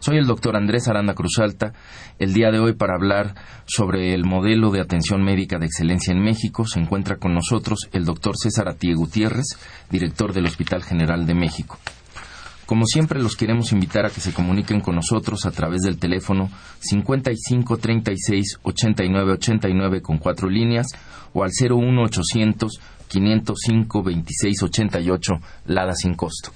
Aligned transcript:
Soy 0.00 0.16
el 0.16 0.26
doctor 0.26 0.56
Andrés 0.56 0.86
Aranda 0.86 1.14
Cruzalta, 1.14 1.72
el 2.20 2.32
día 2.32 2.52
de 2.52 2.60
hoy 2.60 2.72
para 2.74 2.94
hablar 2.94 3.34
sobre 3.66 4.14
el 4.14 4.24
modelo 4.24 4.70
de 4.70 4.80
atención 4.80 5.24
médica 5.24 5.58
de 5.58 5.66
excelencia 5.66 6.12
en 6.12 6.22
México. 6.22 6.64
Se 6.66 6.78
encuentra 6.78 7.16
con 7.16 7.34
nosotros 7.34 7.88
el 7.92 8.04
doctor 8.04 8.36
César 8.36 8.68
Atie 8.68 8.94
Gutiérrez, 8.94 9.58
director 9.90 10.32
del 10.32 10.46
Hospital 10.46 10.84
General 10.84 11.26
de 11.26 11.34
México. 11.34 11.78
Como 12.64 12.84
siempre, 12.86 13.20
los 13.20 13.34
queremos 13.34 13.72
invitar 13.72 14.06
a 14.06 14.10
que 14.10 14.20
se 14.20 14.32
comuniquen 14.32 14.80
con 14.80 14.94
nosotros 14.94 15.46
a 15.46 15.50
través 15.50 15.82
del 15.82 15.98
teléfono 15.98 16.48
55 16.78 17.78
36 17.78 18.58
89 18.62 19.32
89 19.32 20.02
con 20.02 20.18
cuatro 20.18 20.48
líneas 20.48 20.86
o 21.32 21.42
al 21.42 21.50
01 21.50 22.02
800 22.02 22.80
505 23.08 24.02
26 24.02 24.62
88 24.62 25.32
Lada 25.66 25.94
sin 25.94 26.14
costo. 26.14 26.52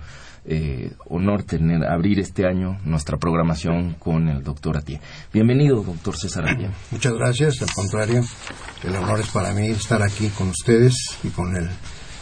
eh, 0.51 0.93
honor 1.05 1.43
tener 1.43 1.85
abrir 1.85 2.19
este 2.19 2.47
año 2.47 2.79
nuestra 2.83 3.17
programación 3.17 3.93
con 3.99 4.27
el 4.27 4.41
doctor 4.41 4.77
Atié. 4.77 4.99
Bienvenido, 5.31 5.83
doctor 5.83 6.17
César 6.17 6.49
Atié. 6.49 6.71
Muchas 6.91 7.13
gracias, 7.13 7.61
al 7.61 7.69
contrario, 7.71 8.23
el 8.83 8.95
honor 8.95 9.19
es 9.19 9.27
para 9.29 9.53
mí 9.53 9.67
estar 9.67 10.01
aquí 10.01 10.27
con 10.29 10.49
ustedes 10.49 10.95
y 11.23 11.27
con 11.27 11.55
el, 11.55 11.69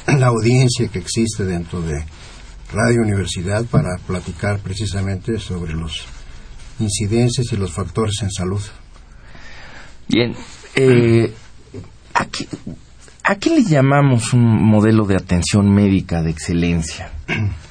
la 0.20 0.28
audiencia 0.28 0.90
que 0.90 1.00
existe 1.00 1.46
dentro 1.46 1.82
de 1.82 2.04
Radio 2.74 3.02
Universidad 3.02 3.64
para 3.64 3.98
platicar 4.06 4.60
precisamente 4.60 5.40
sobre 5.40 5.72
los 5.72 6.04
incidencias 6.82 7.54
y 7.54 7.56
los 7.56 7.72
factores 7.72 8.22
en 8.24 8.32
salud. 8.32 8.62
Bien, 10.10 10.36
eh, 10.76 11.34
aquí 12.14 12.46
¿A 13.30 13.36
qué 13.36 13.50
le 13.50 13.64
llamamos 13.64 14.34
un 14.34 14.42
modelo 14.42 15.06
de 15.06 15.18
atención 15.18 15.70
médica 15.70 16.22
de 16.22 16.32
excelencia? 16.32 17.12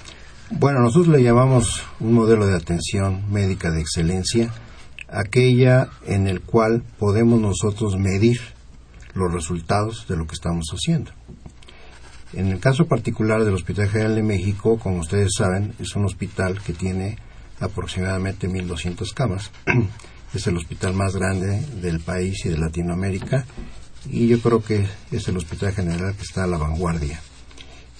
Bueno, 0.50 0.78
nosotros 0.78 1.08
le 1.08 1.24
llamamos 1.24 1.82
un 1.98 2.14
modelo 2.14 2.46
de 2.46 2.54
atención 2.54 3.24
médica 3.32 3.72
de 3.72 3.80
excelencia 3.80 4.52
aquella 5.08 5.88
en 6.06 6.28
el 6.28 6.40
cual 6.40 6.84
podemos 7.00 7.40
nosotros 7.40 7.98
medir 7.98 8.40
los 9.14 9.32
resultados 9.32 10.06
de 10.08 10.16
lo 10.16 10.28
que 10.28 10.34
estamos 10.34 10.66
haciendo. 10.70 11.10
En 12.32 12.46
el 12.46 12.60
caso 12.60 12.86
particular 12.86 13.44
del 13.44 13.54
Hospital 13.54 13.88
General 13.88 14.14
de 14.14 14.22
México, 14.22 14.78
como 14.78 15.00
ustedes 15.00 15.32
saben, 15.36 15.74
es 15.80 15.96
un 15.96 16.04
hospital 16.04 16.62
que 16.62 16.72
tiene 16.72 17.18
aproximadamente 17.58 18.48
1.200 18.48 19.14
camas. 19.14 19.50
es 20.34 20.46
el 20.46 20.56
hospital 20.56 20.94
más 20.94 21.16
grande 21.16 21.60
del 21.82 21.98
país 21.98 22.46
y 22.46 22.50
de 22.50 22.58
Latinoamérica 22.58 23.44
y 24.08 24.28
yo 24.28 24.40
creo 24.40 24.62
que 24.62 24.86
es 25.10 25.26
el 25.26 25.38
Hospital 25.38 25.72
General 25.72 26.14
que 26.14 26.22
está 26.22 26.44
a 26.44 26.46
la 26.46 26.56
vanguardia, 26.56 27.20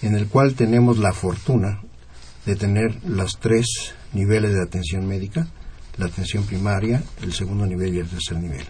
en 0.01 0.15
el 0.15 0.27
cual 0.27 0.53
tenemos 0.53 0.97
la 0.97 1.11
fortuna 1.11 1.81
de 2.47 2.55
tener 2.55 3.03
los 3.03 3.39
tres 3.39 3.93
niveles 4.13 4.53
de 4.53 4.63
atención 4.63 5.05
médica, 5.05 5.47
la 5.97 6.05
atención 6.05 6.45
primaria, 6.45 7.03
el 7.21 7.33
segundo 7.33 7.65
nivel 7.65 7.93
y 7.93 7.99
el 7.99 8.07
tercer 8.07 8.37
nivel. 8.37 8.63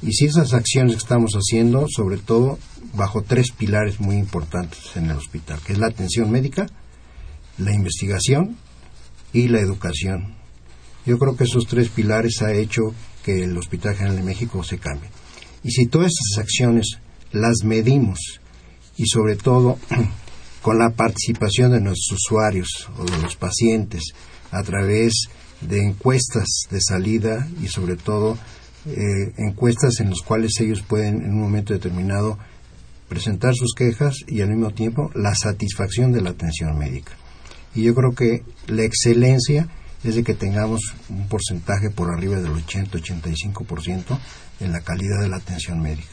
Y 0.00 0.12
si 0.12 0.26
esas 0.26 0.54
acciones 0.54 0.94
que 0.94 1.02
estamos 1.02 1.32
haciendo, 1.32 1.86
sobre 1.88 2.18
todo 2.18 2.58
bajo 2.94 3.22
tres 3.22 3.50
pilares 3.50 3.98
muy 3.98 4.16
importantes 4.16 4.96
en 4.96 5.10
el 5.10 5.16
hospital, 5.16 5.58
que 5.66 5.72
es 5.72 5.78
la 5.80 5.88
atención 5.88 6.30
médica, 6.30 6.68
la 7.58 7.74
investigación 7.74 8.56
y 9.32 9.48
la 9.48 9.58
educación. 9.58 10.36
Yo 11.04 11.18
creo 11.18 11.36
que 11.36 11.44
esos 11.44 11.66
tres 11.66 11.88
pilares 11.88 12.40
ha 12.42 12.52
hecho 12.52 12.94
que 13.24 13.42
el 13.42 13.58
Hospital 13.58 13.96
General 13.96 14.16
de 14.16 14.22
México 14.22 14.62
se 14.62 14.78
cambie. 14.78 15.10
Y 15.64 15.72
si 15.72 15.86
todas 15.86 16.12
esas 16.12 16.44
acciones 16.44 16.98
las 17.32 17.64
medimos 17.64 18.40
y 18.96 19.06
sobre 19.06 19.34
todo 19.34 19.78
con 20.62 20.78
la 20.78 20.90
participación 20.90 21.72
de 21.72 21.80
nuestros 21.80 22.20
usuarios 22.26 22.88
o 22.98 23.04
de 23.04 23.18
los 23.22 23.36
pacientes 23.36 24.02
a 24.50 24.62
través 24.62 25.28
de 25.60 25.84
encuestas 25.84 26.46
de 26.70 26.80
salida 26.80 27.46
y 27.62 27.68
sobre 27.68 27.96
todo 27.96 28.38
eh, 28.86 29.32
encuestas 29.36 30.00
en 30.00 30.10
las 30.10 30.20
cuales 30.20 30.52
ellos 30.60 30.82
pueden 30.82 31.22
en 31.22 31.32
un 31.32 31.40
momento 31.40 31.72
determinado 31.72 32.38
presentar 33.08 33.54
sus 33.54 33.74
quejas 33.74 34.14
y 34.26 34.40
al 34.40 34.50
mismo 34.50 34.70
tiempo 34.70 35.10
la 35.14 35.34
satisfacción 35.34 36.12
de 36.12 36.22
la 36.22 36.30
atención 36.30 36.78
médica. 36.78 37.12
Y 37.74 37.82
yo 37.82 37.94
creo 37.94 38.14
que 38.14 38.42
la 38.66 38.84
excelencia 38.84 39.68
es 40.02 40.14
de 40.14 40.24
que 40.24 40.34
tengamos 40.34 40.80
un 41.08 41.28
porcentaje 41.28 41.90
por 41.90 42.10
arriba 42.10 42.36
del 42.36 42.52
80-85% 42.52 44.18
en 44.60 44.72
la 44.72 44.80
calidad 44.80 45.20
de 45.20 45.28
la 45.28 45.36
atención 45.36 45.80
médica. 45.80 46.08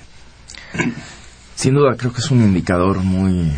Sin 1.56 1.74
duda, 1.74 1.96
creo 1.98 2.12
que 2.12 2.20
es 2.20 2.32
un 2.32 2.42
indicador 2.42 3.00
muy 3.00 3.52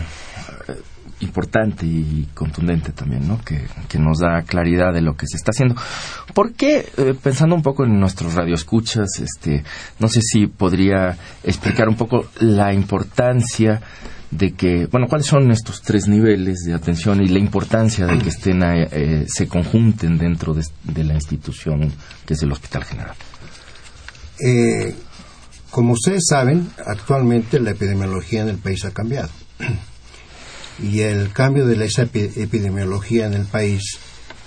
importante 1.22 1.86
y 1.86 2.28
contundente 2.34 2.92
también, 2.92 3.28
¿no? 3.28 3.40
Que, 3.44 3.68
nos 4.00 4.20
da 4.20 4.44
claridad 4.44 4.94
de 4.94 5.02
lo 5.02 5.16
que 5.16 5.28
se 5.28 5.36
está 5.36 5.52
haciendo. 5.52 5.76
¿Por 6.34 6.54
qué, 6.54 6.88
eh, 6.98 7.14
pensando 7.22 7.56
un 7.56 7.62
poco 7.62 7.84
en 7.84 8.00
nuestros 8.00 8.34
radioescuchas, 8.34 9.20
este, 9.20 9.64
no 10.00 10.08
sé 10.08 10.22
si 10.22 10.48
podría 10.48 11.18
explicar 11.44 11.90
un 11.90 11.96
poco 11.96 12.28
la 12.40 12.74
importancia 12.74 13.82
de 14.32 14.54
que, 14.54 14.86
bueno, 14.86 15.08
cuáles 15.08 15.28
son 15.28 15.52
estos 15.52 15.82
tres 15.82 16.08
niveles 16.08 16.60
de 16.66 16.74
atención 16.74 17.22
y 17.22 17.28
la 17.28 17.40
importancia 17.40 18.06
de 18.06 18.20
que 18.20 18.30
estén, 18.30 18.62
eh, 18.64 19.26
se 19.28 19.48
conjunten 19.48 20.18
dentro 20.18 20.54
de, 20.54 21.04
la 21.04 21.16
institución 21.16 21.92
que 22.26 22.36
es 22.36 22.44
el 22.44 22.52
Hospital 22.52 22.84
General. 22.86 23.16
Eh, 24.40 24.96
como 25.70 25.94
ustedes 25.94 26.24
saben, 26.30 26.70
actualmente 26.86 27.60
la 27.60 27.72
epidemiología 27.72 28.42
en 28.42 28.50
el 28.50 28.58
país 28.58 28.86
ha 28.86 28.92
cambiado. 28.92 29.30
Y 30.82 31.02
el 31.02 31.32
cambio 31.34 31.66
de 31.66 31.76
la 31.76 31.86
epidemiología 31.86 33.26
en 33.26 33.34
el 33.34 33.46
país, 33.46 33.82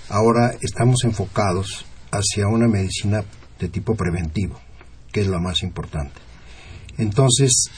ahora 0.09 0.55
estamos 0.61 1.05
enfocados 1.05 1.85
hacia 2.11 2.49
una 2.49 2.69
medicina 2.69 3.25
de 3.59 3.69
tipo 3.69 3.95
preventivo, 3.95 4.59
que 5.13 5.21
es 5.21 5.27
la 5.27 5.39
más 5.39 5.63
importante. 5.63 6.21
Entonces, 6.99 7.71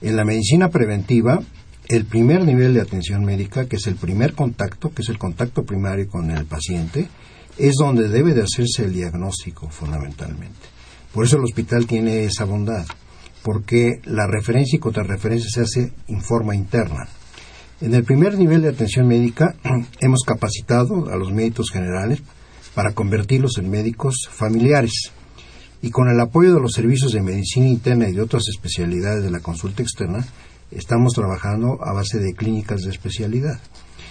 en 0.00 0.16
la 0.16 0.24
medicina 0.24 0.68
preventiva, 0.70 1.40
el 1.88 2.04
primer 2.04 2.44
nivel 2.44 2.74
de 2.74 2.80
atención 2.80 3.24
médica, 3.24 3.66
que 3.66 3.76
es 3.76 3.86
el 3.86 3.96
primer 3.96 4.34
contacto, 4.34 4.92
que 4.92 5.02
es 5.02 5.08
el 5.08 5.18
contacto 5.18 5.64
primario 5.64 6.08
con 6.08 6.30
el 6.30 6.46
paciente, 6.46 7.08
es 7.58 7.74
donde 7.74 8.08
debe 8.08 8.32
de 8.32 8.42
hacerse 8.42 8.84
el 8.84 8.92
diagnóstico 8.92 9.68
fundamentalmente. 9.70 10.68
Por 11.12 11.24
eso 11.24 11.36
el 11.36 11.44
hospital 11.44 11.86
tiene 11.86 12.24
esa 12.24 12.44
bondad, 12.44 12.86
porque 13.42 14.00
la 14.04 14.26
referencia 14.26 14.76
y 14.76 14.80
contrarreferencia 14.80 15.50
se 15.50 15.60
hace 15.62 15.92
en 16.06 16.22
forma 16.22 16.54
interna. 16.54 17.08
En 17.80 17.94
el 17.94 18.04
primer 18.04 18.36
nivel 18.36 18.60
de 18.60 18.68
atención 18.68 19.08
médica 19.08 19.54
hemos 20.00 20.22
capacitado 20.26 21.08
a 21.10 21.16
los 21.16 21.32
médicos 21.32 21.70
generales 21.70 22.20
para 22.74 22.92
convertirlos 22.92 23.56
en 23.56 23.70
médicos 23.70 24.28
familiares 24.30 25.12
y 25.80 25.90
con 25.90 26.10
el 26.10 26.20
apoyo 26.20 26.52
de 26.52 26.60
los 26.60 26.74
servicios 26.74 27.12
de 27.12 27.22
medicina 27.22 27.68
interna 27.68 28.06
y 28.06 28.12
de 28.12 28.20
otras 28.20 28.42
especialidades 28.50 29.24
de 29.24 29.30
la 29.30 29.40
consulta 29.40 29.82
externa 29.82 30.26
estamos 30.70 31.14
trabajando 31.14 31.78
a 31.82 31.94
base 31.94 32.18
de 32.18 32.34
clínicas 32.34 32.82
de 32.82 32.90
especialidad. 32.90 33.58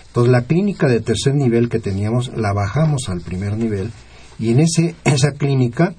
Entonces 0.07 0.31
la 0.31 0.45
clínica 0.45 0.87
de 0.87 1.01
tercer 1.01 1.35
nivel 1.35 1.69
que 1.69 1.79
teníamos 1.79 2.35
la 2.35 2.53
bajamos 2.53 3.07
al 3.07 3.21
primer 3.21 3.55
nivel 3.55 3.91
y 4.39 4.49
en 4.49 4.61
ese, 4.61 4.95
esa 5.03 5.33
clínica 5.33 5.93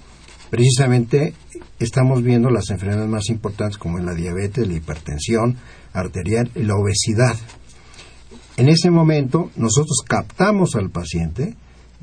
precisamente 0.50 1.34
estamos 1.78 2.24
viendo 2.24 2.50
las 2.50 2.68
enfermedades 2.70 3.08
más 3.08 3.28
importantes 3.28 3.78
como 3.78 3.98
la 3.98 4.14
diabetes, 4.14 4.66
la 4.66 4.74
hipertensión 4.74 5.56
arterial 5.92 6.50
y 6.56 6.64
la 6.64 6.74
obesidad. 6.74 7.36
En 8.60 8.68
ese 8.68 8.90
momento 8.90 9.50
nosotros 9.56 10.04
captamos 10.06 10.76
al 10.76 10.90
paciente, 10.90 11.56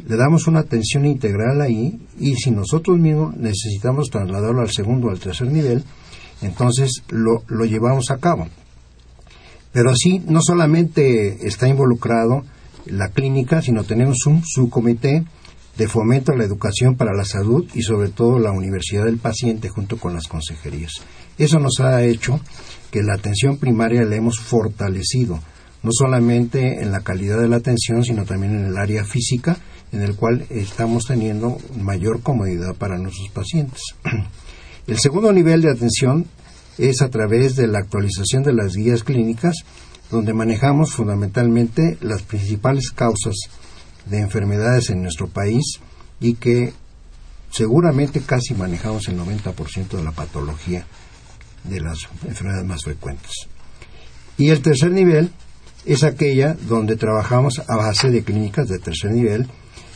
le 0.04 0.15
damos 0.15 0.48
una 0.48 0.62
atención 0.62 1.06
integral 1.06 1.62
ahí 1.62 2.00
y 2.18 2.33
si 2.33 2.50
nosotros 2.50 2.98
mismos 2.98 3.38
necesitamos 3.38 4.09
trasladarlo 4.09 4.62
al 4.62 4.71
segundo 4.71 5.06
o 5.06 5.12
al 5.12 5.19
tercer 5.19 5.51
nivel, 5.51 5.83
entonces 6.42 7.04
lo, 7.09 7.44
lo 7.48 7.65
llevamos 7.65 8.09
a 8.09 8.18
cabo. 8.18 8.48
Pero 9.71 9.92
así 9.92 10.18
no 10.25 10.39
solamente 10.42 11.45
está 11.48 11.68
involucrado 11.68 12.42
la 12.88 13.10
clínica, 13.10 13.62
sino 13.62 13.83
tenemos 13.83 14.25
un 14.25 14.42
subcomité 14.44 15.25
de 15.77 15.88
fomento 15.88 16.31
a 16.31 16.38
la 16.38 16.45
educación 16.45 16.95
para 16.95 17.13
la 17.13 17.25
salud 17.25 17.69
y 17.75 17.83
sobre 17.83 18.10
todo 18.10 18.39
la 18.39 18.51
Universidad 18.51 19.06
del 19.06 19.19
Paciente 19.19 19.69
junto 19.69 19.98
con 19.98 20.15
las 20.15 20.27
consejerías. 20.27 20.94
Eso 21.38 21.60
nos 21.60 21.80
ha 21.81 22.03
hecho 22.03 22.39
que 22.89 23.03
la 23.03 23.13
atención 23.13 23.57
primaria 23.57 24.06
la 24.06 24.15
hemos 24.15 24.39
fortalecido, 24.39 25.39
no 25.83 25.91
solamente 25.91 26.81
en 26.81 26.91
la 26.91 27.01
calidad 27.01 27.39
de 27.39 27.47
la 27.47 27.57
atención, 27.57 28.03
sino 28.03 28.25
también 28.25 28.56
en 28.56 28.65
el 28.65 28.77
área 28.77 29.03
física, 29.03 29.57
en 29.91 30.01
el 30.01 30.15
cual 30.15 30.45
estamos 30.50 31.06
teniendo 31.06 31.57
mayor 31.77 32.21
comodidad 32.21 32.75
para 32.75 32.97
nuestros 32.97 33.29
pacientes. 33.29 33.81
El 34.88 35.00
segundo 35.00 35.33
nivel 35.33 35.62
de 35.62 35.71
atención 35.71 36.25
es 36.77 37.01
a 37.01 37.09
través 37.09 37.56
de 37.56 37.68
la 37.68 37.79
actualización 37.79 38.44
de 38.44 38.53
las 38.53 38.74
guías 38.74 39.03
clínicas, 39.03 39.56
donde 40.09 40.33
manejamos 40.33 40.94
fundamentalmente 40.94 41.97
las 42.01 42.21
principales 42.21 42.91
causas 42.91 43.35
de 44.06 44.19
enfermedades 44.19 44.89
en 44.89 45.01
nuestro 45.01 45.27
país 45.27 45.81
y 46.21 46.35
que 46.35 46.74
seguramente 47.51 48.21
casi 48.21 48.53
manejamos 48.53 49.07
el 49.09 49.19
90% 49.19 49.89
de 49.89 50.03
la 50.03 50.12
patología 50.12 50.85
de 51.63 51.81
las 51.81 51.97
enfermedades 52.25 52.65
más 52.65 52.83
frecuentes. 52.83 53.31
Y 54.38 54.50
el 54.50 54.62
tercer 54.62 54.91
nivel 54.91 55.31
es 55.88 56.04
aquella 56.04 56.56
donde 56.68 56.95
trabajamos 56.95 57.62
a 57.68 57.75
base 57.75 58.12
de 58.12 58.24
clínicas 58.24 58.68
de 58.68 58.80
tercer 58.80 59.12
nivel 59.12 59.48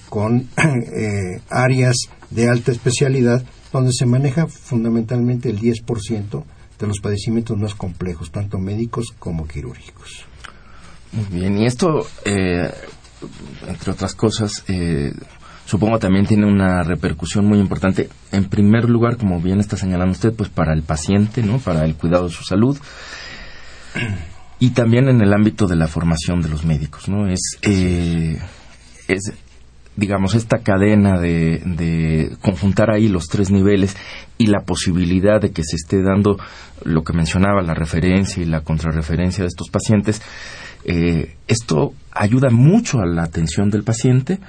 con 0.10 0.50
eh, 0.58 1.42
áreas 1.50 1.96
de 2.30 2.50
alta 2.50 2.72
especialidad 2.72 3.44
donde 3.72 3.92
se 3.94 4.06
maneja 4.06 4.48
fundamentalmente 4.48 5.50
el 5.50 5.60
10% 5.60 6.44
de 6.80 6.88
los 6.88 7.00
padecimientos 7.00 7.58
más 7.58 7.76
complejos, 7.76 8.32
tanto 8.32 8.58
médicos 8.58 9.14
como 9.20 9.48
quirúrgicos. 9.48 10.26
Muy 11.12 11.26
bien, 11.26 11.58
y 11.58 11.66
esto 11.66 12.08
eh, 12.26 12.72
entre 13.68 13.92
otras 13.92 14.16
cosas, 14.16 14.64
eh, 14.68 15.14
supongo 15.66 16.00
también 16.00 16.26
tiene 16.26 16.46
una 16.46 16.84
repercusión 16.84 17.46
muy 17.46 17.60
importante. 17.60 18.10
En 18.32 18.46
primer 18.46 18.90
lugar, 18.90 19.18
como 19.18 19.40
bien 19.40 19.60
está 19.60 19.78
señalando 19.78 20.14
usted, 20.14 20.34
pues 20.34 20.50
para 20.50 20.74
el 20.74 20.84
paciente, 20.84 21.44
¿no? 21.44 21.60
Para 21.60 21.86
el 21.86 21.96
cuidado 21.96 22.26
de 22.26 22.34
su 22.34 22.44
salud. 22.44 22.78
Y 24.62 24.70
también 24.70 25.10
en 25.10 25.22
el 25.22 25.34
ámbito 25.34 25.68
de 25.68 25.76
la 25.76 25.88
formación 25.88 26.40
de 26.42 26.48
los 26.48 26.64
médicos, 26.64 27.10
¿no? 27.10 27.28
Es, 27.28 27.58
eh, 27.64 28.40
es 29.10 29.34
digamos, 29.96 30.36
esta 30.36 30.60
cadena 30.60 31.20
de, 31.20 31.62
de, 31.66 32.38
conjuntar 32.42 32.92
ahí 32.92 33.10
los 33.10 33.26
tres 33.26 33.52
niveles 33.52 33.98
y 34.38 34.48
la 34.48 34.62
posibilidad 34.62 35.42
de 35.42 35.52
que 35.52 35.64
se 35.64 35.76
esté 35.76 36.02
dando 36.02 36.38
lo 36.84 37.04
que 37.04 37.12
mencionaba, 37.14 37.62
la 37.62 37.74
referencia 37.74 38.42
y 38.42 38.46
la 38.46 38.62
contrarreferencia 38.62 39.44
de 39.44 39.48
estos 39.48 39.70
pacientes, 39.70 40.22
eh, 40.86 41.36
esto 41.48 41.94
ayuda 42.12 42.50
mucho 42.50 43.00
a 43.00 43.06
la 43.06 43.24
atención 43.24 43.70
del 43.70 43.84
paciente 43.84 44.40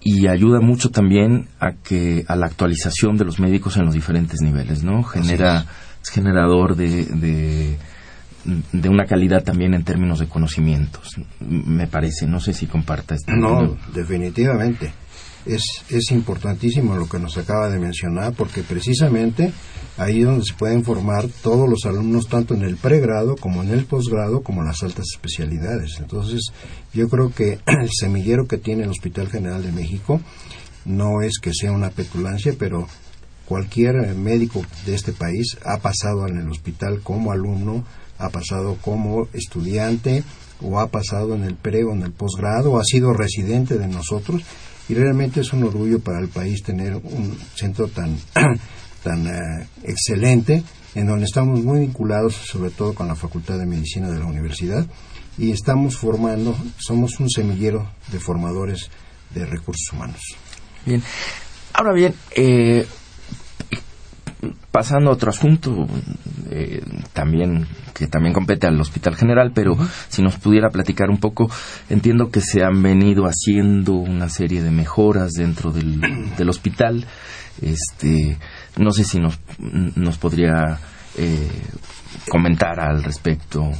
y 0.00 0.26
ayuda 0.26 0.60
mucho 0.60 0.90
también 0.90 1.48
a 1.60 1.72
que 1.72 2.24
a 2.28 2.36
la 2.36 2.46
actualización 2.46 3.16
de 3.16 3.24
los 3.24 3.38
médicos 3.38 3.76
en 3.76 3.84
los 3.86 3.94
diferentes 3.94 4.40
niveles, 4.40 4.82
¿no? 4.82 5.02
Genera 5.04 5.66
es. 6.02 6.10
generador 6.10 6.76
de, 6.76 7.04
de, 7.06 7.78
de 8.44 8.88
una 8.88 9.06
calidad 9.06 9.44
también 9.44 9.74
en 9.74 9.84
términos 9.84 10.18
de 10.18 10.28
conocimientos, 10.28 11.16
me 11.40 11.86
parece. 11.86 12.26
No 12.26 12.40
sé 12.40 12.52
si 12.52 12.66
comparta 12.66 13.14
esto. 13.14 13.32
No, 13.32 13.76
definitivamente 13.94 14.92
es, 15.46 15.62
es 15.88 16.10
importantísimo 16.10 16.96
lo 16.96 17.08
que 17.08 17.18
nos 17.18 17.36
acaba 17.36 17.68
de 17.68 17.78
mencionar 17.78 18.32
porque 18.34 18.62
precisamente 18.62 19.52
ahí 19.96 20.20
es 20.20 20.26
donde 20.26 20.44
se 20.44 20.54
pueden 20.54 20.84
formar 20.84 21.26
todos 21.42 21.68
los 21.68 21.84
alumnos 21.84 22.28
tanto 22.28 22.54
en 22.54 22.62
el 22.62 22.76
pregrado 22.76 23.36
como 23.36 23.62
en 23.62 23.70
el 23.70 23.84
posgrado 23.84 24.42
como 24.42 24.62
en 24.62 24.68
las 24.68 24.82
altas 24.82 25.06
especialidades. 25.12 25.98
Entonces 25.98 26.52
yo 26.92 27.08
creo 27.08 27.30
que 27.30 27.58
el 27.66 27.90
semillero 27.90 28.46
que 28.46 28.58
tiene 28.58 28.84
el 28.84 28.90
Hospital 28.90 29.28
General 29.28 29.62
de 29.62 29.72
México 29.72 30.20
no 30.84 31.22
es 31.22 31.38
que 31.40 31.52
sea 31.52 31.72
una 31.72 31.90
petulancia, 31.90 32.54
pero 32.58 32.86
cualquier 33.46 34.14
médico 34.14 34.64
de 34.86 34.94
este 34.94 35.12
país 35.12 35.58
ha 35.64 35.78
pasado 35.78 36.26
en 36.26 36.38
el 36.38 36.48
hospital 36.48 37.00
como 37.02 37.32
alumno, 37.32 37.84
ha 38.22 38.30
pasado 38.30 38.76
como 38.80 39.28
estudiante 39.32 40.22
o 40.62 40.78
ha 40.78 40.88
pasado 40.88 41.34
en 41.34 41.44
el 41.44 41.56
pre 41.56 41.84
o 41.84 41.92
en 41.92 42.02
el 42.02 42.12
posgrado, 42.12 42.72
o 42.72 42.78
ha 42.78 42.84
sido 42.84 43.12
residente 43.12 43.78
de 43.78 43.88
nosotros 43.88 44.42
y 44.88 44.94
realmente 44.94 45.40
es 45.40 45.52
un 45.52 45.64
orgullo 45.64 45.98
para 46.00 46.20
el 46.20 46.28
país 46.28 46.62
tener 46.62 46.94
un 46.94 47.36
centro 47.54 47.88
tan, 47.88 48.16
tan 49.02 49.26
eh, 49.26 49.66
excelente 49.82 50.62
en 50.94 51.06
donde 51.06 51.24
estamos 51.24 51.62
muy 51.62 51.80
vinculados 51.80 52.34
sobre 52.34 52.70
todo 52.70 52.94
con 52.94 53.08
la 53.08 53.16
Facultad 53.16 53.58
de 53.58 53.66
Medicina 53.66 54.10
de 54.10 54.18
la 54.18 54.26
Universidad 54.26 54.86
y 55.38 55.50
estamos 55.50 55.96
formando, 55.96 56.54
somos 56.78 57.18
un 57.18 57.28
semillero 57.28 57.90
de 58.12 58.20
formadores 58.20 58.90
de 59.34 59.46
recursos 59.46 59.92
humanos. 59.92 60.20
Bien, 60.84 61.02
ahora 61.72 61.92
bien, 61.94 62.14
eh, 62.36 62.86
pasando 64.70 65.10
a 65.10 65.12
otro 65.14 65.30
asunto, 65.30 65.86
eh, 66.50 66.82
también 67.12 67.66
que 67.94 68.06
también 68.06 68.34
compete 68.34 68.66
al 68.66 68.80
Hospital 68.80 69.16
General, 69.16 69.52
pero 69.54 69.76
si 70.08 70.22
nos 70.22 70.36
pudiera 70.36 70.70
platicar 70.70 71.10
un 71.10 71.18
poco, 71.18 71.50
entiendo 71.88 72.30
que 72.30 72.40
se 72.40 72.64
han 72.64 72.82
venido 72.82 73.24
haciendo 73.26 73.92
una 73.92 74.28
serie 74.28 74.62
de 74.62 74.70
mejoras 74.70 75.32
dentro 75.32 75.70
del, 75.70 76.00
del 76.36 76.48
hospital. 76.48 77.06
Este, 77.60 78.38
no 78.76 78.92
sé 78.92 79.04
si 79.04 79.18
nos, 79.18 79.38
nos 79.58 80.18
podría 80.18 80.78
eh, 81.16 81.50
comentar 82.28 82.80
al 82.80 83.04
respecto 83.04 83.70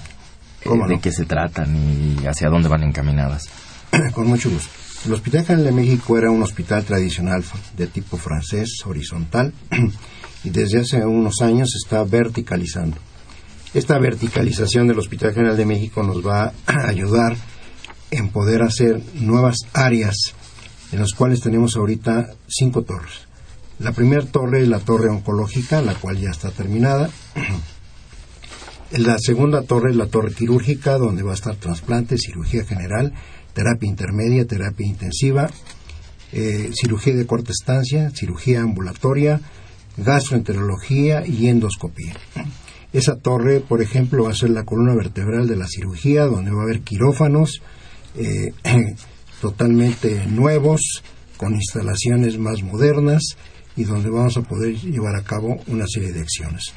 eh, 0.64 0.71
de 0.88 1.00
qué 1.00 1.11
se 1.11 1.25
tratan 1.25 1.75
y 1.76 2.26
hacia 2.26 2.49
dónde 2.49 2.69
van 2.69 2.85
encaminadas. 2.85 3.49
Con 4.12 4.28
mucho 4.28 4.50
gusto. 4.50 4.71
El 5.04 5.14
Hospital 5.14 5.45
General 5.45 5.64
de 5.64 5.73
México 5.73 6.16
era 6.16 6.31
un 6.31 6.42
hospital 6.42 6.85
tradicional 6.85 7.42
de 7.76 7.88
tipo 7.88 8.16
francés, 8.16 8.83
horizontal, 8.87 9.52
y 10.44 10.50
desde 10.50 10.80
hace 10.80 11.04
unos 11.04 11.40
años 11.40 11.70
se 11.70 11.78
está 11.78 12.04
verticalizando. 12.04 12.96
Esta 13.75 13.99
verticalización 13.99 14.87
del 14.87 14.99
Hospital 14.99 15.32
General 15.32 15.56
de 15.56 15.66
México 15.66 16.02
nos 16.02 16.26
va 16.26 16.52
a 16.66 16.87
ayudar 16.88 17.37
en 18.11 18.28
poder 18.28 18.62
hacer 18.62 19.00
nuevas 19.14 19.58
áreas 19.72 20.34
en 20.92 21.00
las 21.00 21.12
cuales 21.12 21.40
tenemos 21.40 21.76
ahorita 21.76 22.34
cinco 22.46 22.82
torres. 22.82 23.26
La 23.78 23.92
primera 23.92 24.25
torre 24.26 24.62
es 24.62 24.68
la 24.68 24.78
torre 24.78 25.08
oncológica, 25.08 25.80
la 25.80 25.94
cual 25.94 26.18
ya 26.18 26.30
está 26.30 26.50
terminada. 26.50 27.11
La 28.92 29.16
segunda 29.18 29.62
torre 29.62 29.92
es 29.92 29.96
la 29.96 30.08
torre 30.08 30.34
quirúrgica, 30.34 30.99
donde 30.99 31.22
va 31.22 31.30
a 31.30 31.34
estar 31.34 31.56
trasplante, 31.56 32.18
cirugía 32.18 32.62
general, 32.66 33.14
terapia 33.54 33.88
intermedia, 33.88 34.46
terapia 34.46 34.87
intensiva, 34.87 35.49
eh, 36.30 36.70
cirugía 36.75 37.14
de 37.14 37.25
corta 37.25 37.52
estancia, 37.52 38.11
cirugía 38.11 38.61
ambulatoria, 38.61 39.40
gastroenterología 39.96 41.26
y 41.26 41.49
endoscopía. 41.49 42.14
Esa 42.92 43.16
torre, 43.16 43.61
por 43.61 43.80
ejemplo, 43.80 44.25
va 44.25 44.30
a 44.30 44.34
ser 44.34 44.50
la 44.50 44.64
columna 44.64 44.94
vertebral 44.94 45.46
de 45.46 45.56
la 45.56 45.66
cirugía, 45.66 46.26
donde 46.26 46.50
va 46.50 46.61
a 46.61 46.64
haber 46.64 46.80
quirófanos 46.80 47.62
eh, 48.16 48.52
totalmente 49.40 50.26
nuevos, 50.26 51.02
con 51.37 51.54
instalaciones 51.54 52.38
más 52.38 52.62
modernas 52.62 53.37
y 53.76 53.84
donde 53.84 54.11
vamos 54.11 54.37
a 54.37 54.42
poder 54.42 54.76
llevar 54.76 55.16
a 55.16 55.25
cabo 55.25 55.61
una 55.66 55.87
serie 55.88 56.12
de 56.12 56.20
acciones. 56.20 56.72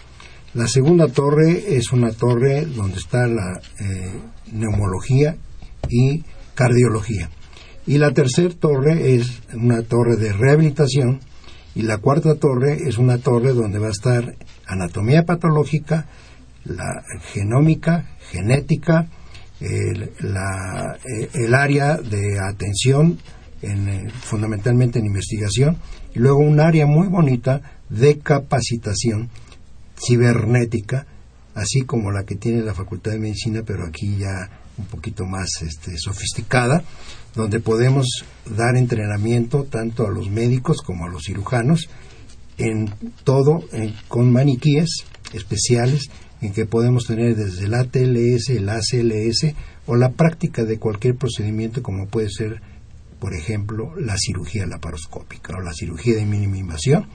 La 0.55 0.67
segunda 0.67 1.07
torre 1.07 1.75
es 1.75 1.91
una 1.91 2.11
torre 2.11 2.65
donde 2.65 2.97
está 2.97 3.27
la 3.27 3.61
eh, 3.79 4.11
neumología 4.53 5.35
y 5.89 6.23
cardiología. 6.55 7.29
Y 7.85 7.97
la 7.97 8.11
tercera 8.11 8.55
torre 8.55 9.15
es 9.15 9.41
una 9.53 9.83
torre 9.83 10.15
de 10.15 10.33
rehabilitación 10.33 11.19
y 11.75 11.81
la 11.81 11.97
cuarta 11.97 12.35
torre 12.35 12.87
es 12.87 12.97
una 12.97 13.17
torre 13.17 13.53
donde 13.53 13.79
va 13.79 13.87
a 13.87 13.91
estar 13.91 14.35
anatomía 14.65 15.25
patológica, 15.25 16.07
la 16.63 17.03
genómica, 17.33 18.15
genética, 18.31 19.07
el, 19.59 20.03
eh, 20.03 21.53
área 21.53 21.97
de 21.97 22.39
atención, 22.39 23.19
eh, 23.61 24.07
fundamentalmente 24.21 24.99
en 24.99 25.05
investigación, 25.05 25.77
y 26.13 26.19
luego 26.19 26.39
un 26.39 26.61
área 26.61 26.85
muy 26.85 27.07
bonita 27.07 27.61
de 27.89 28.19
capacitación 28.19 29.29
cibernética, 29.97 31.05
así 31.55 31.81
como 31.81 32.11
la 32.11 32.23
que 32.23 32.35
tiene 32.35 32.61
la 32.61 32.73
Facultad 32.73 33.11
de 33.11 33.19
Medicina, 33.19 33.61
pero 33.65 33.85
aquí 33.85 34.17
ya 34.17 34.49
un 34.77 34.85
poquito 34.85 35.25
más 35.25 35.49
este, 35.61 35.97
sofisticada, 35.97 36.83
donde 37.35 37.59
podemos 37.59 38.05
dar 38.45 38.77
entrenamiento 38.77 39.65
tanto 39.65 40.07
a 40.07 40.11
los 40.11 40.29
médicos 40.29 40.81
como 40.81 41.05
a 41.05 41.09
los 41.09 41.23
cirujanos 41.25 41.89
en 42.57 42.93
todo 43.23 43.63
con 44.07 44.31
maniquíes 44.31 44.89
especiales 45.33 46.09
en 46.41 46.53
que 46.53 46.65
podemos 46.65 47.05
tener 47.05 47.35
desde 47.35 47.65
el 47.65 47.73
ATLS, 47.73 48.49
el 48.49 48.69
ACLS 48.69 49.55
o 49.87 49.95
la 49.95 50.11
práctica 50.11 50.63
de 50.63 50.79
cualquier 50.79 51.15
procedimiento 51.15 51.81
como 51.81 52.07
puede 52.07 52.29
ser, 52.29 52.61
por 53.19 53.33
ejemplo, 53.33 53.93
la 53.97 54.15
cirugía 54.17 54.65
laparoscópica 54.65 55.53
o 55.57 55.61
la 55.61 55.73
cirugía 55.73 56.15
de 56.15 56.25
mínima 56.25 56.57
invasión, 56.57 57.07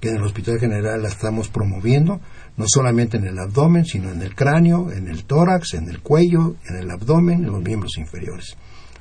que 0.00 0.10
en 0.10 0.16
el 0.16 0.22
Hospital 0.22 0.58
General 0.58 1.02
la 1.02 1.08
estamos 1.08 1.48
promoviendo, 1.48 2.20
no 2.56 2.66
solamente 2.68 3.16
en 3.16 3.26
el 3.26 3.38
abdomen, 3.38 3.84
sino 3.84 4.10
en 4.10 4.22
el 4.22 4.34
cráneo, 4.34 4.92
en 4.92 5.08
el 5.08 5.24
tórax, 5.24 5.74
en 5.74 5.88
el 5.88 6.00
cuello, 6.00 6.56
en 6.68 6.76
el 6.76 6.90
abdomen, 6.90 7.44
en 7.44 7.52
los 7.52 7.62
miembros 7.62 7.96
inferiores. 7.96 8.56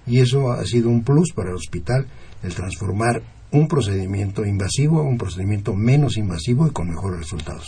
Y 0.07 0.19
eso 0.19 0.51
ha 0.51 0.63
sido 0.65 0.89
un 0.89 1.03
plus 1.03 1.31
para 1.33 1.50
el 1.50 1.55
hospital, 1.55 2.07
el 2.43 2.53
transformar 2.53 3.21
un 3.51 3.67
procedimiento 3.67 4.45
invasivo 4.45 5.00
a 5.00 5.03
un 5.03 5.17
procedimiento 5.17 5.74
menos 5.74 6.17
invasivo 6.17 6.67
y 6.67 6.71
con 6.71 6.89
mejores 6.89 7.19
resultados. 7.19 7.67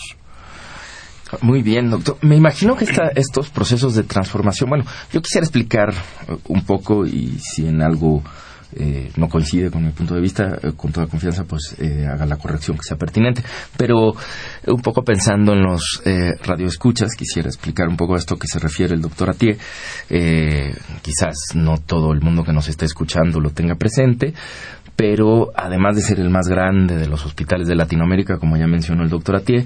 Muy 1.41 1.61
bien, 1.61 1.89
doctor. 1.89 2.17
Me 2.21 2.35
imagino 2.35 2.75
que 2.75 2.85
estos 3.15 3.49
procesos 3.49 3.95
de 3.95 4.03
transformación, 4.03 4.69
bueno, 4.69 4.85
yo 5.11 5.21
quisiera 5.21 5.45
explicar 5.45 5.93
un 6.47 6.63
poco 6.63 7.05
y 7.05 7.37
si 7.39 7.67
en 7.67 7.81
algo 7.81 8.23
eh, 8.75 9.11
no 9.15 9.29
coincide 9.29 9.71
con 9.71 9.85
mi 9.85 9.91
punto 9.91 10.13
de 10.13 10.21
vista, 10.21 10.57
eh, 10.61 10.73
con 10.75 10.91
toda 10.91 11.07
confianza, 11.07 11.45
pues 11.45 11.75
eh, 11.79 12.05
haga 12.05 12.25
la 12.25 12.35
corrección 12.35 12.77
que 12.77 12.83
sea 12.83 12.97
pertinente. 12.97 13.43
Pero 13.77 14.13
un 14.67 14.81
poco 14.81 15.03
pensando 15.03 15.53
en 15.53 15.63
los 15.63 16.01
radioescuchas, 16.43 17.15
quisiera 17.15 17.49
explicar 17.49 17.87
un 17.87 17.97
poco 17.97 18.15
a 18.15 18.17
esto 18.17 18.35
que 18.35 18.47
se 18.47 18.59
refiere 18.59 18.93
el 18.93 19.01
doctor 19.01 19.29
Atié. 19.29 19.57
quizás 21.01 21.35
no 21.55 21.77
todo 21.77 22.11
el 22.11 22.21
mundo 22.21 22.43
que 22.43 22.53
nos 22.53 22.67
está 22.67 22.85
escuchando 22.85 23.39
lo 23.39 23.51
tenga 23.51 23.75
presente, 23.75 24.33
pero 24.95 25.51
además 25.55 25.95
de 25.95 26.01
ser 26.01 26.19
el 26.19 26.29
más 26.29 26.47
grande 26.47 26.97
de 26.97 27.07
los 27.07 27.25
hospitales 27.25 27.67
de 27.67 27.75
Latinoamérica, 27.75 28.37
como 28.37 28.57
ya 28.57 28.67
mencionó 28.67 29.03
el 29.03 29.09
doctor 29.09 29.37
Atié, 29.37 29.65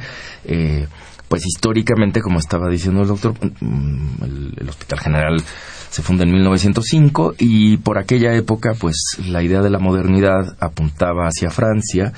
pues 1.31 1.45
históricamente, 1.45 2.19
como 2.19 2.39
estaba 2.39 2.67
diciendo 2.69 3.03
el 3.03 3.07
doctor, 3.07 3.33
mm, 3.61 4.53
el 4.59 4.67
Hospital 4.67 5.00
General 5.00 5.41
se 5.89 6.01
funda 6.01 6.25
en 6.25 6.33
1905 6.33 7.35
y 7.39 7.77
por 7.77 7.97
aquella 7.97 8.35
época, 8.35 8.73
pues 8.77 8.97
la 9.25 9.41
idea 9.41 9.61
de 9.61 9.69
la 9.69 9.79
modernidad 9.79 10.57
apuntaba 10.59 11.27
hacia 11.27 11.50
Francia, 11.50 12.11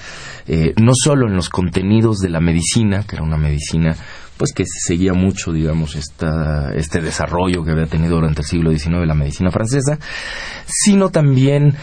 eh, 0.48 0.74
no 0.82 0.94
solo 0.96 1.28
en 1.28 1.36
los 1.36 1.50
contenidos 1.50 2.18
de 2.18 2.30
la 2.30 2.40
medicina, 2.40 3.04
que 3.08 3.18
era 3.18 3.24
una 3.24 3.38
medicina 3.38 3.96
pues 4.38 4.52
que 4.52 4.64
seguía 4.66 5.14
mucho, 5.14 5.52
digamos, 5.52 5.96
esta, 5.96 6.74
este 6.74 7.00
desarrollo 7.00 7.64
que 7.64 7.70
había 7.70 7.86
tenido 7.86 8.16
durante 8.16 8.42
el 8.42 8.48
siglo 8.48 8.72
XIX 8.72 9.06
la 9.06 9.14
medicina 9.14 9.52
francesa, 9.52 10.00
sino 10.66 11.10
también 11.10 11.76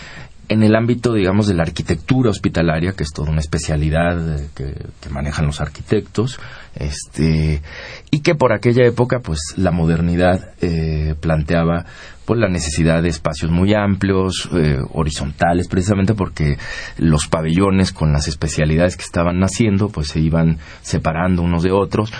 en 0.50 0.64
el 0.64 0.74
ámbito, 0.74 1.14
digamos, 1.14 1.46
de 1.46 1.54
la 1.54 1.62
arquitectura 1.62 2.30
hospitalaria, 2.30 2.92
que 2.92 3.04
es 3.04 3.12
toda 3.12 3.30
una 3.30 3.38
especialidad 3.38 4.40
eh, 4.40 4.48
que, 4.52 5.08
manejan 5.08 5.46
los 5.46 5.60
arquitectos, 5.60 6.40
este, 6.74 7.62
y 8.10 8.20
que 8.20 8.34
por 8.34 8.52
aquella 8.52 8.84
época, 8.84 9.20
pues, 9.20 9.38
la 9.56 9.70
modernidad 9.70 10.50
eh, 10.60 11.14
planteaba 11.20 11.86
pues 12.24 12.38
la 12.38 12.48
necesidad 12.48 13.02
de 13.02 13.08
espacios 13.08 13.50
muy 13.50 13.74
amplios, 13.74 14.48
eh, 14.52 14.78
horizontales, 14.92 15.68
precisamente 15.68 16.14
porque 16.14 16.58
los 16.98 17.28
pabellones 17.28 17.92
con 17.92 18.12
las 18.12 18.26
especialidades 18.26 18.96
que 18.96 19.04
estaban 19.04 19.38
naciendo, 19.38 19.88
pues 19.88 20.08
se 20.08 20.20
iban 20.20 20.58
separando 20.82 21.42
unos 21.42 21.62
de 21.62 21.72
otros 21.72 22.12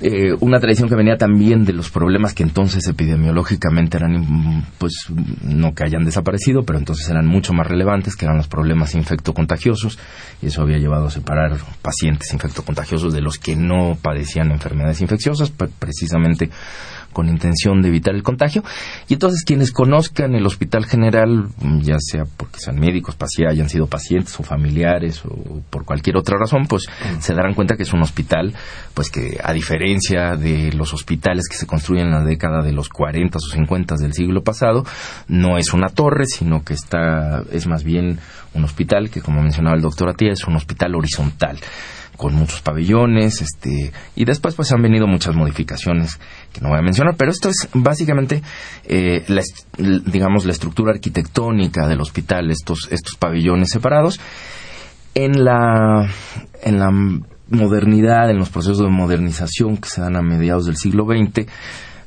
eh, 0.00 0.34
una 0.40 0.58
tradición 0.58 0.88
que 0.88 0.96
venía 0.96 1.16
también 1.16 1.64
de 1.64 1.72
los 1.72 1.88
problemas 1.88 2.34
que 2.34 2.42
entonces 2.42 2.86
epidemiológicamente 2.88 3.96
eran, 3.96 4.66
pues, 4.78 4.92
no 5.42 5.72
que 5.72 5.84
hayan 5.84 6.04
desaparecido, 6.04 6.64
pero 6.64 6.80
entonces 6.80 7.08
eran 7.08 7.26
mucho 7.26 7.52
más 7.52 7.68
relevantes, 7.68 8.16
que 8.16 8.24
eran 8.24 8.36
los 8.36 8.48
problemas 8.48 8.96
infectocontagiosos, 8.96 9.98
y 10.42 10.46
eso 10.46 10.62
había 10.62 10.78
llevado 10.78 11.06
a 11.06 11.10
separar 11.10 11.56
pacientes 11.80 12.32
infectocontagiosos 12.32 13.12
de 13.12 13.20
los 13.20 13.38
que 13.38 13.54
no 13.54 13.96
padecían 14.00 14.50
enfermedades 14.50 15.00
infecciosas, 15.00 15.50
precisamente 15.50 16.50
con 17.14 17.30
intención 17.30 17.80
de 17.80 17.88
evitar 17.88 18.14
el 18.14 18.22
contagio. 18.22 18.62
Y 19.08 19.14
entonces 19.14 19.44
quienes 19.46 19.72
conozcan 19.72 20.34
el 20.34 20.44
Hospital 20.44 20.84
General, 20.84 21.48
ya 21.80 21.96
sea 21.98 22.24
porque 22.36 22.60
sean 22.60 22.78
médicos, 22.78 23.16
hayan 23.48 23.68
sido 23.68 23.86
pacientes 23.86 24.38
o 24.38 24.42
familiares 24.42 25.22
o 25.24 25.62
por 25.70 25.84
cualquier 25.84 26.16
otra 26.16 26.36
razón, 26.38 26.66
pues 26.66 26.86
mm. 26.88 27.20
se 27.20 27.34
darán 27.34 27.54
cuenta 27.54 27.76
que 27.76 27.84
es 27.84 27.92
un 27.92 28.02
hospital, 28.02 28.54
pues 28.92 29.10
que 29.10 29.38
a 29.42 29.52
diferencia 29.52 30.36
de 30.36 30.72
los 30.72 30.92
hospitales 30.92 31.48
que 31.48 31.56
se 31.56 31.66
construyen 31.66 32.06
en 32.06 32.12
la 32.12 32.24
década 32.24 32.62
de 32.62 32.72
los 32.72 32.88
40 32.88 33.38
o 33.38 33.40
50 33.40 33.96
del 33.96 34.12
siglo 34.12 34.42
pasado, 34.42 34.84
no 35.28 35.58
es 35.58 35.72
una 35.72 35.88
torre, 35.88 36.26
sino 36.26 36.62
que 36.62 36.74
está, 36.74 37.42
es 37.50 37.66
más 37.66 37.84
bien 37.84 38.18
un 38.54 38.64
hospital 38.64 39.10
que, 39.10 39.20
como 39.20 39.42
mencionaba 39.42 39.76
el 39.76 39.82
doctor 39.82 40.10
Atía, 40.10 40.32
es 40.32 40.44
un 40.46 40.56
hospital 40.56 40.94
horizontal 40.94 41.58
con 42.16 42.34
muchos 42.34 42.62
pabellones, 42.62 43.42
este, 43.42 43.92
y 44.14 44.24
después 44.24 44.54
pues 44.54 44.72
han 44.72 44.82
venido 44.82 45.06
muchas 45.06 45.34
modificaciones 45.34 46.18
que 46.52 46.60
no 46.60 46.68
voy 46.68 46.78
a 46.78 46.82
mencionar, 46.82 47.16
pero 47.16 47.30
esto 47.30 47.48
es 47.48 47.68
básicamente, 47.74 48.42
eh, 48.84 49.24
la, 49.28 49.42
digamos, 49.78 50.44
la 50.44 50.52
estructura 50.52 50.92
arquitectónica 50.92 51.86
del 51.88 52.00
hospital, 52.00 52.50
estos, 52.50 52.88
estos 52.90 53.16
pabellones 53.16 53.70
separados. 53.70 54.20
En 55.16 55.44
la, 55.44 56.08
en 56.62 56.78
la 56.80 56.90
modernidad, 57.48 58.30
en 58.30 58.38
los 58.38 58.50
procesos 58.50 58.78
de 58.78 58.88
modernización 58.88 59.76
que 59.76 59.88
se 59.88 60.00
dan 60.00 60.16
a 60.16 60.22
mediados 60.22 60.66
del 60.66 60.76
siglo 60.76 61.04
XX, 61.04 61.46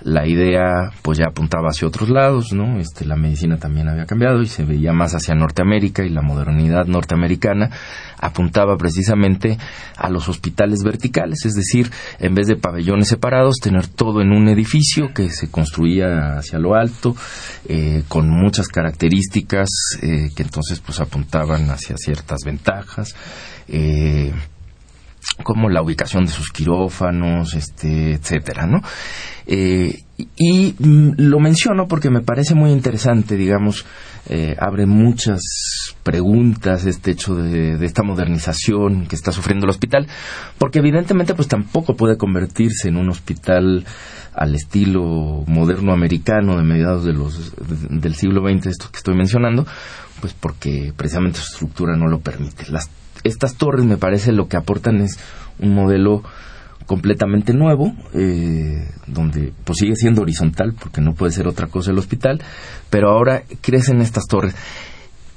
la 0.03 0.27
idea 0.27 0.91
pues 1.01 1.17
ya 1.17 1.25
apuntaba 1.27 1.69
hacia 1.69 1.87
otros 1.87 2.09
lados, 2.09 2.53
¿no? 2.53 2.79
Este, 2.79 3.05
la 3.05 3.15
medicina 3.15 3.57
también 3.57 3.89
había 3.89 4.05
cambiado 4.05 4.41
y 4.41 4.47
se 4.47 4.63
veía 4.63 4.93
más 4.93 5.13
hacia 5.13 5.35
Norteamérica 5.35 6.03
y 6.03 6.09
la 6.09 6.21
modernidad 6.21 6.85
norteamericana 6.85 7.71
apuntaba 8.19 8.77
precisamente 8.77 9.57
a 9.95 10.09
los 10.09 10.27
hospitales 10.29 10.83
verticales, 10.83 11.45
es 11.45 11.53
decir, 11.53 11.91
en 12.19 12.33
vez 12.33 12.47
de 12.47 12.55
pabellones 12.55 13.07
separados, 13.07 13.57
tener 13.57 13.87
todo 13.87 14.21
en 14.21 14.31
un 14.31 14.47
edificio 14.49 15.13
que 15.13 15.29
se 15.29 15.49
construía 15.49 16.37
hacia 16.37 16.59
lo 16.59 16.75
alto, 16.75 17.15
eh, 17.67 18.03
con 18.07 18.29
muchas 18.29 18.67
características 18.67 19.69
eh, 20.01 20.31
que 20.35 20.43
entonces 20.43 20.79
pues 20.79 20.99
apuntaban 20.99 21.69
hacia 21.69 21.97
ciertas 21.97 22.39
ventajas. 22.45 23.15
Eh, 23.67 24.33
como 25.43 25.69
la 25.69 25.81
ubicación 25.81 26.25
de 26.25 26.31
sus 26.31 26.51
quirófanos, 26.51 27.53
este, 27.53 28.13
etcétera, 28.13 28.65
¿no? 28.65 28.81
Eh, 29.45 30.03
y 30.35 30.75
mm, 30.77 31.13
lo 31.17 31.39
menciono 31.39 31.87
porque 31.87 32.09
me 32.09 32.21
parece 32.21 32.55
muy 32.55 32.71
interesante, 32.71 33.35
digamos, 33.35 33.85
eh, 34.29 34.55
abre 34.59 34.85
muchas 34.85 35.41
preguntas 36.03 36.85
este 36.85 37.11
hecho 37.11 37.35
de, 37.35 37.77
de, 37.77 37.85
esta 37.85 38.03
modernización 38.03 39.05
que 39.05 39.15
está 39.15 39.31
sufriendo 39.31 39.65
el 39.65 39.69
hospital, 39.69 40.07
porque 40.57 40.79
evidentemente 40.79 41.33
pues 41.33 41.47
tampoco 41.47 41.95
puede 41.95 42.17
convertirse 42.17 42.89
en 42.89 42.97
un 42.97 43.09
hospital 43.09 43.85
al 44.33 44.53
estilo 44.53 45.43
moderno 45.47 45.93
americano 45.93 46.57
de 46.57 46.63
mediados 46.63 47.05
de 47.05 47.13
los, 47.13 47.53
del 47.89 48.15
siglo 48.15 48.41
XX, 48.41 48.67
esto 48.67 48.89
que 48.91 48.97
estoy 48.97 49.15
mencionando, 49.15 49.65
pues 50.19 50.33
porque 50.33 50.93
precisamente 50.95 51.39
su 51.39 51.53
estructura 51.53 51.95
no 51.95 52.07
lo 52.07 52.19
permite. 52.19 52.65
Estas 53.27 53.55
torres 53.55 53.85
me 53.85 53.97
parece 53.97 54.31
lo 54.31 54.47
que 54.47 54.57
aportan 54.57 55.01
es 55.01 55.19
un 55.59 55.73
modelo 55.73 56.23
completamente 56.85 57.53
nuevo, 57.53 57.93
eh, 58.13 58.89
donde 59.07 59.53
pues 59.63 59.79
sigue 59.79 59.95
siendo 59.95 60.21
horizontal, 60.21 60.73
porque 60.79 61.01
no 61.01 61.13
puede 61.13 61.33
ser 61.33 61.47
otra 61.47 61.67
cosa 61.67 61.91
el 61.91 61.97
hospital, 61.99 62.41
pero 62.89 63.09
ahora 63.09 63.43
crecen 63.61 64.01
estas 64.01 64.25
torres. 64.25 64.55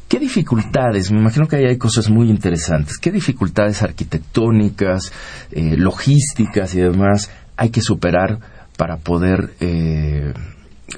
¿Qué 0.09 0.19
dificultades? 0.19 1.13
Me 1.13 1.21
imagino 1.21 1.47
que 1.47 1.57
ahí 1.57 1.67
hay 1.67 1.79
cosas 1.79 2.11
muy 2.11 2.31
interesantes. 2.31 2.99
¿Qué 2.99 3.13
dificultades 3.13 3.83
arquitectónicas, 3.83 5.13
eh, 5.53 5.77
logísticas 5.77 6.75
y 6.75 6.81
demás 6.81 7.31
hay 7.57 7.71
que 7.71 7.83
superar 7.83 8.39
para 8.77 8.97
poder 8.97 9.53
eh, 9.61 10.33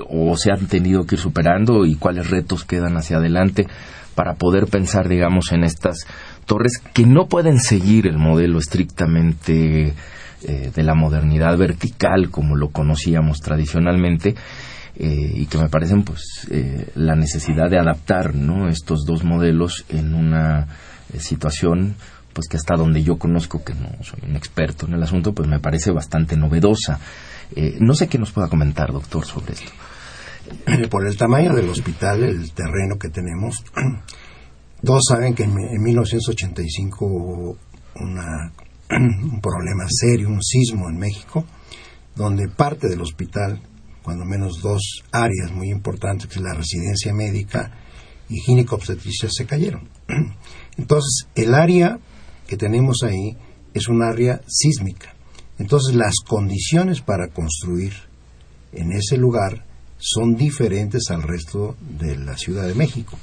o 0.09 0.37
se 0.37 0.53
han 0.53 0.67
tenido 0.67 1.05
que 1.05 1.17
ir 1.17 1.21
superando 1.21 1.85
y 1.85 1.97
cuáles 1.97 2.31
retos 2.31 2.65
quedan 2.65 2.97
hacia 2.97 3.17
adelante 3.17 3.67
para 4.15 4.35
poder 4.35 4.67
pensar, 4.67 5.09
digamos, 5.09 5.53
en 5.53 5.65
estas 5.65 6.07
torres 6.45 6.79
que 6.93 7.07
no 7.07 7.27
pueden 7.27 7.59
seguir 7.59 8.07
el 8.07 8.19
modelo 8.19 8.59
estrictamente 8.59 9.95
eh, 10.45 10.73
de 10.75 10.83
la 10.83 10.95
modernidad 10.95 11.57
vertical 11.57 12.31
como 12.31 12.57
lo 12.57 12.71
conocíamos 12.71 13.39
tradicionalmente 13.39 14.35
eh, 14.97 15.33
y 15.35 15.47
que 15.47 15.59
me 15.59 15.69
parecen 15.69 16.03
pues 16.03 16.49
eh, 16.51 16.91
la 16.97 17.15
necesidad 17.15 17.71
de 17.71 17.79
adaptar 17.79 18.35
¿no? 18.35 18.69
estos 18.69 19.05
dos 19.07 19.23
modelos 19.23 19.85
en 19.89 20.15
una 20.15 20.67
situación 21.17 21.95
pues 22.33 22.49
que 22.49 22.57
hasta 22.57 22.75
donde 22.75 23.05
yo 23.05 23.19
conozco 23.19 23.63
que 23.63 23.75
no 23.75 23.89
soy 24.03 24.21
un 24.29 24.35
experto 24.35 24.87
en 24.87 24.95
el 24.95 25.03
asunto 25.03 25.33
pues 25.33 25.49
me 25.49 25.61
parece 25.61 25.93
bastante 25.93 26.37
novedosa 26.37 26.99
no 27.81 27.95
sé 27.95 28.09
qué 28.09 28.19
nos 28.19 28.33
pueda 28.33 28.49
comentar 28.49 28.91
doctor 28.93 29.27
sobre 29.27 29.53
esto 29.53 29.71
por 30.91 31.07
el 31.07 31.17
tamaño 31.17 31.55
del 31.55 31.69
hospital 31.69 32.25
el 32.25 32.53
terreno 32.53 32.99
que 32.99 33.11
tenemos 33.11 33.63
todos 34.85 35.03
saben 35.09 35.35
que 35.35 35.45
en, 35.45 35.51
en 35.59 35.83
1985 35.83 37.07
hubo 37.07 37.57
una 37.97 38.53
un 38.93 39.41
problema 39.41 39.85
serio, 39.89 40.29
un 40.29 40.43
sismo 40.43 40.89
en 40.89 40.99
México, 40.99 41.45
donde 42.15 42.49
parte 42.49 42.89
del 42.89 43.01
hospital, 43.01 43.61
cuando 44.03 44.25
menos 44.25 44.61
dos 44.61 45.03
áreas 45.13 45.53
muy 45.53 45.71
importantes, 45.71 46.27
que 46.27 46.35
es 46.35 46.43
la 46.43 46.55
residencia 46.55 47.15
médica 47.15 47.73
y 48.29 48.41
gineco-obstetricia, 48.41 49.29
se 49.31 49.47
cayeron. 49.47 49.89
Entonces, 50.77 51.27
el 51.35 51.55
área 51.55 51.99
que 52.47 52.57
tenemos 52.57 53.03
ahí 53.03 53.37
es 53.73 53.89
un 53.89 54.03
área 54.03 54.43
sísmica. 54.47 55.15
Entonces, 55.59 55.95
las 55.95 56.17
condiciones 56.27 57.01
para 57.01 57.29
construir 57.29 57.95
en 58.73 58.93
ese 58.93 59.17
lugar 59.17 59.65
son 59.97 60.37
diferentes 60.37 61.11
al 61.11 61.23
resto 61.23 61.77
de 61.99 62.17
la 62.17 62.37
Ciudad 62.37 62.67
de 62.67 62.75
México. 62.75 63.17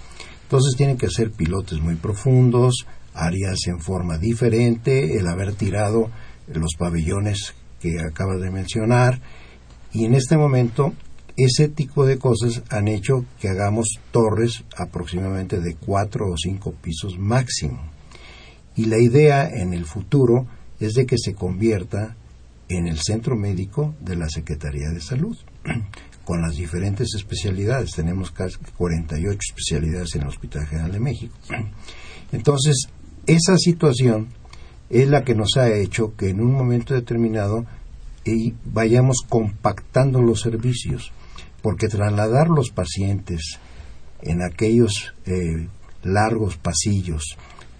Entonces, 0.49 0.75
tienen 0.75 0.97
que 0.97 1.11
ser 1.11 1.29
pilotes 1.29 1.79
muy 1.79 1.93
profundos, 1.93 2.87
áreas 3.13 3.67
en 3.67 3.79
forma 3.79 4.17
diferente, 4.17 5.15
el 5.19 5.27
haber 5.27 5.53
tirado 5.53 6.09
los 6.47 6.73
pabellones 6.75 7.53
que 7.79 7.99
acabas 7.99 8.41
de 8.41 8.49
mencionar, 8.49 9.21
y 9.93 10.05
en 10.05 10.15
este 10.15 10.37
momento 10.37 10.93
ese 11.37 11.67
tipo 11.67 12.03
de 12.03 12.17
cosas 12.17 12.63
han 12.71 12.87
hecho 12.87 13.25
que 13.39 13.47
hagamos 13.47 13.99
torres 14.11 14.63
aproximadamente 14.75 15.59
de 15.59 15.75
cuatro 15.75 16.25
o 16.25 16.35
cinco 16.35 16.73
pisos 16.73 17.19
máximo. 17.19 17.83
Y 18.75 18.85
la 18.85 18.97
idea 18.97 19.47
en 19.47 19.75
el 19.75 19.85
futuro 19.85 20.47
es 20.79 20.93
de 20.93 21.05
que 21.05 21.17
se 21.19 21.35
convierta 21.35 22.15
en 22.69 22.87
el 22.87 22.97
centro 22.97 23.35
médico 23.35 23.93
de 23.99 24.15
la 24.15 24.27
Secretaría 24.29 24.89
de 24.89 24.99
Salud, 24.99 25.37
con 26.29 26.43
las 26.43 26.57
diferentes 26.57 27.15
especialidades. 27.15 27.89
Tenemos 27.95 28.29
casi 28.29 28.57
48 28.77 29.39
especialidades 29.49 30.13
en 30.13 30.21
el 30.21 30.27
Hospital 30.27 30.67
General 30.67 30.91
de 30.91 30.99
México. 30.99 31.35
Entonces, 32.31 32.87
esa 33.25 33.57
situación 33.57 34.27
es 34.91 35.09
la 35.09 35.23
que 35.23 35.33
nos 35.33 35.57
ha 35.57 35.73
hecho 35.73 36.15
que 36.15 36.29
en 36.29 36.39
un 36.39 36.53
momento 36.53 36.93
determinado 36.93 37.65
vayamos 38.63 39.25
compactando 39.27 40.21
los 40.21 40.41
servicios, 40.41 41.11
porque 41.63 41.87
trasladar 41.87 42.49
los 42.49 42.69
pacientes 42.69 43.57
en 44.21 44.43
aquellos 44.43 45.15
eh, 45.25 45.67
largos 46.03 46.57
pasillos 46.57 47.23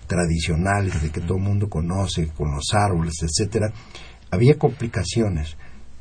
tradicionales 0.08 1.04
de 1.04 1.12
que 1.12 1.22
todo 1.22 1.38
el 1.38 1.44
mundo 1.44 1.70
conoce, 1.70 2.30
con 2.30 2.56
los 2.56 2.74
árboles, 2.74 3.14
etcétera, 3.22 3.72
había 4.32 4.58
complicaciones. 4.58 5.56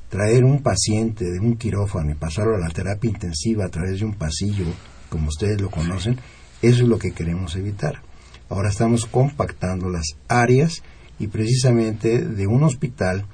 Traer 0.08 0.44
un 0.44 0.62
paciente 0.62 1.24
de 1.24 1.38
un 1.38 1.56
quirófano 1.56 2.10
y 2.10 2.14
pasarlo 2.14 2.56
a 2.56 2.60
la 2.60 2.70
terapia 2.70 3.10
intensiva 3.10 3.66
a 3.66 3.68
través 3.68 4.00
de 4.00 4.06
un 4.06 4.14
pasillo, 4.14 4.64
como 5.10 5.28
ustedes 5.28 5.60
lo 5.60 5.70
conocen, 5.70 6.18
eso 6.62 6.82
es 6.82 6.88
lo 6.88 6.98
que 6.98 7.12
queremos 7.12 7.56
evitar. 7.56 8.02
Ahora 8.48 8.70
estamos 8.70 9.06
compactando 9.06 9.90
las 9.90 10.16
áreas 10.28 10.82
y 11.18 11.26
precisamente 11.26 12.24
de 12.24 12.46
un 12.46 12.62
hospital 12.62 13.26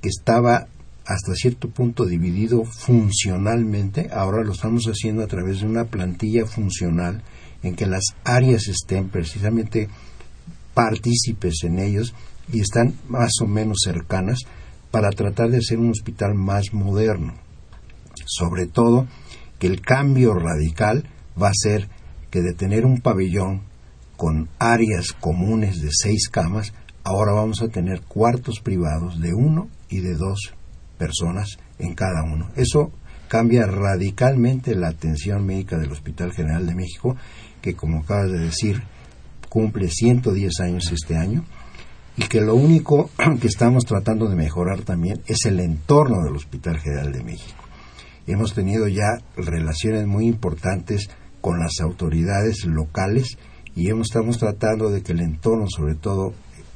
que 0.00 0.08
estaba 0.08 0.68
hasta 1.04 1.34
cierto 1.34 1.68
punto 1.68 2.06
dividido 2.06 2.64
funcionalmente, 2.64 4.08
ahora 4.12 4.44
lo 4.44 4.52
estamos 4.52 4.86
haciendo 4.86 5.22
a 5.22 5.26
través 5.26 5.60
de 5.60 5.66
una 5.66 5.84
plantilla 5.84 6.46
funcional 6.46 7.22
en 7.62 7.76
que 7.76 7.86
las 7.86 8.04
áreas 8.24 8.68
estén 8.68 9.08
precisamente 9.08 9.88
partícipes 10.74 11.64
en 11.64 11.78
ellos 11.78 12.14
y 12.52 12.60
están 12.60 12.94
más 13.08 13.32
o 13.40 13.46
menos 13.46 13.78
cercanas 13.84 14.40
para 14.92 15.10
tratar 15.10 15.48
de 15.48 15.62
ser 15.62 15.78
un 15.78 15.90
hospital 15.90 16.34
más 16.34 16.72
moderno. 16.72 17.34
Sobre 18.26 18.66
todo 18.66 19.08
que 19.58 19.66
el 19.66 19.80
cambio 19.80 20.34
radical 20.34 21.08
va 21.40 21.48
a 21.48 21.54
ser 21.54 21.88
que 22.30 22.42
de 22.42 22.54
tener 22.54 22.86
un 22.86 23.00
pabellón 23.00 23.62
con 24.16 24.48
áreas 24.60 25.12
comunes 25.12 25.82
de 25.82 25.88
seis 25.90 26.28
camas, 26.28 26.72
ahora 27.02 27.32
vamos 27.32 27.62
a 27.62 27.68
tener 27.68 28.02
cuartos 28.02 28.60
privados 28.60 29.20
de 29.20 29.34
uno 29.34 29.68
y 29.88 30.00
de 30.00 30.14
dos 30.14 30.52
personas 30.98 31.58
en 31.78 31.94
cada 31.94 32.22
uno. 32.22 32.50
Eso 32.54 32.92
cambia 33.28 33.66
radicalmente 33.66 34.74
la 34.74 34.88
atención 34.88 35.44
médica 35.44 35.78
del 35.78 35.90
Hospital 35.90 36.32
General 36.32 36.66
de 36.66 36.74
México, 36.74 37.16
que 37.62 37.74
como 37.74 38.00
acabas 38.00 38.30
de 38.30 38.38
decir, 38.38 38.82
cumple 39.48 39.88
110 39.88 40.60
años 40.60 40.92
este 40.92 41.16
año, 41.16 41.44
y 42.16 42.22
que 42.24 42.40
lo 42.40 42.54
único 42.54 43.10
que 43.40 43.46
estamos 43.46 43.84
tratando 43.84 44.28
de 44.28 44.36
mejorar 44.36 44.82
también 44.82 45.22
es 45.26 45.44
el 45.46 45.60
entorno 45.60 46.22
del 46.24 46.36
Hospital 46.36 46.78
General 46.78 47.12
de 47.12 47.24
México. 47.24 47.62
Hemos 48.26 48.54
tenido 48.54 48.86
ya 48.86 49.18
relaciones 49.36 50.06
muy 50.06 50.26
importantes 50.26 51.08
con 51.40 51.58
las 51.58 51.80
autoridades 51.80 52.64
locales 52.66 53.36
y 53.74 53.90
estamos 53.90 54.38
tratando 54.38 54.90
de 54.90 55.02
que 55.02 55.12
el 55.12 55.20
entorno, 55.20 55.66
sobre 55.68 55.94
todo 55.94 56.34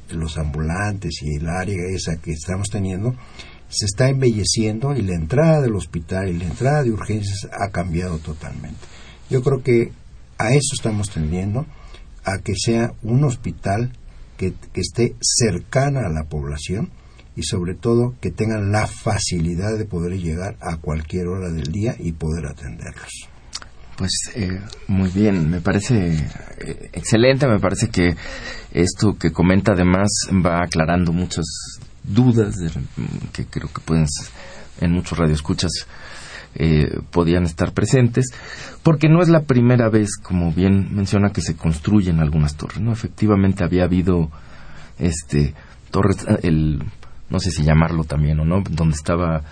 los 0.09 0.37
ambulantes 0.37 1.21
y 1.21 1.35
el 1.35 1.47
área 1.47 1.77
esa 1.89 2.17
que 2.17 2.31
estamos 2.31 2.69
teniendo, 2.69 3.15
se 3.69 3.85
está 3.85 4.09
embelleciendo 4.09 4.95
y 4.95 5.01
la 5.01 5.15
entrada 5.15 5.61
del 5.61 5.75
hospital 5.75 6.29
y 6.29 6.37
la 6.37 6.45
entrada 6.45 6.83
de 6.83 6.91
urgencias 6.91 7.47
ha 7.51 7.69
cambiado 7.69 8.17
totalmente. 8.17 8.79
Yo 9.29 9.41
creo 9.43 9.61
que 9.61 9.91
a 10.37 10.51
eso 10.51 10.73
estamos 10.73 11.09
tendiendo, 11.09 11.65
a 12.23 12.39
que 12.39 12.53
sea 12.55 12.93
un 13.03 13.23
hospital 13.23 13.91
que, 14.37 14.53
que 14.73 14.81
esté 14.81 15.15
cercana 15.21 16.01
a 16.05 16.09
la 16.09 16.23
población 16.23 16.91
y 17.35 17.43
sobre 17.43 17.75
todo 17.75 18.15
que 18.19 18.31
tengan 18.31 18.71
la 18.71 18.87
facilidad 18.87 19.77
de 19.77 19.85
poder 19.85 20.17
llegar 20.17 20.57
a 20.59 20.77
cualquier 20.77 21.27
hora 21.27 21.51
del 21.51 21.71
día 21.71 21.95
y 21.99 22.11
poder 22.13 22.47
atenderlos. 22.47 23.29
Pues 23.95 24.11
eh, 24.35 24.59
muy 24.87 25.09
bien, 25.09 25.49
me 25.49 25.61
parece 25.61 26.13
eh, 26.13 26.89
excelente, 26.93 27.47
me 27.47 27.59
parece 27.59 27.89
que 27.89 28.15
esto 28.71 29.17
que 29.17 29.31
comenta 29.31 29.73
además 29.73 30.07
va 30.31 30.63
aclarando 30.63 31.11
muchas 31.11 31.45
dudas 32.03 32.55
que 33.33 33.45
creo 33.45 33.71
que 33.73 33.81
pueden 33.81 34.05
en 34.81 34.91
muchos 34.91 35.17
radioescuchas 35.17 35.71
eh, 36.59 36.99
podían 37.11 37.43
estar 37.43 37.71
presentes, 37.71 38.25
porque 38.83 39.09
no 39.09 39.21
es 39.21 39.29
la 39.29 39.43
primera 39.43 39.89
vez, 39.89 40.17
como 40.21 40.51
bien 40.51 40.95
menciona, 40.95 41.31
que 41.31 41.41
se 41.41 41.55
construyen 41.55 42.19
algunas 42.19 42.55
torres, 42.55 42.81
¿no? 42.81 42.91
Efectivamente 42.91 43.63
había 43.63 43.83
habido 43.83 44.29
este 44.97 45.53
torres, 45.91 46.25
el, 46.41 46.83
no 47.29 47.39
sé 47.39 47.51
si 47.51 47.63
llamarlo 47.63 48.03
también 48.03 48.39
o 48.39 48.45
no, 48.45 48.63
donde 48.69 48.95
estaba 48.95 49.43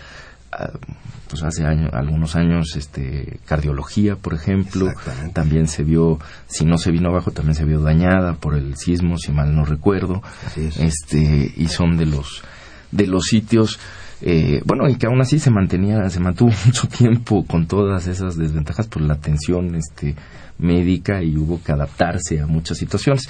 pues 1.27 1.43
hace 1.43 1.65
algunos 1.65 2.35
años 2.35 2.75
este 2.75 3.39
cardiología 3.45 4.15
por 4.15 4.33
ejemplo. 4.33 4.93
También 5.33 5.67
se 5.67 5.83
vio 5.83 6.19
si 6.47 6.65
no 6.65 6.77
se 6.77 6.91
vino 6.91 7.09
abajo 7.09 7.31
también 7.31 7.55
se 7.55 7.65
vio 7.65 7.81
dañada 7.81 8.33
por 8.33 8.55
el 8.55 8.75
sismo 8.77 9.17
si 9.17 9.31
mal 9.31 9.55
no 9.55 9.65
recuerdo. 9.65 10.21
Este 10.55 11.53
y 11.55 11.67
son 11.67 11.97
de 11.97 12.05
los 12.05 12.43
de 12.91 13.07
los 13.07 13.25
sitios 13.25 13.79
eh, 14.25 14.61
bueno 14.65 14.89
y 14.89 14.95
que 14.95 15.05
aún 15.05 15.21
así 15.21 15.39
se 15.39 15.51
mantenía 15.51 16.09
se 16.09 16.19
mantuvo 16.19 16.51
mucho 16.65 16.87
tiempo 16.87 17.45
con 17.45 17.67
todas 17.67 18.07
esas 18.07 18.35
desventajas 18.35 18.87
por 18.87 19.01
la 19.01 19.13
atención 19.13 19.75
este 19.75 20.15
médica 20.57 21.21
y 21.21 21.37
hubo 21.37 21.61
que 21.61 21.71
adaptarse 21.71 22.39
a 22.39 22.47
muchas 22.47 22.77
situaciones. 22.77 23.29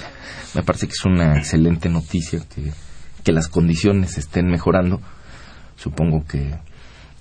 Me 0.54 0.62
parece 0.62 0.86
que 0.86 0.92
es 0.92 1.04
una 1.04 1.36
excelente 1.36 1.88
noticia 1.88 2.40
que 2.54 2.72
que 3.26 3.32
las 3.32 3.48
condiciones 3.48 4.18
estén 4.18 4.46
mejorando. 4.46 5.00
Supongo 5.74 6.24
que 6.24 6.54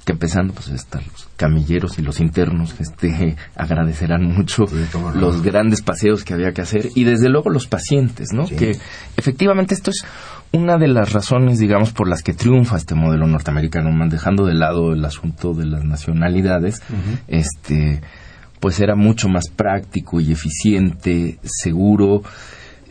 que 0.05 0.11
empezando 0.11 0.53
pues 0.53 0.67
están 0.67 1.01
los 1.11 1.27
camilleros 1.35 1.97
y 1.97 2.03
los 2.03 2.19
internos 2.19 2.75
que 2.75 2.83
este 2.83 3.35
agradecerán 3.55 4.23
mucho 4.23 4.65
los 5.15 5.41
grandes 5.41 5.81
paseos 5.81 6.23
que 6.23 6.35
había 6.35 6.53
que 6.53 6.61
hacer 6.61 6.89
y 6.93 7.05
desde 7.05 7.27
luego 7.27 7.49
los 7.49 7.65
pacientes 7.65 8.27
no 8.31 8.45
que 8.45 8.77
efectivamente 9.17 9.73
esto 9.73 9.89
es 9.89 10.05
una 10.51 10.77
de 10.77 10.87
las 10.87 11.11
razones 11.11 11.59
digamos 11.59 11.91
por 11.91 12.07
las 12.07 12.23
que 12.23 12.33
triunfa 12.33 12.77
este 12.77 12.95
modelo 12.95 13.27
norteamericano 13.27 13.91
dejando 14.09 14.45
de 14.45 14.53
lado 14.53 14.93
el 14.93 15.03
asunto 15.03 15.53
de 15.53 15.65
las 15.65 15.83
nacionalidades 15.83 16.81
este 17.27 18.01
pues 18.59 18.79
era 18.79 18.95
mucho 18.95 19.27
más 19.27 19.49
práctico 19.49 20.21
y 20.21 20.31
eficiente 20.31 21.37
seguro 21.43 22.23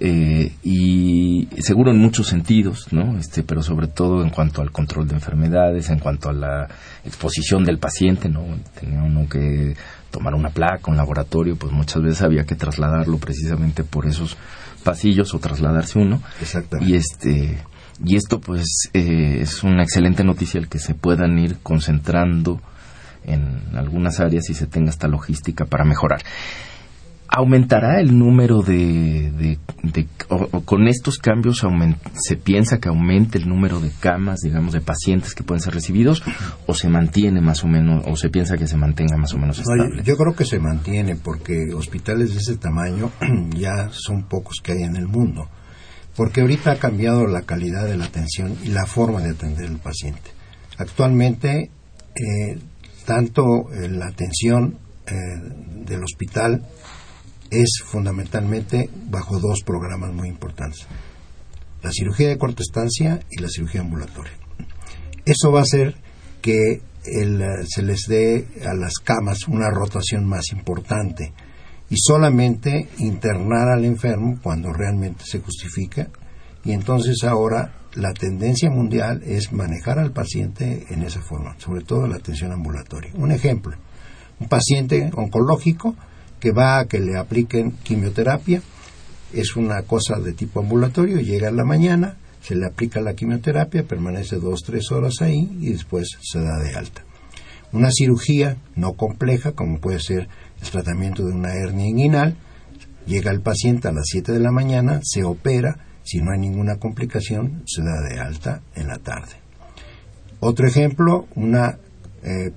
eh, 0.00 0.52
y 0.64 1.48
seguro 1.58 1.92
en 1.92 1.98
muchos 1.98 2.26
sentidos, 2.26 2.92
¿no? 2.92 3.16
Este, 3.16 3.44
pero 3.44 3.62
sobre 3.62 3.86
todo 3.86 4.22
en 4.22 4.30
cuanto 4.30 4.60
al 4.60 4.72
control 4.72 5.06
de 5.06 5.14
enfermedades, 5.14 5.88
en 5.88 6.00
cuanto 6.00 6.28
a 6.28 6.32
la 6.32 6.68
exposición 7.04 7.64
del 7.64 7.78
paciente, 7.78 8.28
¿no? 8.28 8.44
Tenía 8.78 9.02
uno 9.02 9.28
que 9.28 9.76
tomar 10.10 10.34
una 10.34 10.50
placa, 10.50 10.90
un 10.90 10.96
laboratorio, 10.96 11.56
pues 11.56 11.72
muchas 11.72 12.02
veces 12.02 12.22
había 12.22 12.44
que 12.44 12.56
trasladarlo 12.56 13.18
precisamente 13.18 13.84
por 13.84 14.06
esos 14.06 14.36
pasillos 14.84 15.34
o 15.34 15.38
trasladarse 15.40 15.98
uno. 15.98 16.22
Exactamente. 16.40 16.92
Y 16.92 16.96
este 16.96 17.58
y 18.04 18.16
esto 18.16 18.40
pues 18.40 18.90
eh, 18.92 19.38
es 19.40 19.62
una 19.62 19.82
excelente 19.82 20.24
noticia 20.24 20.58
el 20.58 20.68
que 20.68 20.78
se 20.78 20.94
puedan 20.94 21.38
ir 21.38 21.58
concentrando 21.62 22.60
en 23.24 23.76
algunas 23.76 24.20
áreas 24.20 24.50
y 24.50 24.54
se 24.54 24.66
tenga 24.66 24.90
esta 24.90 25.08
logística 25.08 25.64
para 25.64 25.84
mejorar. 25.84 26.20
¿Aumentará 27.36 28.00
el 28.00 28.16
número 28.16 28.62
de... 28.62 29.58
o, 30.28 30.60
con 30.60 30.86
estos 30.86 31.18
cambios 31.18 31.66
se 32.14 32.36
piensa 32.36 32.78
que 32.78 32.88
aumente 32.88 33.38
el 33.38 33.48
número 33.48 33.80
de 33.80 33.90
camas, 33.98 34.40
digamos, 34.40 34.72
de 34.72 34.80
pacientes 34.80 35.34
que 35.34 35.42
pueden 35.42 35.60
ser 35.60 35.74
recibidos 35.74 36.22
o 36.68 36.74
se 36.74 36.88
mantiene 36.88 37.40
más 37.40 37.64
o 37.64 37.66
menos, 37.66 38.04
o 38.06 38.14
se 38.16 38.28
piensa 38.28 38.56
que 38.56 38.68
se 38.68 38.76
mantenga 38.76 39.16
más 39.16 39.34
o 39.34 39.38
menos 39.38 39.58
estable? 39.58 40.04
yo 40.04 40.16
creo 40.16 40.36
que 40.36 40.44
se 40.44 40.60
mantiene 40.60 41.16
porque 41.16 41.74
hospitales 41.74 42.34
de 42.34 42.38
ese 42.38 42.56
tamaño 42.56 43.10
ya 43.56 43.88
son 43.90 44.28
pocos 44.28 44.60
que 44.62 44.72
hay 44.72 44.82
en 44.84 44.94
el 44.94 45.08
mundo. 45.08 45.48
Porque 46.16 46.40
ahorita 46.40 46.70
ha 46.70 46.78
cambiado 46.78 47.26
la 47.26 47.42
calidad 47.42 47.86
de 47.86 47.96
la 47.96 48.04
atención 48.04 48.56
y 48.62 48.68
la 48.68 48.86
forma 48.86 49.20
de 49.20 49.30
atender 49.30 49.66
al 49.66 49.78
paciente. 49.78 50.30
Actualmente, 50.78 51.70
eh, 52.14 52.58
tanto 53.04 53.42
eh, 53.72 53.88
la 53.88 54.06
atención 54.06 54.78
eh, 55.06 55.14
del 55.84 56.04
hospital 56.04 56.62
es 57.54 57.82
fundamentalmente 57.84 58.90
bajo 59.08 59.38
dos 59.38 59.62
programas 59.64 60.12
muy 60.12 60.28
importantes. 60.28 60.86
La 61.82 61.90
cirugía 61.92 62.28
de 62.28 62.38
corta 62.38 62.62
estancia 62.62 63.20
y 63.30 63.40
la 63.40 63.48
cirugía 63.48 63.82
ambulatoria. 63.82 64.32
Eso 65.24 65.52
va 65.52 65.60
a 65.60 65.62
hacer 65.62 65.96
que 66.42 66.82
se 67.02 67.82
les 67.82 68.02
dé 68.08 68.48
a 68.66 68.74
las 68.74 68.94
camas 68.94 69.46
una 69.48 69.70
rotación 69.70 70.24
más 70.26 70.52
importante 70.52 71.32
y 71.90 71.96
solamente 71.98 72.88
internar 72.98 73.68
al 73.68 73.84
enfermo 73.84 74.38
cuando 74.42 74.72
realmente 74.72 75.24
se 75.26 75.40
justifica 75.40 76.08
y 76.64 76.72
entonces 76.72 77.22
ahora 77.24 77.74
la 77.94 78.12
tendencia 78.12 78.70
mundial 78.70 79.22
es 79.24 79.52
manejar 79.52 79.98
al 79.98 80.12
paciente 80.12 80.86
en 80.90 81.02
esa 81.02 81.20
forma, 81.20 81.54
sobre 81.58 81.84
todo 81.84 82.06
la 82.06 82.16
atención 82.16 82.52
ambulatoria. 82.52 83.12
Un 83.14 83.30
ejemplo, 83.30 83.76
un 84.40 84.48
paciente 84.48 85.10
oncológico 85.14 85.94
que 86.44 86.52
va 86.52 86.78
a 86.78 86.84
que 86.84 87.00
le 87.00 87.16
apliquen 87.16 87.70
quimioterapia. 87.82 88.60
Es 89.32 89.56
una 89.56 89.80
cosa 89.82 90.20
de 90.20 90.34
tipo 90.34 90.60
ambulatorio, 90.60 91.18
llega 91.20 91.48
en 91.48 91.56
la 91.56 91.64
mañana, 91.64 92.18
se 92.42 92.54
le 92.54 92.66
aplica 92.66 93.00
la 93.00 93.14
quimioterapia, 93.14 93.84
permanece 93.84 94.36
dos, 94.36 94.60
tres 94.62 94.92
horas 94.92 95.22
ahí 95.22 95.48
y 95.58 95.70
después 95.70 96.18
se 96.20 96.40
da 96.40 96.58
de 96.58 96.74
alta. 96.74 97.02
Una 97.72 97.88
cirugía 97.90 98.58
no 98.76 98.92
compleja, 98.92 99.52
como 99.52 99.80
puede 99.80 100.00
ser 100.00 100.28
el 100.60 100.70
tratamiento 100.70 101.24
de 101.24 101.32
una 101.32 101.54
hernia 101.54 101.88
inguinal, 101.88 102.36
llega 103.06 103.30
el 103.30 103.40
paciente 103.40 103.88
a 103.88 103.92
las 103.92 104.04
7 104.04 104.32
de 104.32 104.40
la 104.40 104.52
mañana, 104.52 105.00
se 105.02 105.24
opera, 105.24 105.78
si 106.02 106.18
no 106.20 106.30
hay 106.30 106.38
ninguna 106.38 106.76
complicación, 106.76 107.62
se 107.66 107.82
da 107.82 108.02
de 108.06 108.20
alta 108.20 108.60
en 108.74 108.88
la 108.88 108.98
tarde. 108.98 109.32
Otro 110.40 110.68
ejemplo, 110.68 111.26
una 111.36 111.78
eh, 112.24 112.50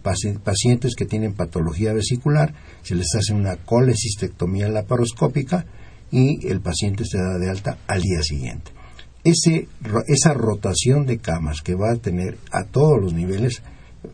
pacientes 0.44 0.96
que 0.96 1.06
tienen 1.06 1.34
patología 1.34 1.94
vesicular, 1.94 2.54
se 2.84 2.96
les 2.96 3.08
hace 3.16 3.34
una 3.34 3.58
colecistectomía 3.58 4.70
laparoscópica 4.70 5.66
y 6.10 6.48
el 6.48 6.62
paciente 6.62 7.04
se 7.06 7.18
da 7.18 7.38
de 7.38 7.50
alta 7.50 7.78
al 7.88 8.02
día 8.02 8.22
siguiente. 8.22 8.72
Esa 9.24 10.34
rotación 10.34 11.06
de 11.06 11.18
camas 11.18 11.62
que 11.62 11.76
va 11.76 11.92
a 11.92 11.98
tener 11.98 12.38
a 12.52 12.64
todos 12.64 13.02
los 13.02 13.14
niveles 13.14 13.62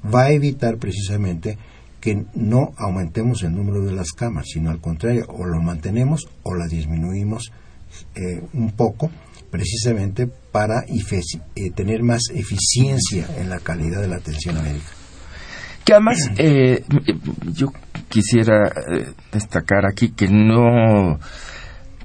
va 0.03 0.23
a 0.23 0.31
evitar 0.31 0.77
precisamente 0.77 1.59
que 2.01 2.25
no 2.33 2.73
aumentemos 2.77 3.43
el 3.43 3.55
número 3.55 3.85
de 3.85 3.93
las 3.93 4.11
camas, 4.11 4.47
sino 4.51 4.71
al 4.71 4.81
contrario, 4.81 5.25
o 5.29 5.45
lo 5.45 5.61
mantenemos 5.61 6.27
o 6.41 6.55
la 6.55 6.67
disminuimos 6.67 7.51
eh, 8.15 8.41
un 8.53 8.71
poco, 8.71 9.11
precisamente 9.51 10.25
para 10.25 10.83
eh, 10.87 11.71
tener 11.75 12.01
más 12.01 12.23
eficiencia 12.33 13.27
en 13.37 13.49
la 13.49 13.59
calidad 13.59 14.01
de 14.01 14.07
la 14.07 14.15
atención 14.15 14.55
médica. 14.63 15.02
Que 15.85 15.93
además, 15.93 16.17
eh, 16.37 16.83
yo 17.51 17.71
quisiera 18.09 18.67
eh, 18.67 19.11
destacar 19.31 19.85
aquí 19.85 20.11
que 20.11 20.27
no 20.27 21.19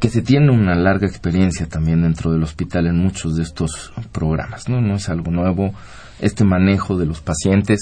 que 0.00 0.08
se 0.08 0.22
tiene 0.22 0.52
una 0.52 0.74
larga 0.76 1.06
experiencia 1.06 1.66
también 1.66 2.02
dentro 2.02 2.30
del 2.30 2.42
hospital 2.42 2.86
en 2.86 2.98
muchos 2.98 3.36
de 3.36 3.42
estos 3.42 3.92
programas, 4.12 4.68
¿no? 4.68 4.80
No 4.80 4.94
es 4.94 5.08
algo 5.08 5.30
nuevo 5.30 5.74
este 6.20 6.44
manejo 6.44 6.96
de 6.96 7.06
los 7.06 7.20
pacientes, 7.20 7.80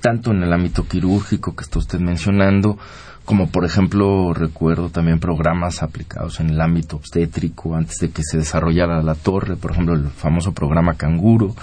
tanto 0.00 0.32
en 0.32 0.42
el 0.42 0.52
ámbito 0.52 0.86
quirúrgico 0.86 1.54
que 1.54 1.62
está 1.62 1.78
usted 1.78 2.00
mencionando, 2.00 2.76
como 3.24 3.48
por 3.48 3.64
ejemplo 3.64 4.34
recuerdo 4.34 4.90
también 4.90 5.18
programas 5.18 5.82
aplicados 5.82 6.40
en 6.40 6.50
el 6.50 6.60
ámbito 6.60 6.96
obstétrico 6.96 7.74
antes 7.74 7.96
de 8.00 8.10
que 8.10 8.22
se 8.22 8.38
desarrollara 8.38 9.02
la 9.02 9.14
torre, 9.14 9.56
por 9.56 9.72
ejemplo 9.72 9.94
el 9.94 10.08
famoso 10.08 10.52
programa 10.52 10.94
Canguro, 10.94 11.54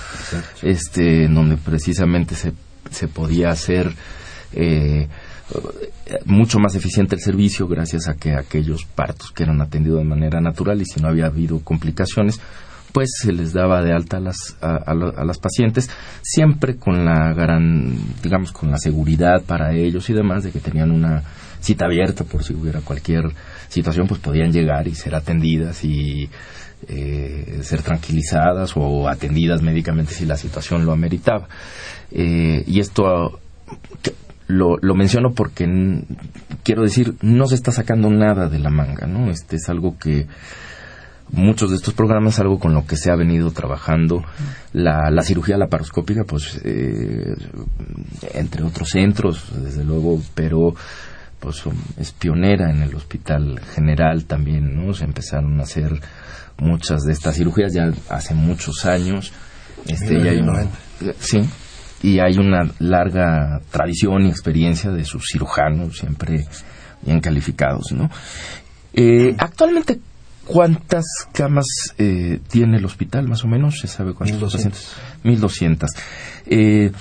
este, 0.62 1.26
en 1.26 1.36
donde 1.36 1.58
precisamente 1.58 2.36
se 2.36 2.54
se 2.90 3.08
podía 3.08 3.50
hacer 3.50 3.94
eh, 4.54 5.08
mucho 6.26 6.60
más 6.60 6.76
eficiente 6.76 7.16
el 7.16 7.22
servicio 7.22 7.68
gracias 7.68 8.08
a 8.08 8.16
que 8.16 8.34
aquellos 8.34 8.86
partos 8.86 9.32
que 9.32 9.44
eran 9.44 9.62
atendidos 9.62 10.00
de 10.00 10.06
manera 10.06 10.42
natural 10.42 10.82
y 10.82 10.86
si 10.86 11.02
no 11.02 11.10
había 11.10 11.26
habido 11.26 11.60
complicaciones 11.60 12.40
pues 12.92 13.10
se 13.22 13.32
les 13.32 13.54
daba 13.54 13.82
de 13.82 13.94
alta 13.94 14.18
a 14.18 14.20
las, 14.20 14.58
a, 14.62 14.94
las 14.94 15.38
pacientes, 15.38 15.90
siempre 16.22 16.76
con 16.76 17.06
la 17.06 17.34
gran, 17.34 17.96
digamos, 18.22 18.52
con 18.52 18.70
la 18.72 18.78
seguridad 18.78 19.44
para 19.44 19.74
ellos 19.74 20.10
y 20.10 20.14
demás 20.14 20.44
de 20.44 20.52
que 20.52 20.60
tenían 20.60 20.92
una 20.92 21.24
cita 21.60 21.86
abierta 21.86 22.24
por 22.24 22.44
si 22.44 22.54
hubiera 22.54 22.82
cualquier 22.82 23.32
situación, 23.70 24.08
pues 24.08 24.20
podían 24.20 24.52
llegar 24.52 24.88
y 24.88 24.96
ser 24.96 25.16
atendidas 25.16 25.84
y 25.84 26.30
eh, 26.88 27.60
ser 27.64 27.82
tranquilizadas 27.82 28.74
o 28.76 29.08
atendidas 29.08 29.62
médicamente 29.62 30.14
si 30.14 30.26
la 30.26 30.38
situación 30.38 30.86
lo 30.86 30.92
ameritaba. 30.92 31.48
Eh, 32.12 32.64
y 32.68 32.80
esto 32.80 33.40
lo, 34.48 34.78
lo, 34.82 34.96
menciono 34.96 35.32
porque 35.34 35.66
quiero 36.64 36.84
decir, 36.84 37.16
no 37.22 37.46
se 37.48 37.56
está 37.56 37.72
sacando 37.72 38.10
nada 38.10 38.50
de 38.50 38.60
la 38.60 38.70
manga, 38.70 39.08
¿no? 39.08 39.30
Este 39.30 39.56
es 39.56 39.70
algo 39.70 39.98
que 39.98 40.28
muchos 41.32 41.70
de 41.70 41.78
estos 41.78 41.94
programas, 41.94 42.40
algo 42.40 42.60
con 42.60 42.74
lo 42.74 42.86
que 42.86 42.98
se 42.98 43.12
ha 43.12 43.16
venido 43.16 43.52
trabajando. 43.52 44.24
La, 44.74 45.10
la 45.10 45.24
cirugía 45.24 45.58
laparoscópica, 45.58 46.24
pues, 46.26 46.60
eh, 46.64 47.34
entre 48.34 48.64
otros 48.64 48.90
centros, 48.90 49.52
desde 49.64 49.84
luego, 49.84 50.22
pero 50.36 50.74
pues 51.40 51.64
es 51.98 52.12
pionera 52.12 52.70
en 52.70 52.84
el 52.84 52.94
hospital 52.94 53.60
general 53.74 54.26
también, 54.26 54.76
¿no? 54.76 54.94
Se 54.94 55.06
empezaron 55.06 55.60
a 55.60 55.64
hacer 55.64 56.00
muchas 56.62 57.02
de 57.02 57.12
estas 57.12 57.36
cirugías 57.36 57.74
ya 57.74 57.92
hace 58.10 58.34
muchos 58.34 58.86
años. 58.86 59.34
Este, 59.88 60.14
y 60.14 60.28
hay 60.28 60.40
sí, 61.20 61.40
y 62.04 62.20
hay 62.20 62.38
una 62.38 62.72
larga 62.80 63.60
tradición 63.72 64.26
y 64.26 64.30
experiencia 64.30 64.92
de 64.92 65.04
sus 65.04 65.24
cirujanos 65.32 65.98
siempre 65.98 66.46
bien 67.02 67.20
calificados, 67.20 67.92
¿no? 67.92 68.10
Eh, 68.94 69.36
actualmente, 69.40 70.00
¿cuántas 70.46 71.06
camas 71.34 71.66
eh, 71.98 72.40
tiene 72.48 72.78
el 72.78 72.86
hospital, 72.86 73.28
más 73.28 73.44
o 73.44 73.48
menos? 73.48 73.80
¿Se 73.80 73.88
sabe 73.88 74.14
cuántos 74.14 74.38
1200. 74.38 74.54
pacientes? 74.54 74.96
1200. 75.24 75.90
Eh, 76.46 76.92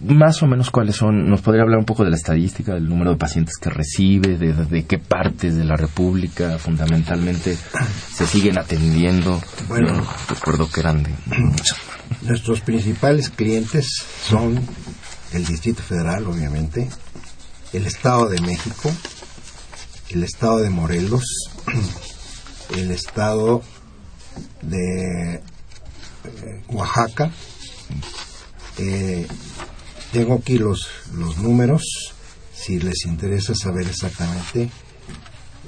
más 0.00 0.42
o 0.42 0.46
menos 0.46 0.70
cuáles 0.70 0.96
son, 0.96 1.28
nos 1.28 1.42
podría 1.42 1.62
hablar 1.62 1.78
un 1.78 1.84
poco 1.84 2.04
de 2.04 2.10
la 2.10 2.16
estadística, 2.16 2.74
del 2.74 2.88
número 2.88 3.12
de 3.12 3.16
pacientes 3.16 3.56
que 3.60 3.70
recibe, 3.70 4.36
de, 4.38 4.84
qué 4.86 4.98
partes 4.98 5.56
de 5.56 5.64
la 5.64 5.76
República 5.76 6.58
fundamentalmente 6.58 7.56
se 8.12 8.26
siguen 8.26 8.58
atendiendo. 8.58 9.40
Bueno, 9.68 10.02
recuerdo 10.28 10.70
que 10.70 10.80
eran 10.80 11.02
de 11.02 11.10
Nuestros 12.22 12.60
principales 12.60 13.30
clientes 13.30 13.86
son 14.26 14.60
el 15.32 15.44
Distrito 15.44 15.82
Federal, 15.82 16.26
obviamente, 16.26 16.88
el 17.72 17.86
Estado 17.86 18.28
de 18.28 18.40
México, 18.40 18.90
el 20.08 20.24
Estado 20.24 20.58
de 20.58 20.70
Morelos, 20.70 21.24
el 22.76 22.90
Estado 22.90 23.62
de 24.62 25.34
eh, 25.34 25.42
Oaxaca, 26.68 27.30
eh, 28.78 29.26
tengo 30.12 30.34
aquí 30.34 30.58
los, 30.58 30.88
los 31.16 31.38
números, 31.38 31.82
si 32.54 32.78
les 32.78 33.06
interesa 33.06 33.54
saber 33.54 33.86
exactamente. 33.86 34.70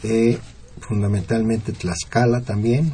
Eh, 0.02 0.38
fundamentalmente 0.80 1.72
Tlaxcala 1.72 2.40
también, 2.40 2.92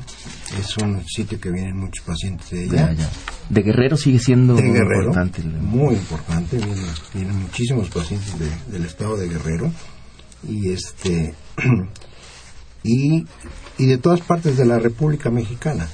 es 0.59 0.77
un 0.77 1.07
sitio 1.07 1.41
que 1.41 1.51
vienen 1.51 1.77
muchos 1.77 2.05
pacientes 2.05 2.71
de 2.71 2.79
allá. 2.79 3.09
De 3.49 3.63
Guerrero 3.63 3.97
sigue 3.97 4.19
siendo 4.19 4.59
importante. 4.59 5.43
Muy 5.43 5.95
importante, 5.95 6.59
vienen, 7.15 7.37
muchísimos 7.37 7.89
pacientes 7.89 8.35
del 8.71 8.85
estado 8.85 9.17
de 9.17 9.29
Guerrero 9.29 9.73
y 10.47 10.71
este 10.71 11.35
y, 12.83 13.25
y 13.79 13.87
de 13.87 13.99
todas 13.99 14.21
partes 14.21 14.57
de 14.57 14.67
la 14.67 14.79
República 14.79 15.31
Mexicana. 15.31 15.89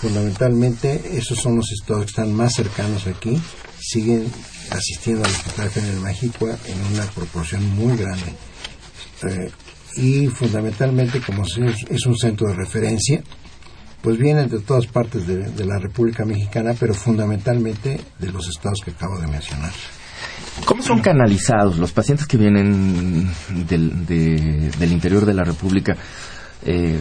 Fundamentalmente 0.00 1.18
esos 1.18 1.38
son 1.38 1.56
los 1.56 1.70
estados 1.72 2.04
que 2.04 2.10
están 2.10 2.32
más 2.34 2.54
cercanos 2.54 3.06
aquí, 3.06 3.40
siguen 3.78 4.30
asistiendo 4.70 5.24
al 5.24 5.30
Hospital 5.30 5.70
General 5.70 6.00
México 6.00 6.48
en 6.48 6.94
una 6.94 7.04
proporción 7.06 7.64
muy 7.74 7.96
grande. 7.96 8.34
Eh, 9.22 9.50
y 9.96 10.26
fundamentalmente, 10.28 11.20
como 11.20 11.44
es 11.44 12.06
un 12.06 12.16
centro 12.16 12.48
de 12.48 12.54
referencia, 12.54 13.22
pues 14.02 14.18
vienen 14.18 14.48
de 14.48 14.60
todas 14.60 14.86
partes 14.86 15.26
de, 15.26 15.64
la 15.64 15.78
República 15.78 16.24
Mexicana, 16.24 16.74
pero 16.78 16.94
fundamentalmente 16.94 18.00
de 18.18 18.32
los 18.32 18.48
estados 18.48 18.80
que 18.84 18.92
acabo 18.92 19.18
de 19.18 19.26
mencionar. 19.26 19.72
¿Cómo 20.64 20.82
son 20.82 21.00
canalizados 21.00 21.78
los 21.78 21.92
pacientes 21.92 22.26
que 22.26 22.36
vienen 22.36 23.30
del, 23.66 24.06
del 24.06 24.92
interior 24.92 25.26
de 25.26 25.34
la 25.34 25.44
República? 25.44 25.96
Eh, 26.64 27.00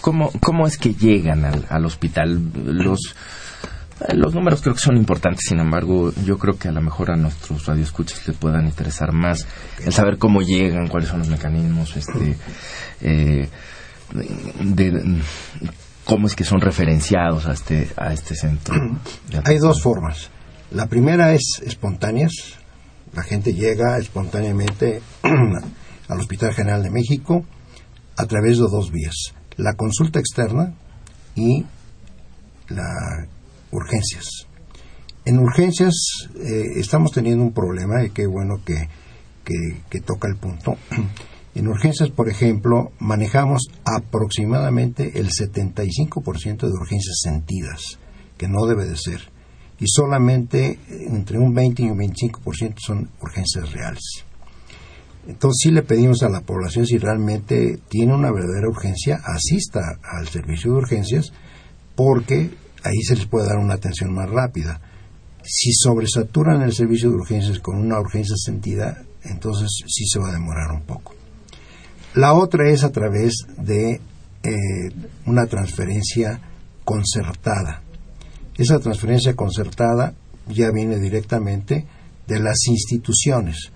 ¿cómo, 0.00 0.30
¿Cómo 0.40 0.66
es 0.66 0.76
que 0.76 0.94
llegan 0.94 1.44
al, 1.44 1.66
al 1.68 1.84
hospital? 1.84 2.50
Los 2.54 3.14
los 4.14 4.34
números 4.34 4.62
creo 4.62 4.74
que 4.74 4.80
son 4.80 4.96
importantes, 4.96 5.44
sin 5.48 5.60
embargo, 5.60 6.12
yo 6.24 6.38
creo 6.38 6.58
que 6.58 6.68
a 6.68 6.72
lo 6.72 6.80
mejor 6.80 7.10
a 7.10 7.16
nuestros 7.16 7.66
radioescuchas 7.66 8.26
les 8.26 8.36
puedan 8.36 8.66
interesar 8.66 9.12
más 9.12 9.46
el 9.84 9.92
saber 9.92 10.18
cómo 10.18 10.40
llegan, 10.40 10.88
cuáles 10.88 11.10
son 11.10 11.20
los 11.20 11.28
mecanismos, 11.28 11.96
este, 11.96 12.36
eh, 13.02 13.48
de, 14.60 15.20
cómo 16.04 16.26
es 16.26 16.34
que 16.34 16.44
son 16.44 16.60
referenciados 16.60 17.46
a 17.46 17.52
este, 17.52 17.88
a 17.96 18.12
este 18.12 18.34
centro. 18.34 18.74
Hay 19.44 19.58
dos 19.58 19.82
formas. 19.82 20.30
La 20.70 20.86
primera 20.86 21.32
es 21.34 21.60
espontáneas. 21.64 22.32
La 23.12 23.22
gente 23.22 23.52
llega 23.52 23.98
espontáneamente 23.98 25.02
al 26.08 26.20
Hospital 26.20 26.54
General 26.54 26.82
de 26.82 26.90
México 26.90 27.44
a 28.16 28.26
través 28.26 28.58
de 28.58 28.64
dos 28.64 28.90
vías. 28.92 29.34
La 29.56 29.74
consulta 29.74 30.20
externa 30.20 30.74
y 31.34 31.64
la 32.68 33.26
urgencias. 33.72 34.46
En 35.24 35.38
urgencias 35.38 35.94
eh, 36.36 36.72
estamos 36.76 37.12
teniendo 37.12 37.44
un 37.44 37.52
problema 37.52 38.04
y 38.04 38.10
qué 38.10 38.26
bueno 38.26 38.62
que, 38.64 38.88
que, 39.44 40.00
toca 40.00 40.28
el 40.28 40.36
punto. 40.36 40.76
En 41.52 41.66
urgencias, 41.66 42.10
por 42.10 42.28
ejemplo, 42.28 42.92
manejamos 43.00 43.72
aproximadamente 43.84 45.18
el 45.18 45.30
75% 45.30 46.60
de 46.60 46.72
urgencias 46.72 47.18
sentidas, 47.24 47.98
que 48.38 48.46
no 48.46 48.66
debe 48.66 48.86
de 48.86 48.96
ser, 48.96 49.20
y 49.80 49.86
solamente 49.88 50.78
entre 50.88 51.38
un 51.38 51.52
20 51.52 51.82
y 51.82 51.90
un 51.90 51.98
25% 51.98 52.74
son 52.78 53.10
urgencias 53.20 53.72
reales. 53.72 54.24
Entonces 55.26 55.58
sí 55.62 55.70
le 55.72 55.82
pedimos 55.82 56.22
a 56.22 56.28
la 56.28 56.40
población 56.42 56.86
si 56.86 56.98
realmente 56.98 57.80
tiene 57.88 58.14
una 58.14 58.30
verdadera 58.30 58.68
urgencia, 58.68 59.20
asista 59.24 59.98
al 60.02 60.28
servicio 60.28 60.70
de 60.70 60.78
urgencias, 60.78 61.32
porque 61.96 62.50
ahí 62.84 63.02
se 63.02 63.16
les 63.16 63.26
puede 63.26 63.48
dar 63.48 63.58
una 63.58 63.74
atención 63.74 64.12
más 64.12 64.28
rápida. 64.28 64.80
Si 65.42 65.72
sobresaturan 65.72 66.62
el 66.62 66.72
servicio 66.72 67.10
de 67.10 67.16
urgencias 67.16 67.58
con 67.60 67.78
una 67.78 67.98
urgencia 67.98 68.36
sentida, 68.36 69.02
entonces 69.24 69.68
sí 69.86 70.04
se 70.06 70.18
va 70.18 70.28
a 70.28 70.32
demorar 70.32 70.70
un 70.72 70.82
poco. 70.82 71.14
La 72.14 72.34
otra 72.34 72.68
es 72.68 72.82
a 72.84 72.90
través 72.90 73.46
de 73.56 74.00
eh, 74.42 74.50
una 75.26 75.46
transferencia 75.46 76.40
concertada. 76.84 77.82
Esa 78.56 78.78
transferencia 78.78 79.34
concertada 79.34 80.14
ya 80.48 80.70
viene 80.70 80.98
directamente 80.98 81.86
de 82.26 82.40
las 82.40 82.66
instituciones, 82.66 83.70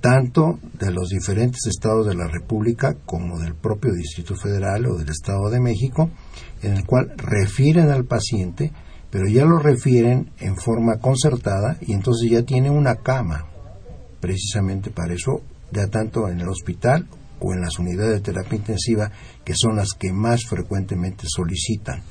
tanto 0.00 0.58
de 0.78 0.90
los 0.90 1.08
diferentes 1.08 1.66
estados 1.66 2.06
de 2.06 2.14
la 2.14 2.26
República 2.26 2.96
como 3.06 3.38
del 3.38 3.54
propio 3.54 3.92
Distrito 3.92 4.34
Federal 4.34 4.86
o 4.86 4.96
del 4.96 5.10
Estado 5.10 5.50
de 5.50 5.60
México, 5.60 6.10
en 6.62 6.74
el 6.74 6.84
cual 6.84 7.12
refieren 7.16 7.90
al 7.90 8.04
paciente, 8.04 8.72
pero 9.10 9.28
ya 9.28 9.44
lo 9.44 9.58
refieren 9.58 10.30
en 10.38 10.56
forma 10.56 10.98
concertada 10.98 11.76
y 11.80 11.92
entonces 11.92 12.30
ya 12.30 12.42
tiene 12.42 12.70
una 12.70 12.96
cama, 12.96 13.46
precisamente 14.20 14.90
para 14.90 15.14
eso, 15.14 15.42
ya 15.72 15.86
tanto 15.88 16.28
en 16.28 16.40
el 16.40 16.48
hospital 16.48 17.06
o 17.40 17.52
en 17.54 17.60
las 17.60 17.78
unidades 17.78 18.12
de 18.12 18.20
terapia 18.20 18.56
intensiva, 18.56 19.10
que 19.44 19.54
son 19.56 19.76
las 19.76 19.92
que 19.98 20.12
más 20.12 20.44
frecuentemente 20.44 21.24
solicitan, 21.26 22.02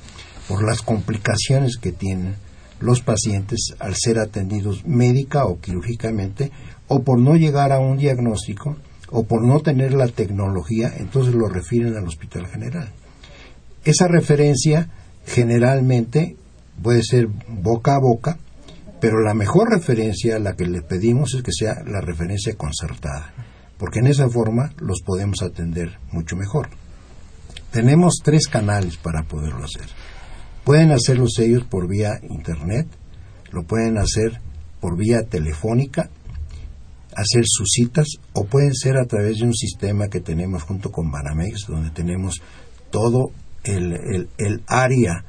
por 0.48 0.64
las 0.64 0.82
complicaciones 0.82 1.76
que 1.76 1.92
tienen 1.92 2.34
los 2.80 3.02
pacientes 3.02 3.74
al 3.78 3.94
ser 3.94 4.18
atendidos 4.18 4.84
médica 4.86 5.44
o 5.44 5.60
quirúrgicamente, 5.60 6.50
o 6.92 7.04
por 7.04 7.20
no 7.20 7.36
llegar 7.36 7.70
a 7.70 7.78
un 7.78 7.98
diagnóstico, 7.98 8.76
o 9.12 9.22
por 9.22 9.44
no 9.44 9.60
tener 9.60 9.92
la 9.92 10.08
tecnología, 10.08 10.92
entonces 10.96 11.32
lo 11.34 11.48
refieren 11.48 11.96
al 11.96 12.08
hospital 12.08 12.48
general. 12.48 12.90
Esa 13.84 14.08
referencia 14.08 14.88
generalmente 15.24 16.36
puede 16.82 17.04
ser 17.04 17.28
boca 17.48 17.94
a 17.94 18.00
boca, 18.00 18.38
pero 19.00 19.22
la 19.22 19.34
mejor 19.34 19.70
referencia, 19.70 20.40
la 20.40 20.56
que 20.56 20.66
le 20.66 20.82
pedimos, 20.82 21.34
es 21.34 21.44
que 21.44 21.52
sea 21.52 21.76
la 21.86 22.00
referencia 22.00 22.56
concertada, 22.56 23.34
porque 23.78 24.00
en 24.00 24.08
esa 24.08 24.28
forma 24.28 24.72
los 24.80 25.00
podemos 25.02 25.42
atender 25.42 25.96
mucho 26.10 26.34
mejor. 26.34 26.70
Tenemos 27.70 28.14
tres 28.24 28.48
canales 28.48 28.96
para 28.96 29.22
poderlo 29.22 29.64
hacer. 29.64 29.86
Pueden 30.64 30.90
hacerlos 30.90 31.38
ellos 31.38 31.62
por 31.70 31.86
vía 31.86 32.18
internet, 32.28 32.88
lo 33.52 33.62
pueden 33.62 33.96
hacer 33.96 34.40
por 34.80 34.96
vía 34.96 35.22
telefónica, 35.22 36.10
hacer 37.20 37.44
sus 37.44 37.68
citas, 37.70 38.06
o 38.32 38.44
pueden 38.44 38.74
ser 38.74 38.96
a 38.96 39.06
través 39.06 39.38
de 39.38 39.44
un 39.44 39.54
sistema 39.54 40.08
que 40.08 40.20
tenemos 40.20 40.62
junto 40.62 40.90
con 40.90 41.10
Banamex, 41.10 41.66
donde 41.66 41.90
tenemos 41.90 42.40
todo 42.90 43.32
el, 43.64 44.28
el, 44.38 44.62
área 44.66 45.24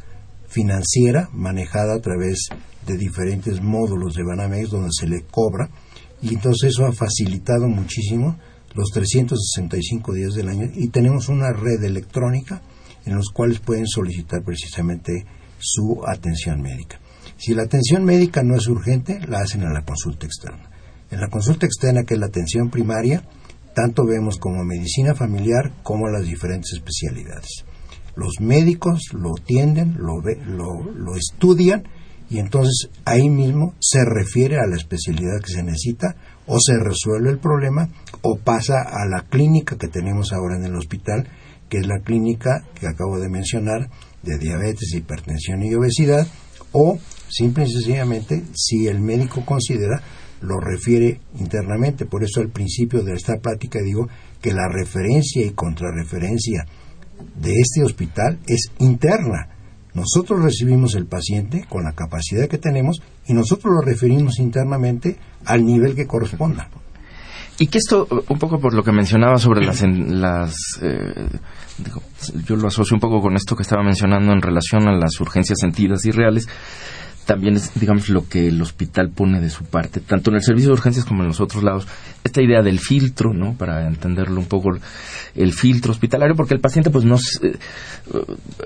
financiera 0.48 1.30
manejada 1.34 1.96
a 1.96 2.02
través 2.02 2.48
de 2.86 2.98
diferentes 2.98 3.62
módulos 3.62 4.14
de 4.14 4.24
Banamex 4.24 4.70
donde 4.70 4.90
se 4.92 5.08
le 5.08 5.24
cobra 5.24 5.70
y 6.22 6.34
entonces 6.34 6.72
eso 6.72 6.86
ha 6.86 6.92
facilitado 6.92 7.68
muchísimo 7.68 8.38
los 8.74 8.90
365 8.92 10.14
días 10.14 10.34
del 10.34 10.50
año 10.50 10.70
y 10.74 10.90
tenemos 10.90 11.30
una 11.30 11.52
red 11.52 11.84
electrónica 11.84 12.62
en 13.06 13.16
los 13.16 13.30
cuales 13.30 13.60
pueden 13.60 13.88
solicitar 13.88 14.44
precisamente 14.44 15.26
su 15.60 16.02
atención 16.08 16.62
médica. 16.62 17.00
Si 17.38 17.54
la 17.54 17.64
atención 17.64 18.04
médica 18.04 18.44
no 18.44 18.56
es 18.56 18.68
urgente, 18.68 19.20
la 19.28 19.40
hacen 19.40 19.64
a 19.64 19.74
la 19.74 19.84
consulta 19.84 20.26
externa. 20.26 20.71
En 21.12 21.20
la 21.20 21.28
consulta 21.28 21.66
externa, 21.66 22.04
que 22.04 22.14
es 22.14 22.20
la 22.20 22.28
atención 22.28 22.70
primaria, 22.70 23.24
tanto 23.76 24.06
vemos 24.06 24.38
como 24.38 24.64
medicina 24.64 25.14
familiar 25.14 25.72
como 25.84 26.10
las 26.10 26.26
diferentes 26.26 26.74
especialidades. 26.74 27.66
Los 28.16 28.40
médicos 28.40 29.00
lo 29.14 29.32
atienden, 29.38 29.96
lo, 29.98 30.22
lo, 30.22 31.16
estudian 31.16 31.84
y 32.30 32.40
entonces 32.40 32.90
ahí 33.06 33.30
mismo 33.30 33.74
se 33.80 34.04
refiere 34.06 34.58
a 34.58 34.68
la 34.68 34.76
especialidad 34.76 35.40
que 35.42 35.54
se 35.54 35.64
necesita 35.64 36.16
o 36.46 36.58
se 36.60 36.78
resuelve 36.78 37.30
el 37.30 37.40
problema 37.40 37.90
o 38.22 38.38
pasa 38.38 38.82
a 38.82 39.06
la 39.06 39.24
clínica 39.30 39.78
que 39.78 39.88
tenemos 39.88 40.34
ahora 40.34 40.58
en 40.58 40.66
el 40.66 40.76
hospital, 40.76 41.28
que 41.70 41.78
es 41.78 41.88
la 41.88 42.00
clínica 42.00 42.66
que 42.76 42.88
acabo 42.88 43.20
de 43.20 43.30
mencionar 43.30 43.90
de 44.24 44.38
diabetes, 44.38 44.94
hipertensión 44.94 45.64
y 45.64 45.74
obesidad, 45.74 46.28
o 46.74 46.98
simple 47.30 47.66
y 47.66 47.72
sencillamente, 47.72 48.44
si 48.54 48.88
el 48.88 49.02
médico 49.02 49.46
considera, 49.46 50.02
lo 50.42 50.60
refiere 50.60 51.20
internamente. 51.40 52.06
Por 52.06 52.24
eso 52.24 52.42
al 52.42 52.50
principio 52.50 53.04
de 53.04 53.14
esta 53.14 53.38
plática 53.38 53.80
digo 53.82 54.08
que 54.42 54.54
la 54.54 54.68
referencia 54.68 55.46
y 55.46 55.52
contrarreferencia 55.52 56.66
de 57.36 57.54
este 57.54 57.84
hospital 57.84 58.40
es 58.48 58.72
interna, 58.80 59.48
Nosotros 59.94 60.42
recibimos 60.42 60.96
el 60.96 61.06
paciente 61.06 61.66
con 61.68 61.84
la 61.84 61.92
capacidad 61.92 62.48
que 62.48 62.58
tenemos 62.58 63.02
y 63.28 63.34
nosotros 63.34 63.74
lo 63.74 63.82
referimos 63.82 64.40
internamente 64.40 65.18
al 65.46 65.66
nivel 65.66 65.96
que 65.96 66.08
corresponda. 66.08 66.70
Y 67.60 67.68
que 67.68 67.78
esto, 67.78 68.08
un 68.10 68.40
poco 68.40 68.60
por 68.60 68.74
lo 68.74 68.84
que 68.84 68.92
mencionaba 68.92 69.38
sobre 69.38 69.66
las... 69.66 69.84
las 69.84 70.56
eh, 70.82 71.28
yo 72.46 72.56
lo 72.56 72.68
asocio 72.68 72.96
un 72.96 73.02
poco 73.02 73.20
con 73.22 73.36
esto 73.36 73.56
que 73.56 73.64
estaba 73.64 73.84
mencionando 73.84 74.32
en 74.32 74.42
relación 74.42 74.88
a 74.88 74.96
las 74.96 75.20
urgencias 75.20 75.60
sentidas 75.60 76.06
y 76.06 76.12
reales, 76.12 76.48
también 77.32 77.56
es, 77.56 77.72
digamos, 77.80 78.10
lo 78.10 78.28
que 78.28 78.50
el 78.50 78.62
hospital 78.62 79.10
pone 79.10 79.40
de 79.40 79.50
su 79.50 79.64
parte, 79.64 80.02
tanto 80.02 80.32
en 80.32 80.36
el 80.36 80.44
servicio 80.44 80.68
de 80.68 80.74
urgencias 80.74 81.06
como 81.06 81.22
en 81.22 81.30
los 81.30 81.40
otros 81.40 81.64
lados. 81.64 81.88
Esta 82.26 82.42
idea 82.42 82.62
del 82.62 82.78
filtro, 82.78 83.34
¿no? 83.34 83.54
Para 83.54 83.88
entenderlo 83.88 84.38
un 84.38 84.48
poco, 84.48 84.78
el 85.34 85.54
filtro 85.54 85.94
hospitalario, 85.94 86.36
porque 86.36 86.56
el 86.56 86.60
paciente, 86.60 86.90
pues, 86.90 87.06
no, 87.06 87.16
eh, 87.16 87.56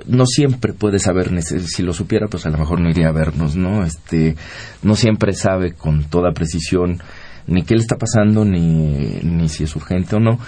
no 0.08 0.26
siempre 0.26 0.74
puede 0.74 0.98
saber, 0.98 1.30
si 1.44 1.84
lo 1.84 1.94
supiera, 1.94 2.26
pues 2.26 2.48
a 2.48 2.50
lo 2.50 2.58
mejor 2.58 2.82
no 2.82 2.90
iría 2.90 3.10
a 3.10 3.12
vernos, 3.12 3.56
¿no? 3.56 3.84
Este, 3.84 4.36
no 4.82 4.96
siempre 4.96 5.34
sabe 5.34 5.74
con 5.74 6.06
toda 6.06 6.32
precisión 6.32 6.98
ni 7.46 7.62
qué 7.62 7.76
le 7.76 7.82
está 7.82 7.98
pasando, 7.98 8.46
ni, 8.46 9.20
ni 9.22 9.48
si 9.48 9.66
es 9.66 9.76
urgente 9.76 10.16
o 10.16 10.20
no 10.20 10.40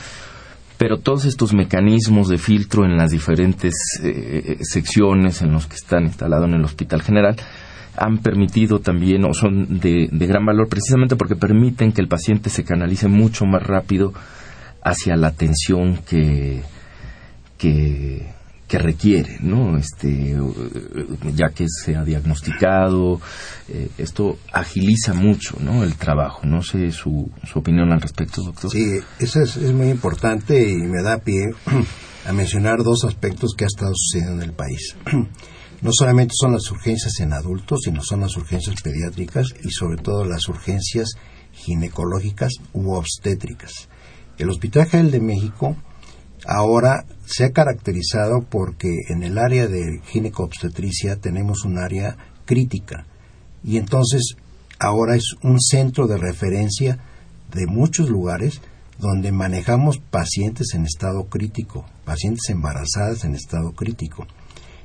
pero 0.80 1.00
todos 1.00 1.26
estos 1.26 1.56
mecanismos 1.56 2.28
de 2.28 2.38
filtro 2.38 2.86
en 2.86 2.98
las 2.98 3.10
diferentes 3.10 3.74
eh, 4.04 4.60
secciones 4.62 5.42
en 5.42 5.52
los 5.52 5.66
que 5.66 5.74
están 5.76 6.04
instalados 6.04 6.48
en 6.48 6.54
el 6.54 6.64
Hospital 6.64 7.02
General 7.02 7.36
han 7.98 8.20
permitido 8.20 8.80
también 8.80 9.26
o 9.26 9.34
son 9.34 9.80
de, 9.80 10.08
gran 10.12 10.46
valor 10.46 10.70
precisamente 10.70 11.16
porque 11.16 11.36
permiten 11.36 11.92
que 11.92 12.02
el 12.02 12.08
paciente 12.08 12.50
se 12.50 12.64
canalice 12.64 13.08
mucho 13.08 13.46
más 13.46 13.64
rápido 13.64 14.14
hacia 14.84 15.16
la 15.16 15.28
atención 15.28 15.98
que, 16.08 16.62
que, 17.58 18.34
requiere, 18.70 19.38
¿no? 19.42 19.78
Este, 19.78 20.36
ya 21.34 21.50
que 21.50 21.66
se 21.68 21.96
ha 21.96 22.04
diagnosticado, 22.04 23.20
eh, 23.70 23.90
esto 23.98 24.38
agiliza 24.54 25.14
mucho, 25.14 25.58
¿no? 25.60 25.84
El 25.84 25.96
trabajo. 25.96 26.46
No 26.46 26.62
sé 26.62 26.92
su, 26.92 27.32
su 27.44 27.60
opinión 27.60 27.92
al 27.92 28.02
respecto, 28.02 28.44
doctor. 28.44 28.70
Sí, 28.70 29.00
eso 29.20 29.42
es, 29.42 29.58
es 29.58 29.74
muy 29.74 29.90
importante 29.90 30.70
y 30.70 30.76
me 30.76 31.02
da 31.02 31.18
pie 31.18 31.46
a 32.28 32.34
mencionar 32.34 32.84
dos 32.84 33.04
aspectos 33.06 33.56
que 33.58 33.64
ha 33.64 33.68
estado 33.68 33.92
sucediendo 33.96 34.44
en 34.44 34.50
el 34.50 34.56
país. 34.56 34.96
no 35.82 35.92
solamente 35.94 36.34
son 36.36 36.54
las 36.54 36.70
urgencias 36.72 37.20
en 37.20 37.34
adultos, 37.34 37.82
sino 37.84 38.02
son 38.02 38.22
las 38.22 38.36
urgencias 38.36 38.82
pediátricas 38.82 39.48
y 39.63 39.70
sobre 39.70 39.98
todo 39.98 40.26
las 40.26 40.48
urgencias 40.48 41.10
ginecológicas 41.52 42.54
u 42.74 42.94
obstétricas. 42.94 43.90
El 44.38 44.50
Hospital 44.50 44.88
General 44.88 45.12
de 45.12 45.20
México 45.20 45.76
ahora 46.46 47.06
se 47.26 47.46
ha 47.46 47.52
caracterizado 47.52 48.42
porque 48.42 48.90
en 49.10 49.24
el 49.24 49.38
área 49.38 49.68
de 49.68 50.02
gineco-obstetricia 50.06 51.18
tenemos 51.18 51.66
un 51.66 51.78
área 51.78 52.18
crítica 52.46 53.06
y 53.63 53.78
entonces 53.78 54.36
ahora 54.80 55.16
es 55.16 55.36
un 55.44 55.60
centro 55.60 56.08
de 56.08 56.18
referencia 56.18 57.00
de 57.54 57.66
muchos 57.66 58.10
lugares 58.10 58.62
donde 59.00 59.32
manejamos 59.32 60.00
pacientes 60.00 60.74
en 60.74 60.86
estado 60.86 61.26
crítico, 61.26 61.86
pacientes 62.04 62.50
embarazadas 62.50 63.26
en 63.26 63.36
estado 63.36 63.74
crítico. 63.74 64.26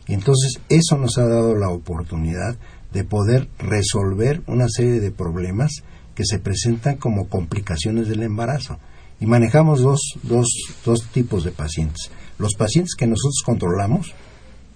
Entonces 0.07 0.61
eso 0.69 0.97
nos 0.97 1.19
ha 1.19 1.25
dado 1.25 1.55
la 1.55 1.71
oportunidad 1.71 2.57
de 2.93 3.05
poder 3.05 3.49
resolver 3.59 4.43
una 4.47 4.69
serie 4.69 5.01
de 5.01 5.11
problemas 5.11 5.83
que 6.15 6.25
se 6.25 6.39
presentan 6.39 6.97
como 6.97 7.29
complicaciones 7.29 8.09
del 8.09 8.23
embarazo. 8.23 8.79
Y 9.21 9.27
manejamos 9.27 9.81
dos, 9.81 10.01
dos, 10.23 10.49
dos 10.85 11.07
tipos 11.13 11.45
de 11.45 11.53
pacientes. 11.53 12.11
Los 12.39 12.55
pacientes 12.55 12.95
que 12.97 13.07
nosotros 13.07 13.43
controlamos, 13.45 14.15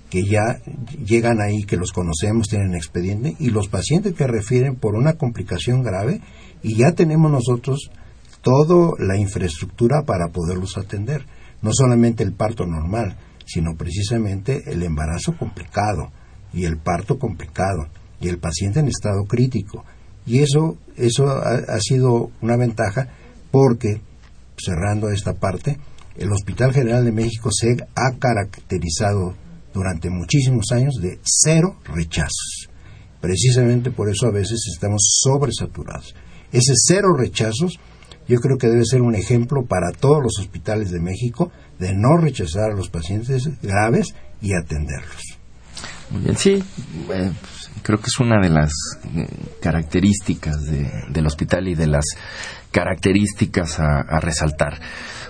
que 0.08 0.24
ya 0.24 0.60
llegan 1.04 1.40
ahí, 1.40 1.64
que 1.64 1.76
los 1.76 1.92
conocemos, 1.92 2.46
tienen 2.48 2.74
expediente, 2.74 3.36
y 3.40 3.50
los 3.50 3.68
pacientes 3.68 4.14
que 4.14 4.26
refieren 4.26 4.76
por 4.76 4.94
una 4.94 5.14
complicación 5.14 5.82
grave 5.82 6.20
y 6.62 6.76
ya 6.76 6.92
tenemos 6.92 7.30
nosotros 7.30 7.90
toda 8.40 8.92
la 8.98 9.18
infraestructura 9.18 10.04
para 10.06 10.28
poderlos 10.28 10.78
atender. 10.78 11.26
No 11.60 11.70
solamente 11.72 12.22
el 12.22 12.32
parto 12.32 12.66
normal, 12.66 13.16
sino 13.46 13.76
precisamente 13.76 14.70
el 14.70 14.82
embarazo 14.82 15.36
complicado 15.36 16.10
y 16.52 16.64
el 16.64 16.78
parto 16.78 17.18
complicado 17.18 17.88
y 18.20 18.28
el 18.28 18.38
paciente 18.38 18.80
en 18.80 18.88
estado 18.88 19.24
crítico. 19.24 19.84
Y 20.26 20.40
eso, 20.40 20.76
eso 20.96 21.28
ha, 21.28 21.78
sido 21.80 22.30
una 22.40 22.56
ventaja 22.56 23.08
porque, 23.52 24.00
cerrando 24.58 25.08
esta 25.10 25.34
parte, 25.34 25.78
el 26.16 26.32
Hospital 26.32 26.72
General 26.72 27.04
de 27.04 27.12
México 27.12 27.50
se 27.52 27.76
ha 27.94 28.18
caracterizado 28.18 29.34
durante 29.72 30.10
muchísimos 30.10 30.72
años 30.72 30.94
de 31.00 31.20
cero 31.22 31.78
rechazos. 31.84 32.68
Precisamente 33.20 33.90
por 33.90 34.10
eso 34.10 34.26
a 34.26 34.32
veces 34.32 34.58
estamos 34.72 35.02
sobresaturados. 35.22 36.14
Ese 36.50 36.72
cero 36.74 37.08
rechazos 37.16 37.78
yo 38.28 38.40
creo 38.40 38.58
que 38.58 38.68
debe 38.68 38.84
ser 38.84 39.02
un 39.02 39.14
ejemplo 39.14 39.64
para 39.64 39.92
todos 39.92 40.22
los 40.22 40.38
hospitales 40.38 40.90
de 40.90 41.00
México 41.00 41.50
de 41.78 41.94
no 41.94 42.16
rechazar 42.16 42.70
a 42.72 42.76
los 42.76 42.88
pacientes 42.88 43.48
graves 43.62 44.14
y 44.40 44.54
atenderlos. 44.54 45.38
Muy 46.10 46.22
bien, 46.22 46.36
sí, 46.36 46.62
eh, 47.12 47.32
creo 47.82 47.98
que 47.98 48.06
es 48.06 48.18
una 48.20 48.40
de 48.40 48.48
las 48.48 48.72
eh, 49.14 49.26
características 49.60 50.56
del 50.64 51.26
hospital 51.26 51.68
y 51.68 51.74
de 51.74 51.86
las 51.86 52.04
características 52.70 53.80
a, 53.80 54.20
resaltar. 54.20 54.80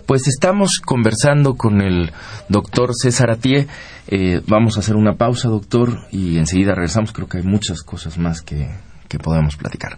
Pues 0.06 0.28
estamos 0.28 0.80
conversando 0.84 1.54
con 1.54 1.80
el 1.80 2.12
doctor 2.48 2.90
César 2.94 3.30
Atié. 3.30 3.66
Eh, 4.08 4.40
vamos 4.46 4.76
a 4.76 4.80
hacer 4.80 4.96
una 4.96 5.14
pausa, 5.14 5.48
doctor, 5.48 6.06
y 6.12 6.38
enseguida 6.38 6.74
regresamos. 6.74 7.12
Creo 7.12 7.28
que 7.28 7.38
hay 7.38 7.44
muchas 7.44 7.82
cosas 7.82 8.18
más 8.18 8.42
que, 8.42 8.68
que 9.08 9.18
podemos 9.18 9.56
platicar. 9.56 9.96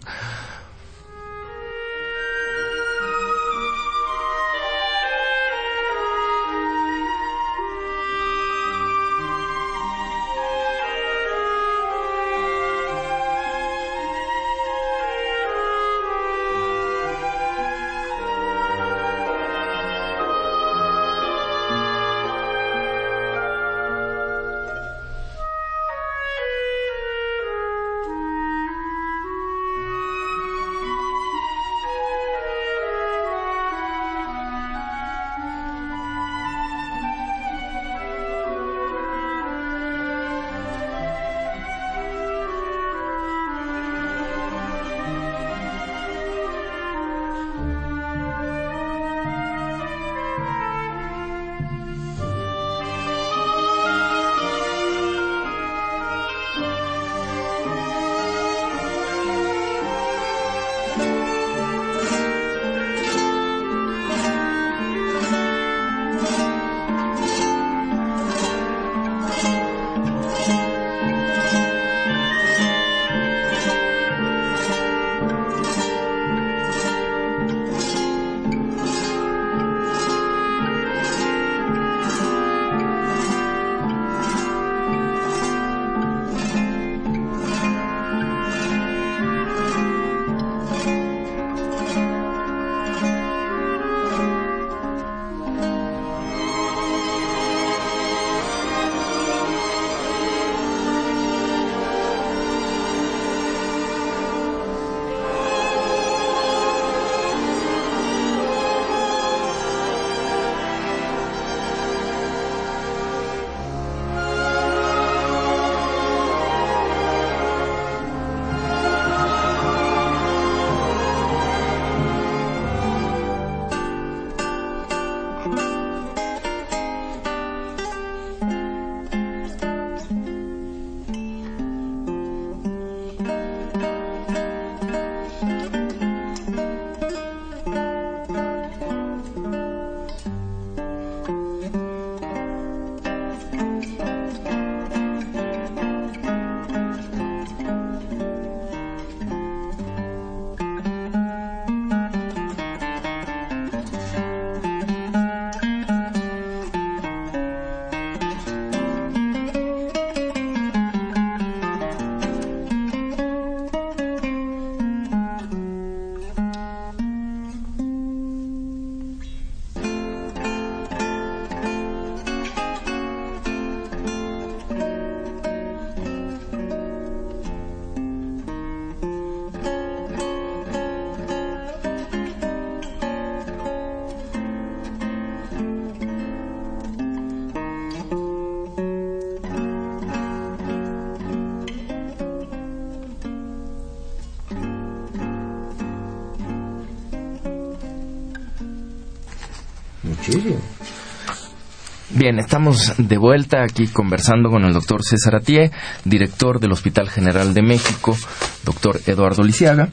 Bien, 202.19 202.41
estamos 202.41 202.95
de 202.99 203.17
vuelta 203.17 203.63
aquí 203.63 203.87
conversando 203.87 204.51
con 204.51 204.65
el 204.65 204.73
doctor 204.73 205.05
César 205.05 205.37
Atié, 205.37 205.71
director 206.05 206.59
del 206.59 206.73
Hospital 206.73 207.09
General 207.09 207.55
de 207.55 207.63
México, 207.63 208.17
doctor 208.65 209.01
Eduardo 209.07 209.45
Lisiaga. 209.45 209.89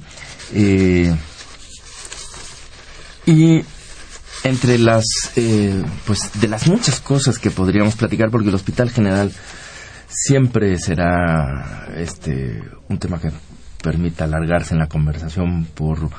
Eh, 0.52 1.16
y 3.28 3.62
entre 4.44 4.80
las, 4.80 5.06
eh, 5.36 5.84
pues 6.08 6.32
de 6.42 6.48
las 6.48 6.66
muchas 6.66 7.00
cosas 7.00 7.38
que 7.38 7.52
podríamos 7.52 7.96
platicar, 7.96 8.32
porque 8.32 8.50
el 8.50 8.56
Hospital 8.56 8.90
General 8.90 9.32
siempre 10.08 10.80
será 10.80 11.90
este 11.96 12.60
un 12.90 12.98
tema 12.98 13.22
que 13.22 13.30
permita 13.84 14.24
alargarse 14.24 14.74
en 14.74 14.80
la 14.80 14.88
conversación 14.88 15.66
por 15.66 16.10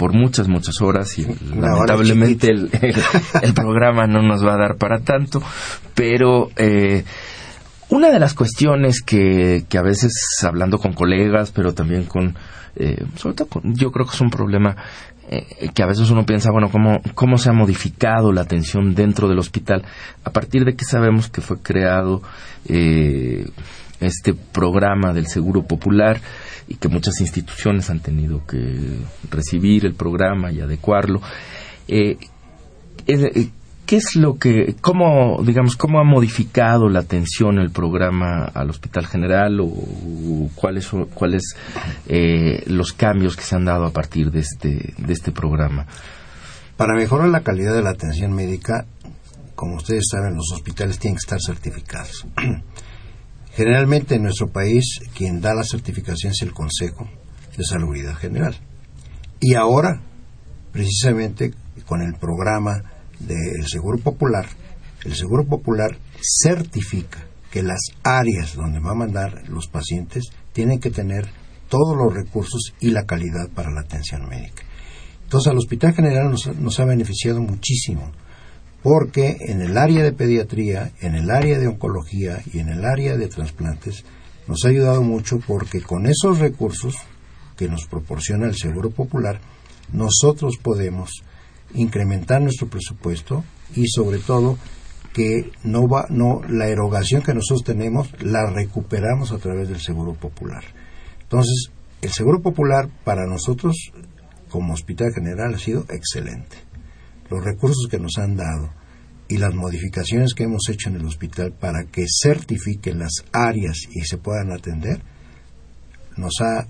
por 0.00 0.14
muchas, 0.14 0.48
muchas 0.48 0.80
horas 0.80 1.18
y 1.18 1.26
lamentablemente 1.54 2.50
el, 2.50 2.70
el, 3.42 3.52
programa 3.52 4.06
no 4.06 4.22
nos 4.22 4.42
va 4.42 4.54
a 4.54 4.56
dar 4.56 4.76
para 4.78 5.00
tanto, 5.00 5.42
pero 5.94 6.48
eh, 6.56 7.04
una 7.90 8.10
de 8.10 8.18
las 8.18 8.32
cuestiones 8.32 9.02
que, 9.02 9.66
que 9.68 9.76
a 9.76 9.82
veces 9.82 10.12
hablando 10.42 10.78
con 10.78 10.94
colegas, 10.94 11.52
pero 11.52 11.74
también 11.74 12.04
con, 12.04 12.34
eh, 12.76 13.04
sobre 13.16 13.34
todo 13.36 13.48
con, 13.48 13.74
yo 13.74 13.92
creo 13.92 14.06
que 14.06 14.14
es 14.14 14.20
un 14.22 14.30
problema 14.30 14.74
eh, 15.28 15.68
que 15.74 15.82
a 15.82 15.86
veces 15.86 16.08
uno 16.08 16.24
piensa, 16.24 16.50
bueno, 16.50 16.70
¿cómo, 16.70 17.02
cómo 17.14 17.36
se 17.36 17.50
ha 17.50 17.52
modificado 17.52 18.32
la 18.32 18.40
atención 18.40 18.94
dentro 18.94 19.28
del 19.28 19.38
hospital 19.38 19.84
a 20.24 20.30
partir 20.30 20.64
de 20.64 20.76
que 20.76 20.86
sabemos 20.86 21.28
que 21.28 21.42
fue 21.42 21.58
creado 21.60 22.22
eh, 22.64 23.50
este 24.00 24.32
programa 24.32 25.12
del 25.12 25.26
Seguro 25.26 25.64
Popular 25.64 26.22
y 26.70 26.76
que 26.76 26.88
muchas 26.88 27.20
instituciones 27.20 27.90
han 27.90 27.98
tenido 27.98 28.46
que 28.46 28.96
recibir 29.28 29.84
el 29.84 29.94
programa 29.94 30.52
y 30.52 30.60
adecuarlo. 30.60 31.20
Eh, 31.88 32.16
eh, 33.08 33.48
¿Qué 33.86 33.96
es 33.96 34.14
lo 34.14 34.38
que, 34.38 34.76
cómo, 34.80 35.42
digamos, 35.42 35.74
cómo 35.74 35.98
ha 35.98 36.04
modificado 36.04 36.88
la 36.88 37.00
atención 37.00 37.58
el 37.58 37.72
programa 37.72 38.44
al 38.44 38.70
Hospital 38.70 39.08
General 39.08 39.58
o, 39.60 40.48
cuáles 40.54 40.84
son, 40.84 41.06
cuáles 41.06 41.42
eh, 42.06 42.62
los 42.68 42.92
cambios 42.92 43.36
que 43.36 43.42
se 43.42 43.56
han 43.56 43.64
dado 43.64 43.86
a 43.86 43.92
partir 43.92 44.30
de 44.30 44.38
este, 44.38 44.94
de 44.96 45.12
este 45.12 45.32
programa? 45.32 45.88
Para 46.76 46.94
mejorar 46.94 47.30
la 47.30 47.40
calidad 47.40 47.74
de 47.74 47.82
la 47.82 47.90
atención 47.90 48.32
médica, 48.32 48.86
como 49.56 49.74
ustedes 49.74 50.04
saben, 50.08 50.36
los 50.36 50.52
hospitales 50.52 51.00
tienen 51.00 51.16
que 51.16 51.24
estar 51.24 51.40
certificados. 51.44 52.28
Generalmente 53.54 54.14
en 54.14 54.22
nuestro 54.22 54.48
país 54.48 55.00
quien 55.14 55.40
da 55.40 55.54
la 55.54 55.64
certificación 55.64 56.32
es 56.32 56.42
el 56.42 56.52
Consejo 56.52 57.08
de 57.56 57.64
Salubridad 57.64 58.14
General. 58.14 58.54
Y 59.40 59.54
ahora, 59.54 60.00
precisamente 60.72 61.52
con 61.86 62.02
el 62.02 62.14
programa 62.14 62.82
del 63.18 63.66
Seguro 63.66 63.98
Popular, 63.98 64.46
el 65.04 65.14
Seguro 65.14 65.44
Popular 65.44 65.96
certifica 66.42 67.26
que 67.50 67.62
las 67.62 67.80
áreas 68.04 68.54
donde 68.54 68.80
va 68.80 68.92
a 68.92 68.94
mandar 68.94 69.48
los 69.48 69.66
pacientes 69.66 70.30
tienen 70.52 70.78
que 70.78 70.90
tener 70.90 71.28
todos 71.68 71.96
los 71.96 72.14
recursos 72.14 72.74
y 72.80 72.90
la 72.90 73.04
calidad 73.04 73.48
para 73.54 73.70
la 73.70 73.80
atención 73.80 74.28
médica. 74.28 74.62
Entonces 75.24 75.50
al 75.50 75.58
Hospital 75.58 75.94
General 75.94 76.30
nos, 76.30 76.46
nos 76.56 76.78
ha 76.80 76.84
beneficiado 76.84 77.40
muchísimo 77.40 78.12
porque 78.82 79.36
en 79.40 79.60
el 79.60 79.76
área 79.76 80.02
de 80.02 80.12
pediatría, 80.12 80.92
en 81.00 81.14
el 81.14 81.30
área 81.30 81.58
de 81.58 81.68
oncología 81.68 82.42
y 82.52 82.60
en 82.60 82.70
el 82.70 82.84
área 82.84 83.16
de 83.16 83.28
trasplantes 83.28 84.04
nos 84.46 84.64
ha 84.64 84.68
ayudado 84.68 85.02
mucho 85.02 85.38
porque 85.46 85.80
con 85.82 86.06
esos 86.06 86.38
recursos 86.38 86.94
que 87.56 87.68
nos 87.68 87.86
proporciona 87.86 88.46
el 88.46 88.56
Seguro 88.56 88.90
Popular, 88.90 89.40
nosotros 89.92 90.56
podemos 90.62 91.22
incrementar 91.74 92.40
nuestro 92.40 92.68
presupuesto 92.68 93.44
y 93.76 93.86
sobre 93.88 94.18
todo 94.18 94.56
que 95.12 95.52
no 95.64 95.88
va 95.88 96.06
no 96.08 96.40
la 96.48 96.68
erogación 96.68 97.22
que 97.22 97.34
nosotros 97.34 97.64
tenemos 97.64 98.10
la 98.22 98.48
recuperamos 98.50 99.32
a 99.32 99.38
través 99.38 99.68
del 99.68 99.80
Seguro 99.80 100.14
Popular. 100.14 100.64
Entonces, 101.22 101.70
el 102.00 102.10
Seguro 102.10 102.40
Popular 102.40 102.88
para 103.04 103.26
nosotros 103.26 103.92
como 104.48 104.72
Hospital 104.72 105.12
General 105.12 105.54
ha 105.54 105.58
sido 105.58 105.84
excelente 105.90 106.69
los 107.30 107.44
recursos 107.44 107.86
que 107.90 107.98
nos 107.98 108.18
han 108.18 108.36
dado 108.36 108.70
y 109.30 109.38
las 109.38 109.54
modificaciones 109.54 110.34
que 110.34 110.42
hemos 110.42 110.68
hecho 110.68 110.88
en 110.88 110.96
el 110.96 111.06
hospital 111.06 111.52
para 111.52 111.84
que 111.84 112.04
certifiquen 112.22 112.98
las 112.98 113.24
áreas 113.32 113.76
y 113.92 114.00
se 114.00 114.18
puedan 114.18 114.50
atender, 114.52 115.00
nos 116.16 116.34
ha, 116.40 116.66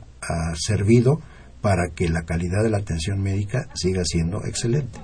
servido 0.54 1.20
para 1.62 1.88
que 1.94 2.10
la 2.10 2.24
calidad 2.24 2.62
de 2.62 2.68
la 2.68 2.78
atención 2.78 3.22
médica 3.22 3.68
siga 3.74 4.04
siendo 4.04 4.44
excelente. 4.44 5.00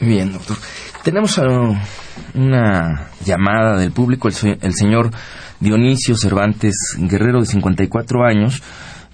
Bien, 0.00 0.32
doctor. 0.32 0.56
Tenemos 1.02 1.38
una 2.34 3.10
llamada 3.24 3.76
del 3.76 3.90
público, 3.90 4.28
el, 4.28 4.74
señor 4.74 5.10
Dionisio 5.58 6.16
Cervantes 6.16 6.74
Guerrero, 6.96 7.40
de 7.40 7.46
54 7.46 8.24
años, 8.24 8.62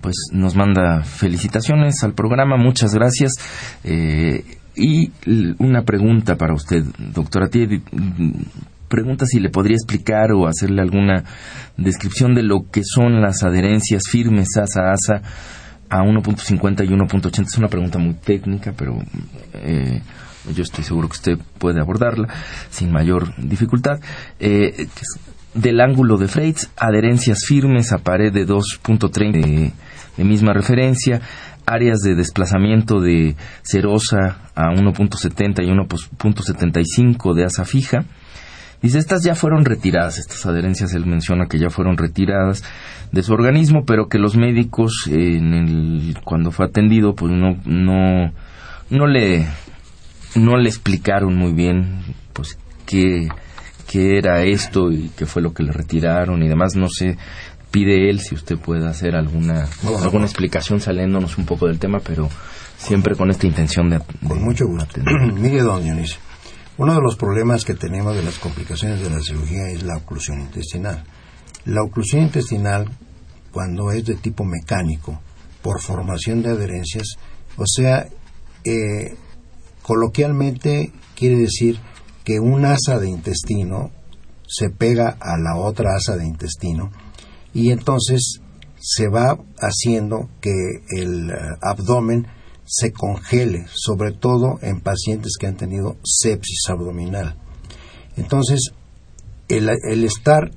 pues 0.03 0.16
nos 0.32 0.55
manda 0.55 1.03
felicitaciones 1.03 1.95
al 2.03 2.12
programa, 2.12 2.59
muchas 2.59 2.93
gracias. 2.93 3.32
Eh, 3.82 4.59
y 4.77 5.11
una 5.59 5.83
pregunta 5.83 6.37
para 6.37 6.55
usted, 6.55 6.85
doctora 7.12 7.49
Tiedi. 7.49 7.83
Pregunta 8.89 9.25
si 9.25 9.39
le 9.39 9.51
podría 9.51 9.77
explicar 9.77 10.33
o 10.33 10.47
hacerle 10.47 10.83
alguna 10.83 11.25
descripción 11.77 12.35
de 12.35 12.43
lo 12.43 12.68
que 12.71 12.83
son 12.85 13.21
las 13.21 13.43
adherencias 13.45 14.03
firmes 14.11 14.49
ASA-ASA 14.57 15.23
a 15.89 16.03
1.50 16.03 16.85
y 16.85 16.89
1.80. 16.89 17.47
Es 17.47 17.59
una 17.59 17.68
pregunta 17.68 17.99
muy 17.99 18.14
técnica, 18.14 18.73
pero 18.77 18.99
eh, 19.55 20.01
yo 20.55 20.62
estoy 20.62 20.85
seguro 20.85 21.09
que 21.09 21.16
usted 21.16 21.39
puede 21.59 21.81
abordarla 21.81 22.29
sin 22.71 22.91
mayor 22.91 23.35
dificultad. 23.37 24.01
Eh, 24.39 24.87
del 25.55 25.81
ángulo 25.81 26.16
de 26.16 26.29
Freitz, 26.29 26.71
adherencias 26.77 27.41
firmes 27.47 27.93
a 27.93 27.99
pared 27.99 28.33
de 28.33 28.47
2.30 28.47 29.73
de 30.16 30.25
misma 30.25 30.53
referencia, 30.53 31.21
áreas 31.71 32.01
de 32.01 32.14
desplazamiento 32.14 33.01
de 33.01 33.37
cerosa 33.62 34.51
a 34.55 34.71
1.70 34.71 35.64
y 35.64 35.71
1.75 35.71 37.35
de 37.35 37.45
asa 37.45 37.64
fija. 37.64 38.05
Dice, 38.83 38.99
estas 38.99 39.23
ya 39.23 39.35
fueron 39.35 39.64
retiradas, 39.64 40.18
estas 40.18 40.47
adherencias 40.47 40.95
él 40.95 41.05
menciona 41.05 41.47
que 41.47 41.59
ya 41.59 41.68
fueron 41.68 41.99
retiradas 41.99 42.64
de 43.12 43.23
su 43.23 43.33
organismo, 43.33 43.85
pero 43.87 44.09
que 44.09 44.18
los 44.18 44.37
médicos 44.37 45.07
en 45.07 45.53
el, 45.53 46.18
cuando 46.25 46.51
fue 46.51 46.66
atendido 46.66 47.14
pues 47.14 47.31
no, 47.31 47.57
no, 47.66 48.33
no 48.89 49.07
le, 49.07 49.47
no 50.35 50.57
le 50.57 50.68
explicaron 50.68 51.37
muy 51.37 51.53
bien 51.53 52.01
pues 52.33 52.59
qué, 52.87 53.29
qué 53.91 54.16
era 54.16 54.45
esto 54.45 54.91
y 54.91 55.11
qué 55.16 55.27
fue 55.27 55.43
lo 55.43 55.53
que 55.53 55.62
le 55.62 55.73
retiraron 55.73 56.43
y 56.43 56.49
demás, 56.49 56.75
no 56.75 56.89
sé 56.89 57.18
pide 57.71 58.11
él 58.11 58.21
si 58.21 58.35
usted 58.35 58.59
puede 58.59 58.87
hacer 58.87 59.14
alguna 59.14 59.68
alguna 60.03 60.25
explicación 60.25 60.81
saliéndonos 60.81 61.39
un 61.39 61.47
poco 61.47 61.66
del 61.66 61.79
tema, 61.79 62.01
pero 62.01 62.29
siempre 62.77 63.14
con 63.14 63.31
esta 63.31 63.47
intención 63.47 63.91
de... 63.91 64.01
con 64.27 64.43
mucho 64.43 64.66
gusto. 64.66 65.01
Mire, 65.35 65.62
don 65.62 65.83
Dionisio, 65.83 66.18
uno 66.79 66.95
de 66.95 67.01
los 67.01 67.16
problemas 67.16 67.64
que 67.64 67.75
tenemos 67.75 68.16
de 68.16 68.23
las 68.23 68.39
complicaciones 68.39 69.01
de 69.03 69.11
la 69.11 69.21
cirugía 69.21 69.68
es 69.68 69.83
la 69.83 69.97
oclusión 69.97 70.41
intestinal. 70.41 71.05
La 71.66 71.83
oclusión 71.83 72.23
intestinal, 72.23 72.91
cuando 73.53 73.91
es 73.91 74.05
de 74.07 74.14
tipo 74.14 74.45
mecánico, 74.45 75.21
por 75.62 75.81
formación 75.81 76.43
de 76.43 76.51
adherencias, 76.51 77.16
o 77.57 77.64
sea, 77.66 78.09
eh, 78.64 79.14
coloquialmente 79.83 80.93
quiere 81.14 81.37
decir 81.37 81.79
que 82.25 82.41
un 82.41 82.64
asa 82.64 82.99
de 82.99 83.11
intestino 83.11 83.91
se 84.47 84.71
pega 84.71 85.16
a 85.21 85.37
la 85.39 85.57
otra 85.57 85.95
asa 85.95 86.16
de 86.16 86.27
intestino 86.27 86.91
y 87.53 87.70
entonces 87.70 88.40
se 88.78 89.09
va 89.09 89.38
haciendo 89.59 90.28
que 90.40 90.55
el 90.96 91.30
eh, 91.30 91.34
abdomen 91.61 92.26
se 92.64 92.92
congele, 92.92 93.66
sobre 93.74 94.12
todo 94.12 94.59
en 94.62 94.80
pacientes 94.80 95.36
que 95.38 95.46
han 95.46 95.57
tenido 95.57 95.96
sepsis 96.05 96.68
abdominal. 96.68 97.36
Entonces, 98.16 98.72
el, 99.48 99.68
el 99.68 100.05
estar 100.05 100.53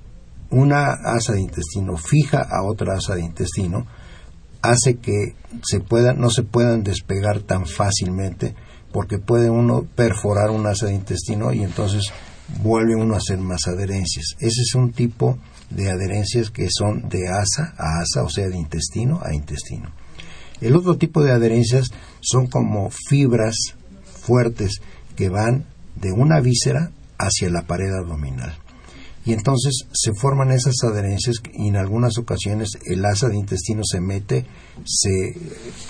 una 0.51 0.91
asa 0.91 1.33
de 1.33 1.41
intestino 1.41 1.97
fija 1.97 2.41
a 2.47 2.63
otra 2.63 2.95
asa 2.95 3.15
de 3.15 3.21
intestino 3.23 3.87
hace 4.61 4.97
que 4.97 5.35
se 5.63 5.79
pueda, 5.79 6.13
no 6.13 6.29
se 6.29 6.43
puedan 6.43 6.83
despegar 6.83 7.41
tan 7.41 7.65
fácilmente 7.65 8.55
porque 8.91 9.17
puede 9.17 9.49
uno 9.49 9.85
perforar 9.95 10.51
un 10.51 10.67
asa 10.67 10.85
de 10.85 10.93
intestino 10.93 11.51
y 11.51 11.63
entonces 11.63 12.13
vuelve 12.61 12.95
uno 12.95 13.15
a 13.15 13.17
hacer 13.17 13.39
más 13.39 13.67
adherencias. 13.67 14.35
Ese 14.39 14.61
es 14.61 14.75
un 14.75 14.91
tipo 14.91 15.39
de 15.75 15.89
adherencias 15.89 16.49
que 16.49 16.67
son 16.69 17.09
de 17.09 17.27
asa 17.27 17.73
a 17.77 18.01
asa, 18.01 18.23
o 18.23 18.29
sea, 18.29 18.47
de 18.47 18.57
intestino 18.57 19.19
a 19.23 19.33
intestino. 19.33 19.91
El 20.61 20.75
otro 20.75 20.97
tipo 20.97 21.23
de 21.23 21.31
adherencias 21.31 21.89
son 22.21 22.47
como 22.47 22.89
fibras 22.89 23.55
fuertes 24.21 24.81
que 25.15 25.29
van 25.29 25.65
de 25.95 26.11
una 26.11 26.39
víscera 26.39 26.91
hacia 27.17 27.49
la 27.49 27.63
pared 27.63 27.91
abdominal. 27.93 28.57
Y 29.25 29.33
entonces 29.33 29.87
se 29.93 30.13
forman 30.13 30.51
esas 30.51 30.75
adherencias 30.83 31.37
y 31.53 31.69
en 31.69 31.77
algunas 31.77 32.17
ocasiones 32.17 32.71
el 32.85 33.05
asa 33.05 33.29
de 33.29 33.37
intestino 33.37 33.81
se 33.83 34.01
mete, 34.01 34.45
se, 34.83 35.33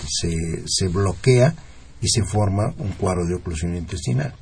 se, 0.08 0.62
se 0.66 0.88
bloquea 0.88 1.54
y 2.00 2.08
se 2.08 2.22
forma 2.24 2.74
un 2.78 2.92
cuadro 2.92 3.26
de 3.26 3.34
oclusión 3.34 3.76
intestinal. 3.76 4.34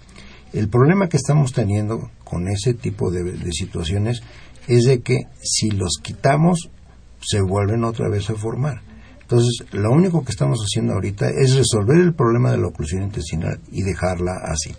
El 0.53 0.68
problema 0.68 1.09
que 1.09 1.16
estamos 1.16 1.53
teniendo 1.53 2.11
con 2.33 2.49
ese 2.49 2.72
tipo 2.72 3.11
de, 3.11 3.39
situaciones 3.53 4.22
es 4.66 4.85
de 4.85 5.03
que 5.03 5.26
si 5.43 5.70
los 5.70 5.99
quitamos, 6.03 6.70
se 7.20 7.43
vuelven 7.43 7.85
otra 7.85 8.09
vez 8.09 8.30
a 8.30 8.35
formar. 8.35 8.80
Entonces, 9.20 9.66
lo 9.72 9.93
único 9.93 10.24
que 10.24 10.33
estamos 10.33 10.59
haciendo 10.61 10.95
ahorita 10.95 11.28
es 11.28 11.55
resolver 11.57 11.99
el 11.99 12.14
problema 12.14 12.51
de 12.51 12.57
la 12.57 12.68
oclusión 12.68 13.03
intestinal 13.03 13.61
y 13.70 13.83
dejarla 13.83 14.33
así. 14.47 14.74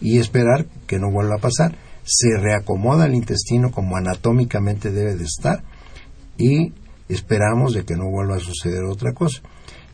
Y 0.00 0.18
esperar 0.18 0.66
que 0.88 0.98
no 0.98 1.12
vuelva 1.12 1.36
a 1.36 1.40
pasar. 1.40 1.78
Se 2.02 2.36
reacomoda 2.36 3.06
el 3.06 3.14
intestino 3.14 3.70
como 3.70 3.96
anatómicamente 3.96 4.90
debe 4.90 5.14
de 5.14 5.24
estar 5.24 5.62
y 6.36 6.72
esperamos 7.08 7.74
de 7.74 7.84
que 7.84 7.94
no 7.94 8.10
vuelva 8.10 8.38
a 8.38 8.40
suceder 8.40 8.82
otra 8.90 9.12
cosa. 9.12 9.40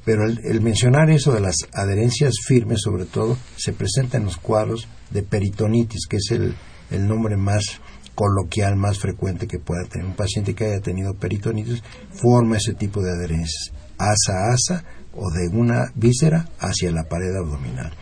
Pero 0.07 0.25
el, 0.25 0.63
mencionar 0.63 1.11
eso 1.11 1.35
de 1.35 1.41
las 1.41 1.57
adherencias 1.75 2.33
firmes, 2.47 2.81
sobre 2.81 3.05
todo, 3.05 3.37
se 3.59 3.75
presenta 3.75 4.17
en 4.17 4.25
los 4.25 4.39
cuadros 4.39 4.89
de 5.11 5.23
peritonitis, 5.23 6.07
que 6.09 6.17
es 6.17 6.31
el, 6.31 6.55
el 6.91 7.07
nombre 7.07 7.37
más 7.37 7.81
coloquial, 8.19 8.75
más 8.75 8.99
frecuente 8.99 9.47
que 9.47 9.61
pueda 9.61 9.85
tener. 9.89 10.07
Un 10.07 10.17
paciente 10.17 10.55
que 10.55 10.65
haya 10.65 10.81
tenido 10.81 11.15
peritonitis 11.15 11.83
forma 12.11 12.57
ese 12.57 12.75
tipo 12.75 13.01
de 13.01 13.13
adherencias, 13.13 13.73
asa 13.97 14.53
asa 14.53 14.85
o 15.13 15.31
de 15.31 15.49
una 15.57 15.93
víscera 15.95 16.49
hacia 16.59 16.91
la 16.91 17.05
pared 17.05 17.37
abdominal. 17.37 17.93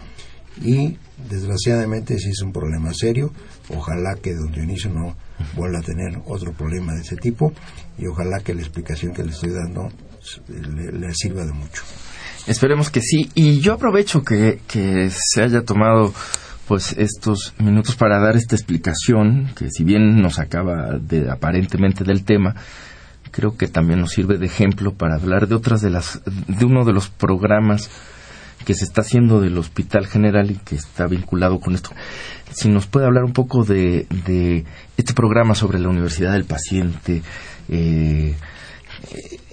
Y 0.62 0.96
desgraciadamente 1.28 2.18
sí 2.18 2.30
es 2.30 2.40
un 2.40 2.52
problema 2.52 2.94
serio. 2.94 3.30
Ojalá 3.68 4.14
que 4.14 4.32
don 4.32 4.52
Dionisio 4.52 4.90
no 4.90 5.14
vuelva 5.54 5.80
a 5.80 5.82
tener 5.82 6.18
otro 6.24 6.52
problema 6.52 6.94
de 6.94 7.02
ese 7.02 7.16
tipo 7.16 7.52
y 7.98 8.06
ojalá 8.06 8.40
que 8.40 8.54
la 8.54 8.62
explicación 8.62 9.12
que 9.12 9.22
le 9.22 9.32
estoy 9.32 9.50
dando 9.50 9.90
le, 10.48 11.12
sirva 11.12 11.44
de 11.44 11.52
mucho. 11.52 11.82
Esperemos 12.46 12.88
que 12.88 13.02
sí. 13.02 13.30
Y 13.34 13.60
yo 13.60 13.74
aprovecho 13.74 14.22
que 14.22 14.60
se 15.10 15.42
haya 15.42 15.62
tomado 15.62 16.14
pues 16.66 16.94
estos 16.98 17.54
minutos 17.58 17.94
para 17.96 18.18
dar 18.18 18.36
esta 18.36 18.56
explicación 18.56 19.50
que 19.56 19.70
si 19.70 19.84
bien 19.84 20.20
nos 20.20 20.38
acaba 20.38 20.98
de 20.98 21.30
aparentemente 21.30 22.04
del 22.04 22.24
tema 22.24 22.54
creo 23.30 23.56
que 23.56 23.68
también 23.68 24.00
nos 24.00 24.12
sirve 24.12 24.38
de 24.38 24.46
ejemplo 24.46 24.92
para 24.94 25.16
hablar 25.16 25.46
de 25.48 25.54
otras 25.54 25.80
de 25.80 25.90
las 25.90 26.20
de 26.24 26.64
uno 26.64 26.84
de 26.84 26.92
los 26.92 27.08
programas 27.08 27.90
que 28.64 28.74
se 28.74 28.84
está 28.84 29.02
haciendo 29.02 29.40
del 29.40 29.56
Hospital 29.58 30.06
General 30.06 30.50
y 30.50 30.56
que 30.56 30.74
está 30.74 31.06
vinculado 31.06 31.60
con 31.60 31.74
esto. 31.74 31.90
Si 32.50 32.68
nos 32.68 32.86
puede 32.86 33.06
hablar 33.06 33.22
un 33.22 33.32
poco 33.32 33.64
de, 33.64 34.06
de 34.26 34.64
este 34.96 35.14
programa 35.14 35.54
sobre 35.54 35.78
la 35.78 35.88
Universidad 35.88 36.32
del 36.32 36.46
Paciente, 36.46 37.22
eh, 37.68 38.34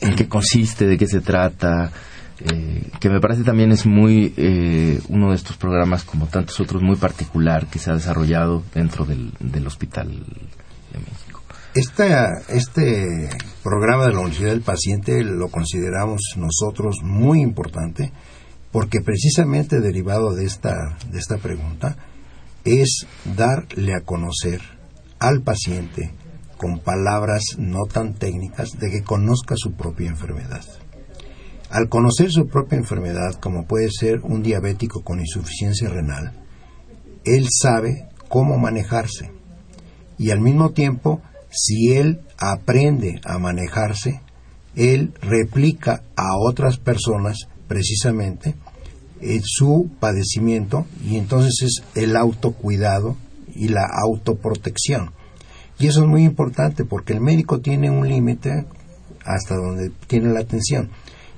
en 0.02 0.16
qué 0.16 0.28
consiste, 0.28 0.88
de 0.88 0.98
qué 0.98 1.06
se 1.06 1.22
trata, 1.22 1.92
eh, 2.40 2.90
que 3.00 3.10
me 3.10 3.20
parece 3.20 3.44
también 3.44 3.72
es 3.72 3.86
muy 3.86 4.34
eh, 4.38 5.00
uno 5.10 5.30
de 5.30 5.36
estos 5.36 5.58
programas 5.58 6.04
como 6.04 6.28
tantos 6.28 6.60
otros 6.60 6.82
muy 6.82 6.96
particular 6.96 7.68
que 7.68 7.80
se 7.80 7.92
ha 7.92 7.94
desarrollado 7.94 8.64
dentro 8.74 9.06
del, 9.06 9.32
del 9.40 9.68
Hospital 9.68 10.10
de 10.10 11.00
México. 11.00 11.42
este 12.50 13.30
programa 13.64 14.08
de 14.08 14.14
la 14.14 14.20
Universidad 14.20 14.52
del 14.52 14.62
Paciente 14.62 15.24
lo 15.24 15.50
consideramos 15.50 16.22
nosotros 16.38 16.98
muy 17.04 17.42
importante 17.42 18.12
porque 18.72 19.02
precisamente 19.02 19.80
derivado 19.80 20.34
de 20.34 20.46
esta, 20.46 20.74
de 21.12 21.20
esta 21.20 21.38
pregunta 21.38 21.96
es 22.66 23.06
darle 23.36 23.94
a 23.94 24.02
conocer 24.02 24.62
al 25.20 25.42
paciente 25.44 26.12
con 26.58 26.80
palabras 26.80 27.44
no 27.58 27.86
tan 27.86 28.16
técnicas 28.16 28.72
de 28.80 28.90
que 28.90 29.04
conozca 29.04 29.56
su 29.56 29.74
propia 29.74 30.10
enfermedad. 30.10 30.64
Al 31.74 31.90
conocer 31.90 32.32
su 32.32 32.46
propia 32.46 32.78
enfermedad, 32.78 33.34
como 33.40 33.66
puede 33.66 33.90
ser 33.90 34.20
un 34.22 34.44
diabético 34.44 35.02
con 35.02 35.20
insuficiencia 35.20 35.90
renal, 35.90 36.32
él 37.26 37.48
sabe 37.50 38.10
cómo 38.30 38.60
manejarse. 38.60 39.32
Y 40.20 40.30
al 40.30 40.40
mismo 40.40 40.70
tiempo, 40.70 41.24
si 41.50 41.94
él 41.94 42.22
aprende 42.38 43.20
a 43.26 43.40
manejarse, 43.40 44.22
él 44.76 45.16
replica 45.20 46.04
a 46.16 46.38
otras 46.38 46.78
personas 46.78 47.48
precisamente 47.68 48.54
eh, 49.20 49.42
su 49.44 49.90
padecimiento 50.00 50.86
y 51.04 51.18
entonces 51.18 51.56
es 51.64 51.84
el 51.96 52.16
autocuidado 52.18 53.18
y 53.56 53.70
la 53.70 53.88
autoprotección. 53.92 55.10
Y 55.80 55.88
eso 55.88 56.04
es 56.04 56.08
muy 56.08 56.24
importante 56.24 56.86
porque 56.86 57.14
el 57.14 57.20
médico 57.20 57.62
tiene 57.62 57.90
un 57.90 58.08
límite 58.08 58.68
hasta 59.26 59.56
donde 59.56 59.90
tiene 60.06 60.32
la 60.32 60.42
atención. 60.42 60.92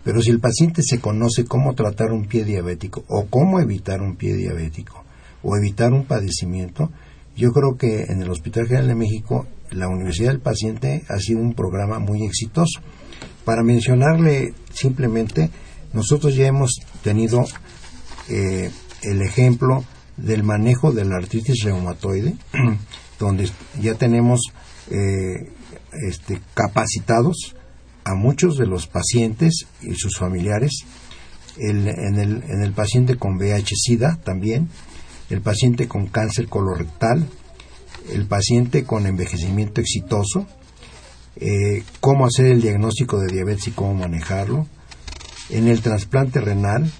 Pero 0.05 0.21
si 0.21 0.29
el 0.29 0.39
paciente 0.39 0.83
se 0.83 0.99
conoce 0.99 1.45
cómo 1.45 1.73
tratar 1.73 2.11
un 2.11 2.27
pie 2.27 2.45
diabético 2.45 3.03
o 3.07 3.25
cómo 3.25 3.59
evitar 3.59 4.03
un 4.03 4.15
pie 4.15 4.35
diabético 4.35 5.03
o 5.41 5.57
evitar 5.57 5.93
un 5.93 6.05
padecimiento, 6.05 6.91
yo 7.35 7.51
creo 7.51 7.75
que 7.75 8.03
en 8.03 8.21
el 8.21 8.29
Hospital 8.29 8.67
General 8.67 8.87
de 8.87 8.95
México 8.95 9.47
la 9.71 9.87
Universidad 9.87 10.29
del 10.29 10.41
Paciente 10.41 11.03
ha 11.09 11.17
sido 11.17 11.39
un 11.39 11.55
programa 11.55 11.97
muy 11.97 12.23
exitoso. 12.23 12.81
Para 13.45 13.63
mencionarle 13.63 14.53
simplemente, 14.71 15.49
nosotros 15.91 16.35
ya 16.35 16.45
hemos 16.45 16.75
tenido 17.01 17.43
eh, 18.29 18.69
el 19.01 19.21
ejemplo 19.23 19.85
del 20.17 20.43
manejo 20.43 20.91
de 20.91 21.05
la 21.05 21.15
artritis 21.15 21.63
reumatoide, 21.63 22.35
donde 23.19 23.49
ya 23.81 23.95
tenemos 23.95 24.39
eh, 24.91 25.49
este, 26.07 26.41
capacitados 26.53 27.55
a 28.05 28.13
muchos 28.13 28.57
de 28.57 28.67
los 28.67 28.87
pacientes 28.87 29.65
y 29.81 29.95
sus 29.95 30.17
familiares, 30.17 30.85
en, 31.57 31.87
el, 31.87 32.43
en 32.43 32.61
el 32.61 32.71
paciente 32.71 33.17
con 33.17 33.37
VIH-Sida 33.37 34.21
también, 34.23 34.69
el 35.29 35.41
paciente 35.41 35.87
con 35.87 36.07
cáncer 36.07 36.47
colorectal, 36.47 37.27
el 38.11 38.25
paciente 38.27 38.83
con 38.83 39.07
envejecimiento 39.07 39.81
exitoso, 39.81 40.45
eh, 41.37 41.83
cómo 41.99 42.25
hacer 42.27 42.45
el 42.45 42.61
diagnóstico 42.61 43.19
de 43.19 43.33
diabetes 43.33 43.69
y 43.69 43.71
cómo 43.71 43.95
manejarlo, 43.95 44.67
en 45.49 45.67
el 45.67 45.81
trasplante 45.81 46.39
renal, 46.39 46.91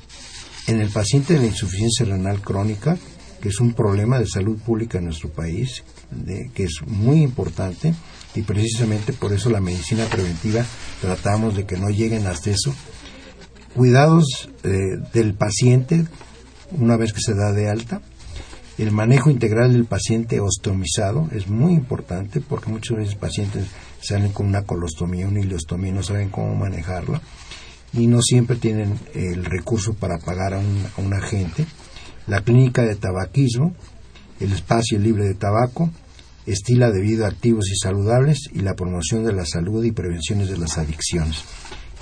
en 0.68 0.82
el 0.82 0.90
paciente 0.90 1.34
de 1.34 1.40
la 1.40 1.46
insuficiencia 1.46 2.06
renal 2.06 2.42
crónica, 2.42 2.98
que 3.42 3.50
es 3.50 3.60
un 3.60 3.74
problema 3.74 4.18
de 4.18 4.28
salud 4.28 4.58
pública 4.58 4.98
en 4.98 5.06
nuestro 5.06 5.30
país, 5.30 5.84
que 6.54 6.64
es 6.64 6.82
muy 6.86 7.22
importante 7.22 7.94
y 8.36 8.42
precisamente 8.42 9.14
por 9.14 9.34
eso 9.34 9.50
la 9.50 9.62
medicina 9.62 10.06
preventiva 10.06 10.66
tratamos 11.02 11.56
de 11.56 11.66
que 11.66 11.78
no 11.78 11.90
lleguen 11.90 12.28
hasta 12.28 12.52
eso. 12.52 12.74
Cuidados 13.74 14.50
eh, 14.64 14.70
del 15.14 15.34
paciente 15.34 16.06
una 16.72 16.98
vez 16.98 17.14
que 17.14 17.22
se 17.22 17.34
da 17.34 17.52
de 17.52 17.70
alta. 17.70 18.02
El 18.78 18.92
manejo 18.92 19.30
integral 19.30 19.72
del 19.72 19.86
paciente 19.86 20.42
ostomizado 20.42 21.30
es 21.32 21.48
muy 21.48 21.74
importante 21.74 22.42
porque 22.42 22.70
muchas 22.70 22.98
veces 22.98 23.16
pacientes 23.16 23.68
salen 24.02 24.34
con 24.34 24.48
una 24.48 24.64
colostomía, 24.64 25.28
una 25.28 25.40
ileostomía 25.40 25.94
no 25.94 26.04
saben 26.04 26.30
cómo 26.30 26.54
manejarlo 26.56 27.22
y 27.94 28.08
no 28.08 28.22
siempre 28.22 28.58
tienen 28.58 29.00
el 29.14 29.46
recurso 29.46 29.94
para 29.94 30.18
pagar 30.18 30.54
a 30.54 30.60
un, 30.60 30.86
a 30.98 31.02
un 31.02 31.14
agente. 31.14 31.66
La 32.28 32.42
clínica 32.42 32.82
de 32.82 32.96
tabaquismo, 32.96 33.74
el 34.40 34.52
espacio 34.52 35.00
libre 35.00 35.26
de 35.26 35.34
tabaco, 35.34 35.90
estilo 36.46 36.92
de 36.92 37.02
vida 37.02 37.28
activos 37.28 37.70
y 37.72 37.76
saludables 37.76 38.50
y 38.54 38.60
la 38.60 38.76
promoción 38.76 39.24
de 39.24 39.34
la 39.34 39.46
salud 39.46 39.84
y 39.84 39.92
prevenciones 39.92 40.50
de 40.50 40.58
las 40.58 40.78
adicciones. 40.78 41.44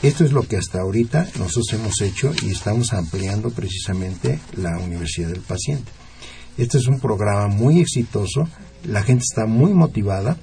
Esto 0.01 0.25
es 0.25 0.33
lo 0.33 0.43
que 0.43 0.57
hasta 0.57 0.81
ahorita 0.81 1.27
nosotros 1.39 1.73
hemos 1.73 2.01
hecho 2.01 2.33
y 2.43 2.51
estamos 2.51 2.91
ampliando 2.93 3.51
precisamente 3.51 4.39
la 4.57 4.77
Universidad 4.77 5.29
del 5.29 5.39
Paciente. 5.39 5.89
Este 6.57 6.77
es 6.77 6.87
un 6.87 6.99
programa 6.99 7.47
muy 7.47 7.79
exitoso, 7.79 8.49
la 8.83 9.01
gente 9.01 9.23
está 9.23 9.45
muy 9.45 9.73
motivada 9.73 10.37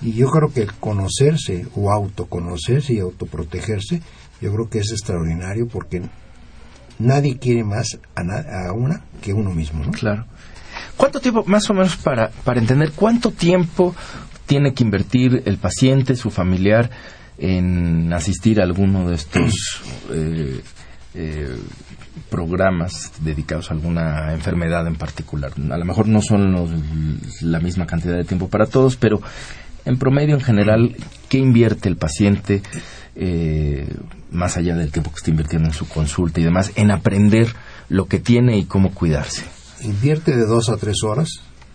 y 0.00 0.12
yo 0.12 0.30
creo 0.30 0.52
que 0.52 0.62
el 0.62 0.74
conocerse 0.74 1.66
o 1.74 1.90
autoconocerse 1.90 2.94
y 2.94 3.00
autoprotegerse, 3.00 4.00
yo 4.40 4.52
creo 4.52 4.70
que 4.70 4.78
es 4.78 4.92
extraordinario 4.92 5.66
porque 5.66 6.02
nadie 7.00 7.38
quiere 7.38 7.64
más 7.64 7.98
a, 8.14 8.68
a 8.68 8.72
una 8.72 9.04
que 9.20 9.34
uno 9.34 9.50
mismo, 9.50 9.84
¿no? 9.84 9.90
Claro. 9.90 10.24
¿Cuánto 11.00 11.18
tiempo, 11.18 11.44
más 11.46 11.70
o 11.70 11.72
menos, 11.72 11.96
para, 11.96 12.28
para 12.28 12.60
entender 12.60 12.92
cuánto 12.94 13.30
tiempo 13.30 13.96
tiene 14.44 14.74
que 14.74 14.84
invertir 14.84 15.44
el 15.46 15.56
paciente, 15.56 16.14
su 16.14 16.30
familiar, 16.30 16.90
en 17.38 18.12
asistir 18.12 18.60
a 18.60 18.64
alguno 18.64 19.08
de 19.08 19.14
estos 19.14 19.80
eh, 20.12 20.60
eh, 21.14 21.56
programas 22.28 23.12
dedicados 23.22 23.70
a 23.70 23.74
alguna 23.74 24.34
enfermedad 24.34 24.86
en 24.86 24.96
particular? 24.96 25.52
A 25.70 25.78
lo 25.78 25.84
mejor 25.86 26.06
no 26.06 26.20
son 26.20 27.18
la 27.40 27.60
misma 27.60 27.86
cantidad 27.86 28.18
de 28.18 28.24
tiempo 28.24 28.50
para 28.50 28.66
todos, 28.66 28.96
pero 28.96 29.22
en 29.86 29.96
promedio, 29.96 30.34
en 30.34 30.42
general, 30.42 30.96
¿qué 31.30 31.38
invierte 31.38 31.88
el 31.88 31.96
paciente? 31.96 32.60
Eh, 33.16 33.88
más 34.30 34.58
allá 34.58 34.76
del 34.76 34.92
tiempo 34.92 35.12
que 35.12 35.16
está 35.16 35.30
invirtiendo 35.30 35.70
en 35.70 35.74
su 35.74 35.88
consulta 35.88 36.42
y 36.42 36.44
demás, 36.44 36.72
en 36.74 36.90
aprender 36.90 37.48
lo 37.88 38.04
que 38.04 38.18
tiene 38.18 38.58
y 38.58 38.66
cómo 38.66 38.92
cuidarse 38.92 39.59
invierte 39.82 40.36
de 40.36 40.46
dos 40.46 40.68
a 40.68 40.76
tres 40.76 41.02
horas. 41.04 41.28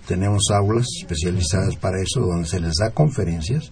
Tenemos 0.08 0.44
aulas 0.54 0.88
especializadas 1.02 1.76
para 1.78 2.02
eso, 2.02 2.22
donde 2.22 2.48
se 2.48 2.60
les 2.60 2.74
da 2.80 2.92
conferencias 2.92 3.72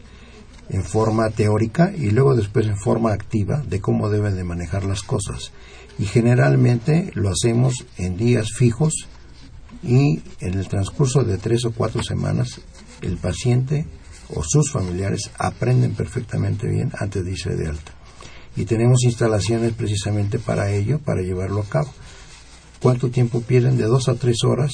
en 0.70 0.84
forma 0.84 1.30
teórica 1.30 1.92
y 1.96 2.10
luego 2.12 2.36
después 2.36 2.66
en 2.66 2.78
forma 2.78 3.14
activa 3.14 3.62
de 3.68 3.82
cómo 3.82 4.10
deben 4.10 4.36
de 4.36 4.44
manejar 4.44 4.86
las 4.86 5.04
cosas. 5.04 5.52
Y 6.00 6.06
generalmente 6.06 7.12
lo 7.14 7.30
hacemos 7.30 7.86
en 7.98 8.18
días 8.18 8.50
fijos 8.58 9.08
y 9.84 10.22
en 10.40 10.54
el 10.58 10.68
transcurso 10.68 11.24
de 11.24 11.38
tres 11.38 11.66
o 11.66 11.72
cuatro 11.72 12.02
semanas 12.02 12.62
el 13.02 13.18
paciente 13.18 13.86
o 14.30 14.42
sus 14.44 14.72
familiares 14.72 15.30
aprenden 15.38 15.94
perfectamente 15.94 16.68
bien 16.68 16.92
antes 16.98 17.24
de 17.24 17.32
irse 17.32 17.56
de 17.56 17.68
alta. 17.68 17.92
Y 18.56 18.66
tenemos 18.66 19.04
instalaciones 19.04 19.74
precisamente 19.74 20.40
para 20.40 20.72
ello, 20.72 21.00
para 21.00 21.22
llevarlo 21.22 21.62
a 21.62 21.70
cabo. 21.70 21.92
¿Cuánto 22.84 23.10
tiempo 23.10 23.42
pierden? 23.42 23.78
De 23.78 23.86
dos 23.86 24.10
a 24.10 24.16
tres 24.16 24.44
horas 24.44 24.72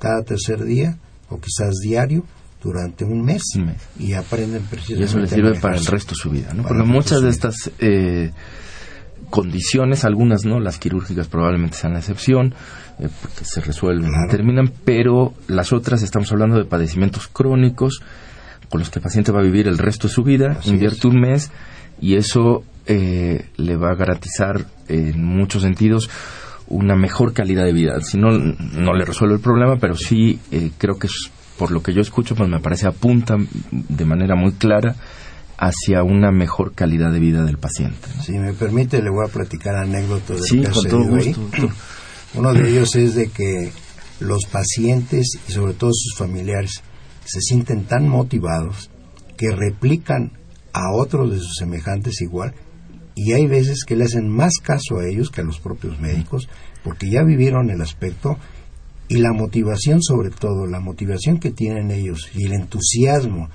cada 0.00 0.22
tercer 0.22 0.64
día 0.64 0.96
o 1.28 1.38
quizás 1.38 1.74
diario 1.82 2.24
durante 2.62 3.04
un 3.04 3.22
mes, 3.22 3.42
y 3.98 4.14
aprenden 4.14 4.62
precisamente. 4.62 5.02
Y 5.02 5.04
eso 5.04 5.18
les 5.18 5.30
sirve 5.30 5.60
para 5.60 5.76
el 5.76 5.84
resto 5.84 6.10
de 6.12 6.16
su 6.16 6.30
vida, 6.30 6.54
¿no? 6.54 6.64
Porque 6.64 6.82
muchas 6.82 7.20
de 7.22 7.28
estas 7.28 7.70
eh, 7.78 8.32
condiciones, 9.30 10.04
algunas 10.04 10.44
no, 10.44 10.58
las 10.58 10.78
quirúrgicas 10.78 11.28
probablemente 11.28 11.76
sean 11.76 11.92
la 11.92 12.00
excepción, 12.00 12.54
eh, 12.98 13.08
porque 13.20 13.44
se 13.44 13.60
resuelven, 13.60 14.10
terminan, 14.28 14.72
pero 14.84 15.34
las 15.46 15.72
otras 15.72 16.02
estamos 16.02 16.32
hablando 16.32 16.56
de 16.56 16.64
padecimientos 16.64 17.28
crónicos 17.28 18.00
con 18.70 18.80
los 18.80 18.90
que 18.90 18.98
el 18.98 19.02
paciente 19.02 19.32
va 19.32 19.40
a 19.40 19.44
vivir 19.44 19.68
el 19.68 19.78
resto 19.78 20.08
de 20.08 20.14
su 20.14 20.22
vida, 20.24 20.58
invierte 20.64 21.06
un 21.06 21.20
mes 21.20 21.50
y 22.00 22.16
eso 22.16 22.64
eh, 22.86 23.50
le 23.56 23.76
va 23.76 23.90
a 23.90 23.94
garantizar 23.94 24.66
en 24.88 25.24
muchos 25.24 25.62
sentidos 25.62 26.10
una 26.68 26.94
mejor 26.94 27.32
calidad 27.32 27.64
de 27.64 27.72
vida. 27.72 28.00
Si 28.00 28.18
no, 28.18 28.30
no 28.30 28.94
le 28.94 29.04
resuelve 29.04 29.36
el 29.36 29.40
problema, 29.40 29.76
pero 29.80 29.96
sí 29.96 30.38
eh, 30.50 30.70
creo 30.76 30.98
que 30.98 31.06
es, 31.06 31.30
por 31.58 31.70
lo 31.70 31.82
que 31.82 31.94
yo 31.94 32.00
escucho, 32.00 32.34
pues 32.34 32.48
me 32.48 32.60
parece 32.60 32.86
apunta 32.86 33.36
de 33.70 34.04
manera 34.04 34.34
muy 34.36 34.52
clara 34.52 34.94
hacia 35.58 36.04
una 36.04 36.30
mejor 36.30 36.72
calidad 36.72 37.12
de 37.12 37.18
vida 37.18 37.44
del 37.44 37.58
paciente. 37.58 38.08
Si 38.22 38.32
me 38.32 38.52
permite, 38.52 39.02
le 39.02 39.10
voy 39.10 39.26
a 39.26 39.32
platicar 39.32 39.74
anécdotas 39.76 40.42
sí, 40.44 40.62
con 40.62 40.88
todo 40.88 41.04
gusto, 41.04 41.48
Uno 42.34 42.52
de 42.52 42.68
ellos 42.68 42.94
es 42.94 43.14
de 43.14 43.30
que 43.30 43.72
los 44.20 44.44
pacientes 44.44 45.38
y 45.48 45.52
sobre 45.52 45.72
todo 45.72 45.90
sus 45.94 46.14
familiares 46.16 46.82
se 47.24 47.40
sienten 47.40 47.84
tan 47.84 48.06
motivados 48.06 48.90
que 49.38 49.50
replican 49.50 50.32
a 50.74 50.92
otros 50.94 51.30
de 51.30 51.38
sus 51.38 51.54
semejantes 51.56 52.20
igual 52.20 52.54
y 53.18 53.32
hay 53.32 53.48
veces 53.48 53.84
que 53.84 53.96
le 53.96 54.04
hacen 54.04 54.28
más 54.28 54.54
caso 54.62 54.98
a 54.98 55.06
ellos 55.08 55.30
que 55.30 55.40
a 55.40 55.44
los 55.44 55.58
propios 55.58 55.98
médicos 56.00 56.48
porque 56.84 57.10
ya 57.10 57.24
vivieron 57.24 57.68
el 57.70 57.82
aspecto 57.82 58.38
y 59.08 59.18
la 59.18 59.32
motivación 59.32 60.02
sobre 60.02 60.30
todo, 60.30 60.66
la 60.66 60.78
motivación 60.78 61.40
que 61.40 61.50
tienen 61.50 61.90
ellos 61.90 62.30
y 62.34 62.46
el 62.46 62.52
entusiasmo 62.52 63.48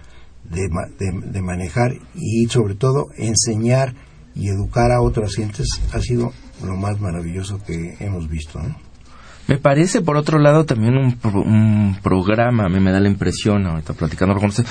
de, 0.44 0.68
de, 1.00 1.42
manejar 1.42 1.94
y 2.16 2.46
sobre 2.48 2.76
todo 2.76 3.08
enseñar 3.18 3.94
y 4.36 4.50
educar 4.50 4.92
a 4.92 5.02
otras 5.02 5.36
gentes 5.36 5.68
ha 5.94 6.00
sido 6.02 6.34
lo 6.62 6.76
más 6.76 7.00
maravilloso 7.00 7.60
que 7.66 7.96
hemos 8.00 8.28
visto. 8.28 8.60
Me 9.48 9.58
parece, 9.58 10.02
por 10.02 10.18
otro 10.18 10.40
lado, 10.40 10.66
también 10.66 10.98
un, 10.98 11.18
un, 11.24 11.98
programa, 12.02 12.66
a 12.66 12.70
mí 12.70 12.80
me 12.80 12.92
da 12.92 13.00
la 13.00 13.10
impresión, 13.10 13.66
ahorita 13.66 13.94
platicando 13.94 14.36
con 14.36 14.50
usted, 14.50 14.66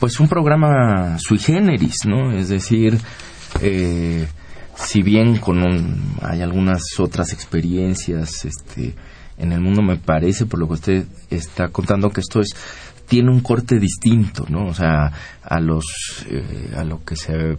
pues 0.00 0.18
un 0.20 0.28
programa 0.28 1.18
sui 1.18 1.38
generis, 1.38 2.06
¿no? 2.06 2.32
Es 2.32 2.48
decir, 2.48 2.98
eh, 3.60 4.26
si 4.76 5.02
bien 5.02 5.38
con 5.38 5.62
hay 6.22 6.42
algunas 6.42 6.82
otras 6.98 7.32
experiencias 7.32 8.44
este, 8.44 8.94
en 9.38 9.52
el 9.52 9.60
mundo, 9.60 9.82
me 9.82 9.96
parece, 9.96 10.46
por 10.46 10.58
lo 10.58 10.66
que 10.68 10.74
usted 10.74 11.04
está 11.30 11.68
contando, 11.68 12.10
que 12.10 12.20
esto 12.20 12.40
es 12.40 12.50
tiene 13.06 13.30
un 13.30 13.40
corte 13.40 13.78
distinto, 13.78 14.46
¿no? 14.48 14.66
O 14.66 14.74
sea, 14.74 15.12
a 15.42 15.60
los 15.60 15.84
eh, 16.28 16.72
a 16.76 16.84
lo 16.84 17.04
que 17.04 17.16
se 17.16 17.58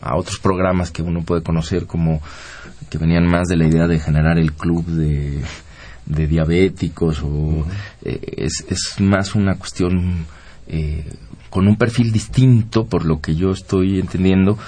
a 0.00 0.16
otros 0.16 0.38
programas 0.38 0.90
que 0.90 1.02
uno 1.02 1.22
puede 1.22 1.42
conocer 1.42 1.86
como 1.86 2.20
que 2.90 2.98
venían 2.98 3.26
más 3.26 3.48
de 3.48 3.56
la 3.56 3.66
idea 3.66 3.86
de 3.86 3.98
generar 3.98 4.38
el 4.38 4.52
club 4.52 4.84
de, 4.86 5.42
de 6.06 6.26
diabéticos 6.26 7.22
o 7.22 7.66
eh, 8.02 8.20
es, 8.36 8.64
es 8.68 9.00
más 9.00 9.34
una 9.34 9.56
cuestión 9.56 10.26
eh, 10.68 11.04
con 11.50 11.66
un 11.66 11.76
perfil 11.76 12.12
distinto 12.12 12.86
por 12.86 13.04
lo 13.04 13.20
que 13.20 13.34
yo 13.34 13.50
estoy 13.50 13.98
entendiendo 13.98 14.58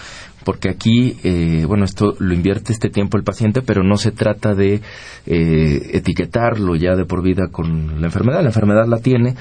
porque 0.48 0.70
aquí, 0.70 1.14
eh, 1.24 1.66
bueno, 1.66 1.84
esto 1.84 2.14
lo 2.20 2.32
invierte 2.32 2.72
este 2.72 2.88
tiempo 2.88 3.18
el 3.18 3.22
paciente, 3.22 3.60
pero 3.60 3.82
no 3.82 3.98
se 3.98 4.12
trata 4.12 4.54
de 4.54 4.80
eh, 5.26 5.90
etiquetarlo 5.92 6.74
ya 6.74 6.96
de 6.96 7.04
por 7.04 7.22
vida 7.22 7.48
con 7.52 8.00
la 8.00 8.06
enfermedad. 8.06 8.40
La 8.40 8.46
enfermedad 8.46 8.86
la 8.88 8.96
tiene, 8.96 9.34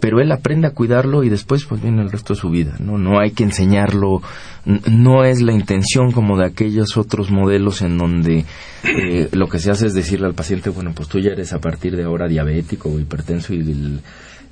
pero 0.00 0.20
él 0.20 0.30
aprende 0.30 0.66
a 0.66 0.72
cuidarlo 0.72 1.24
y 1.24 1.30
después 1.30 1.64
pues 1.64 1.80
viene 1.80 2.02
el 2.02 2.10
resto 2.10 2.34
de 2.34 2.40
su 2.40 2.50
vida. 2.50 2.76
No, 2.78 2.98
no 2.98 3.18
hay 3.18 3.30
que 3.30 3.42
enseñarlo, 3.42 4.20
no 4.66 5.24
es 5.24 5.40
la 5.40 5.54
intención 5.54 6.12
como 6.12 6.36
de 6.36 6.44
aquellos 6.44 6.98
otros 6.98 7.30
modelos 7.30 7.80
en 7.80 7.96
donde 7.96 8.44
eh, 8.84 9.30
lo 9.32 9.48
que 9.48 9.60
se 9.60 9.70
hace 9.70 9.86
es 9.86 9.94
decirle 9.94 10.26
al 10.26 10.34
paciente, 10.34 10.68
bueno, 10.68 10.92
pues 10.94 11.08
tú 11.08 11.20
ya 11.20 11.30
eres 11.30 11.54
a 11.54 11.58
partir 11.58 11.96
de 11.96 12.04
ahora 12.04 12.28
diabético 12.28 12.90
o 12.90 13.00
hipertenso 13.00 13.54
y, 13.54 13.98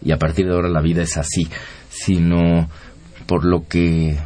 y 0.02 0.10
a 0.10 0.16
partir 0.16 0.46
de 0.46 0.54
ahora 0.54 0.70
la 0.70 0.80
vida 0.80 1.02
es 1.02 1.18
así, 1.18 1.46
sino 1.90 2.66
por 3.26 3.44
lo 3.44 3.68
que 3.68 4.16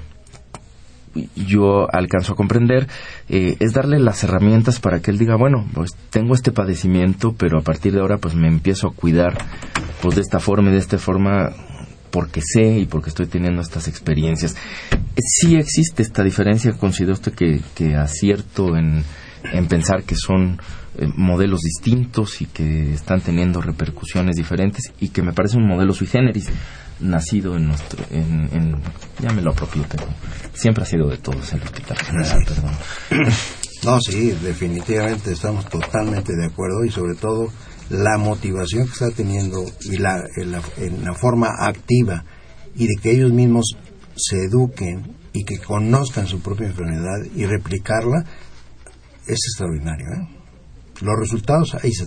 yo 1.36 1.86
alcanzo 1.92 2.32
a 2.32 2.36
comprender 2.36 2.88
eh, 3.28 3.56
es 3.60 3.72
darle 3.72 3.98
las 3.98 4.24
herramientas 4.24 4.80
para 4.80 5.00
que 5.00 5.10
él 5.10 5.18
diga 5.18 5.36
bueno 5.36 5.66
pues 5.74 5.92
tengo 6.10 6.34
este 6.34 6.52
padecimiento 6.52 7.34
pero 7.36 7.58
a 7.58 7.62
partir 7.62 7.92
de 7.92 8.00
ahora 8.00 8.18
pues 8.18 8.34
me 8.34 8.48
empiezo 8.48 8.88
a 8.88 8.94
cuidar 8.94 9.38
pues 10.00 10.16
de 10.16 10.22
esta 10.22 10.40
forma 10.40 10.70
y 10.70 10.72
de 10.72 10.78
esta 10.78 10.98
forma 10.98 11.50
porque 12.10 12.40
sé 12.42 12.78
y 12.78 12.86
porque 12.86 13.10
estoy 13.10 13.26
teniendo 13.26 13.62
estas 13.62 13.88
experiencias 13.88 14.56
sí 15.16 15.56
existe 15.56 16.02
esta 16.02 16.22
diferencia 16.22 16.72
considera 16.72 17.12
usted 17.14 17.32
que, 17.32 17.60
que 17.74 17.94
acierto 17.94 18.76
en, 18.76 19.04
en 19.52 19.66
pensar 19.66 20.04
que 20.04 20.14
son 20.14 20.58
eh, 20.98 21.08
modelos 21.16 21.60
distintos 21.60 22.42
y 22.42 22.46
que 22.46 22.92
están 22.92 23.22
teniendo 23.22 23.62
repercusiones 23.62 24.36
diferentes 24.36 24.92
y 25.00 25.08
que 25.08 25.22
me 25.22 25.32
parece 25.32 25.56
un 25.56 25.66
modelo 25.66 25.94
sui 25.94 26.06
generis 26.06 26.50
nacido 27.02 27.56
en 27.56 27.68
nuestro, 27.68 28.04
en, 28.10 28.80
ya 29.20 29.30
me 29.32 29.42
lo 29.42 29.50
apropié, 29.50 29.82
pero 29.88 30.04
siempre 30.54 30.84
ha 30.84 30.86
sido 30.86 31.08
de 31.08 31.18
todos 31.18 31.52
el 31.52 31.62
hospital 31.62 31.98
general, 31.98 32.44
perdón. 32.46 32.72
No, 33.84 34.00
sí, 34.00 34.30
definitivamente 34.44 35.32
estamos 35.32 35.68
totalmente 35.68 36.32
de 36.36 36.46
acuerdo 36.46 36.84
y 36.84 36.90
sobre 36.92 37.16
todo 37.16 37.48
la 37.90 38.16
motivación 38.16 38.86
que 38.86 38.92
está 38.92 39.10
teniendo 39.10 39.64
y 39.80 39.96
la, 39.96 40.22
en 40.36 41.04
la, 41.04 41.14
forma 41.14 41.48
activa 41.58 42.24
y 42.76 42.86
de 42.86 42.94
que 43.02 43.10
ellos 43.10 43.32
mismos 43.32 43.76
se 44.14 44.44
eduquen 44.44 45.16
y 45.32 45.44
que 45.44 45.58
conozcan 45.58 46.28
su 46.28 46.40
propia 46.40 46.68
enfermedad 46.68 47.26
y 47.34 47.44
replicarla 47.44 48.24
es 49.26 49.40
extraordinario. 49.48 50.06
¿eh? 50.06 50.28
Los 51.00 51.18
resultados 51.18 51.74
ahí 51.74 51.90
se 51.92 52.06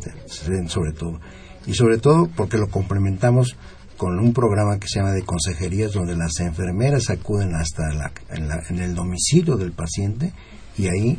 ven 0.49 0.69
sobre 0.69 0.93
todo. 0.93 1.19
Y 1.67 1.73
sobre 1.73 1.97
todo 1.97 2.29
porque 2.35 2.57
lo 2.57 2.67
complementamos 2.69 3.57
con 3.97 4.19
un 4.19 4.33
programa 4.33 4.79
que 4.79 4.87
se 4.87 4.99
llama 4.99 5.13
de 5.13 5.23
consejerías 5.23 5.93
donde 5.93 6.15
las 6.15 6.39
enfermeras 6.39 7.09
acuden 7.09 7.55
hasta 7.55 7.83
en, 8.29 8.79
el 8.79 8.95
domicilio 8.95 9.55
del 9.55 9.71
paciente 9.71 10.33
y 10.77 10.87
ahí 10.87 11.17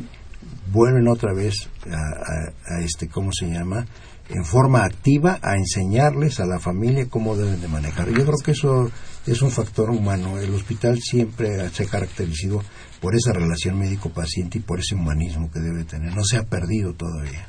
vuelven 0.71 1.07
otra 1.07 1.33
vez 1.33 1.69
a, 1.89 2.79
este 2.81 3.07
cómo 3.07 3.31
se 3.31 3.47
llama 3.47 3.85
en 4.29 4.43
forma 4.43 4.83
activa 4.83 5.39
a 5.41 5.55
enseñarles 5.55 6.39
a 6.39 6.45
la 6.45 6.59
familia 6.59 7.07
cómo 7.09 7.37
deben 7.37 7.61
de 7.61 7.67
manejar. 7.69 8.09
Yo 8.09 8.25
creo 8.25 8.37
que 8.43 8.51
eso 8.51 8.91
es 9.25 9.41
un 9.41 9.51
factor 9.51 9.89
humano. 9.89 10.37
El 10.37 10.53
hospital 10.53 10.99
siempre 10.99 11.69
se 11.69 11.83
ha 11.83 11.87
caracterizado 11.87 12.61
por 13.01 13.15
esa 13.15 13.31
relación 13.31 13.79
médico-paciente 13.79 14.57
y 14.57 14.61
por 14.61 14.81
ese 14.81 14.95
humanismo 14.95 15.49
que 15.49 15.61
debe 15.61 15.85
tener. 15.85 16.13
No 16.13 16.25
se 16.25 16.37
ha 16.37 16.43
perdido 16.43 16.93
todavía. 16.93 17.47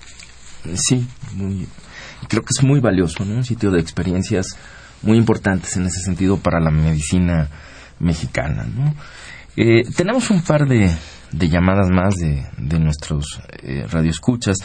Sí, 0.74 1.06
creo 2.28 2.42
que 2.42 2.52
es 2.56 2.64
muy 2.64 2.80
valioso, 2.80 3.24
¿no? 3.24 3.36
Un 3.36 3.44
sitio 3.44 3.70
de 3.70 3.80
experiencias 3.80 4.56
muy 5.02 5.18
importantes 5.18 5.76
en 5.76 5.86
ese 5.86 6.00
sentido 6.00 6.38
para 6.38 6.60
la 6.60 6.70
medicina 6.70 7.48
mexicana. 7.98 8.66
Eh, 9.56 9.82
tenemos 9.96 10.30
un 10.30 10.42
par 10.42 10.66
de, 10.68 10.90
llamadas 11.32 11.88
más 11.90 12.16
de, 12.16 12.46
de 12.58 12.78
nuestros 12.78 13.40
eh, 13.62 13.86
radioescuchas. 13.90 14.58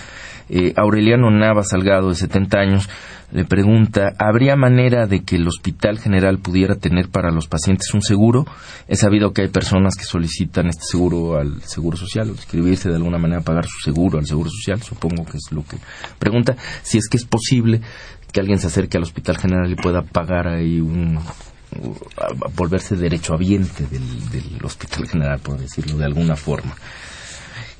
Eh, 0.50 0.74
Aureliano 0.76 1.32
Nava 1.32 1.64
Salgado, 1.64 2.10
de 2.10 2.16
70 2.16 2.58
años, 2.60 2.90
le 3.32 3.46
pregunta, 3.46 4.14
¿habría 4.20 4.56
manera 4.56 5.08
de 5.08 5.24
que 5.24 5.38
el 5.38 5.48
Hospital 5.48 5.98
General 5.98 6.38
pudiera 6.38 6.76
tener 6.76 7.10
para 7.10 7.32
los 7.32 7.48
pacientes 7.48 7.92
un 7.96 8.04
seguro? 8.04 8.46
He 8.88 8.96
sabido 8.96 9.34
que 9.34 9.42
hay 9.42 9.48
personas 9.48 9.96
que 9.96 10.04
solicitan 10.04 10.68
este 10.68 10.84
seguro 10.84 11.40
al 11.40 11.64
Seguro 11.64 11.98
Social, 11.98 12.30
o 12.30 12.34
inscribirse 12.34 12.90
de 12.90 12.96
alguna 12.98 13.18
manera 13.18 13.42
a 13.42 13.44
pagar 13.44 13.66
su 13.66 13.80
seguro 13.84 14.20
al 14.20 14.28
Seguro 14.28 14.52
Social, 14.52 14.84
supongo 14.84 15.26
que 15.26 15.38
es 15.38 15.52
lo 15.52 15.64
que 15.64 15.78
pregunta, 16.20 16.56
si 16.84 17.00
es 17.00 17.08
que 17.10 17.18
es 17.18 17.26
posible 17.26 17.82
que 18.34 18.42
alguien 18.42 18.60
se 18.60 18.68
acerque 18.68 18.98
al 18.98 19.04
Hospital 19.04 19.38
General 19.38 19.72
y 19.72 19.76
pueda 19.76 20.02
pagar 20.02 20.48
ahí 20.48 20.82
un 20.82 21.20
volverse 22.56 22.96
derechohabiente 22.96 23.86
del, 23.88 24.30
del 24.30 24.66
Hospital 24.66 25.08
General, 25.08 25.40
por 25.40 25.58
decirlo 25.58 25.98
de 25.98 26.06
alguna 26.06 26.36
forma. 26.36 26.76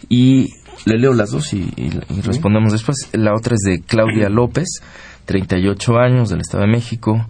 Y 0.10 0.50
le 0.86 0.98
leo 0.98 1.14
las 1.14 1.32
dos 1.32 1.54
y, 1.54 1.70
respondemos 2.24 2.72
después. 2.72 3.10
La 3.14 3.34
otra 3.34 3.56
es 3.56 3.62
de 3.66 3.82
Claudia 3.82 4.30
López, 4.30 4.82
38 5.26 5.98
años, 5.98 6.30
del 6.30 6.42
Estado 6.42 6.64
de 6.64 6.72
México. 6.72 7.26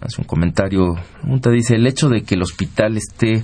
Hace 0.00 0.20
un 0.20 0.26
comentario, 0.26 0.94
pregunta, 1.20 1.50
dice, 1.50 1.74
el 1.74 1.86
hecho 1.86 2.08
de 2.08 2.22
que 2.22 2.36
el 2.36 2.42
hospital 2.42 2.96
esté 2.96 3.42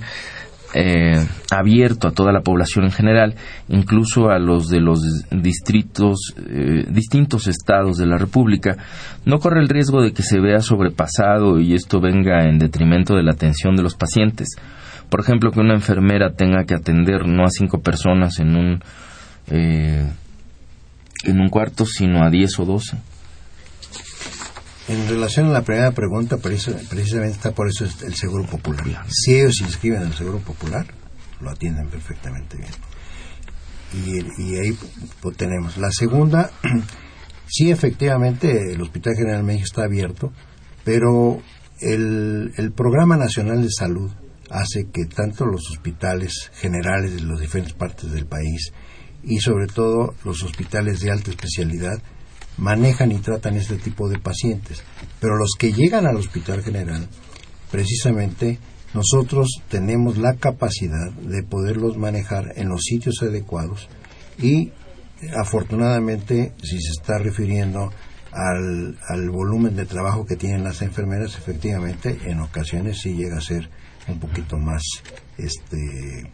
eh, 0.79 1.25
abierto 1.49 2.07
a 2.07 2.11
toda 2.11 2.31
la 2.31 2.41
población 2.41 2.85
en 2.85 2.91
general, 2.91 3.33
incluso 3.67 4.29
a 4.29 4.37
los 4.37 4.67
de 4.67 4.79
los 4.79 4.99
distritos, 5.31 6.35
eh, 6.37 6.85
distintos 6.89 7.47
estados 7.47 7.97
de 7.97 8.05
la 8.05 8.17
República, 8.19 8.77
no 9.25 9.39
corre 9.39 9.59
el 9.59 9.69
riesgo 9.69 10.03
de 10.03 10.13
que 10.13 10.21
se 10.21 10.39
vea 10.39 10.59
sobrepasado 10.59 11.59
y 11.59 11.73
esto 11.73 11.99
venga 11.99 12.47
en 12.47 12.59
detrimento 12.59 13.15
de 13.15 13.23
la 13.23 13.31
atención 13.31 13.75
de 13.75 13.81
los 13.81 13.95
pacientes. 13.95 14.49
Por 15.09 15.21
ejemplo, 15.21 15.49
que 15.49 15.61
una 15.61 15.73
enfermera 15.73 16.33
tenga 16.33 16.63
que 16.65 16.75
atender 16.75 17.27
no 17.27 17.43
a 17.43 17.49
cinco 17.49 17.79
personas 17.81 18.37
en 18.37 18.55
un, 18.55 18.79
eh, 19.49 20.07
en 21.23 21.39
un 21.39 21.49
cuarto, 21.49 21.87
sino 21.87 22.23
a 22.23 22.29
diez 22.29 22.59
o 22.59 22.65
doce. 22.65 22.97
En 24.87 25.07
relación 25.09 25.47
a 25.47 25.51
la 25.51 25.63
primera 25.63 25.91
pregunta, 25.91 26.37
precisamente 26.37 27.27
está 27.27 27.51
por 27.51 27.67
eso 27.67 27.85
el 28.05 28.15
Seguro 28.15 28.45
Popular. 28.45 29.05
Si 29.09 29.35
ellos 29.35 29.55
se 29.57 29.65
inscriben 29.65 30.01
en 30.01 30.07
el 30.07 30.13
Seguro 30.13 30.39
Popular, 30.39 30.87
lo 31.41 31.49
atienden 31.49 31.89
perfectamente 31.89 32.57
bien. 32.57 32.71
Y, 34.37 34.55
ahí 34.57 34.77
lo 35.23 35.31
tenemos. 35.31 35.77
La 35.77 35.91
segunda, 35.91 36.51
sí, 37.47 37.69
efectivamente, 37.69 38.73
el 38.73 38.81
Hospital 38.81 39.15
General 39.15 39.43
México 39.43 39.65
está 39.65 39.83
abierto, 39.83 40.31
pero 40.85 41.41
el, 41.81 42.53
el 42.55 42.71
Programa 42.71 43.17
Nacional 43.17 43.61
de 43.61 43.71
Salud 43.71 44.11
hace 44.49 44.87
que 44.93 45.05
tanto 45.05 45.45
los 45.45 45.69
hospitales 45.69 46.49
generales 46.55 47.13
de 47.13 47.21
las 47.23 47.41
diferentes 47.41 47.73
partes 47.73 48.11
del 48.13 48.25
país 48.25 48.71
y 49.21 49.39
sobre 49.39 49.67
todo 49.67 50.15
los 50.23 50.43
hospitales 50.43 51.01
de 51.01 51.11
alta 51.11 51.31
especialidad 51.31 52.01
manejan 52.57 53.11
y 53.11 53.19
tratan 53.19 53.55
este 53.55 53.77
tipo 53.77 54.09
de 54.09 54.19
pacientes. 54.19 54.83
Pero 55.19 55.37
los 55.37 55.51
que 55.57 55.71
llegan 55.71 56.05
al 56.07 56.17
hospital 56.17 56.63
general, 56.63 57.07
precisamente 57.71 58.59
nosotros 58.93 59.61
tenemos 59.69 60.17
la 60.17 60.35
capacidad 60.35 61.11
de 61.11 61.43
poderlos 61.43 61.97
manejar 61.97 62.53
en 62.55 62.69
los 62.69 62.83
sitios 62.83 63.21
adecuados 63.21 63.87
y 64.39 64.71
afortunadamente 65.35 66.53
si 66.61 66.79
se 66.79 66.91
está 66.91 67.17
refiriendo 67.17 67.91
al, 68.31 69.29
volumen 69.29 69.75
de 69.75 69.85
trabajo 69.85 70.25
que 70.25 70.35
tienen 70.35 70.63
las 70.63 70.81
enfermeras, 70.81 71.35
efectivamente 71.37 72.17
en 72.25 72.39
ocasiones 72.39 72.99
sí 73.01 73.13
llega 73.13 73.37
a 73.37 73.41
ser 73.41 73.69
un 74.07 74.19
poquito 74.19 74.57
más, 74.57 74.81
este, 75.37 76.31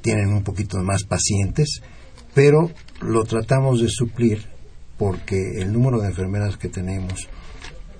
tienen 0.00 0.32
un 0.32 0.42
poquito 0.42 0.78
más 0.78 1.04
pacientes, 1.04 1.82
pero 2.34 2.70
lo 3.00 3.24
tratamos 3.24 3.80
de 3.80 3.88
suplir 3.88 4.48
porque 5.00 5.62
el 5.62 5.72
número 5.72 6.02
de 6.02 6.08
enfermeras 6.08 6.58
que 6.58 6.68
tenemos 6.68 7.26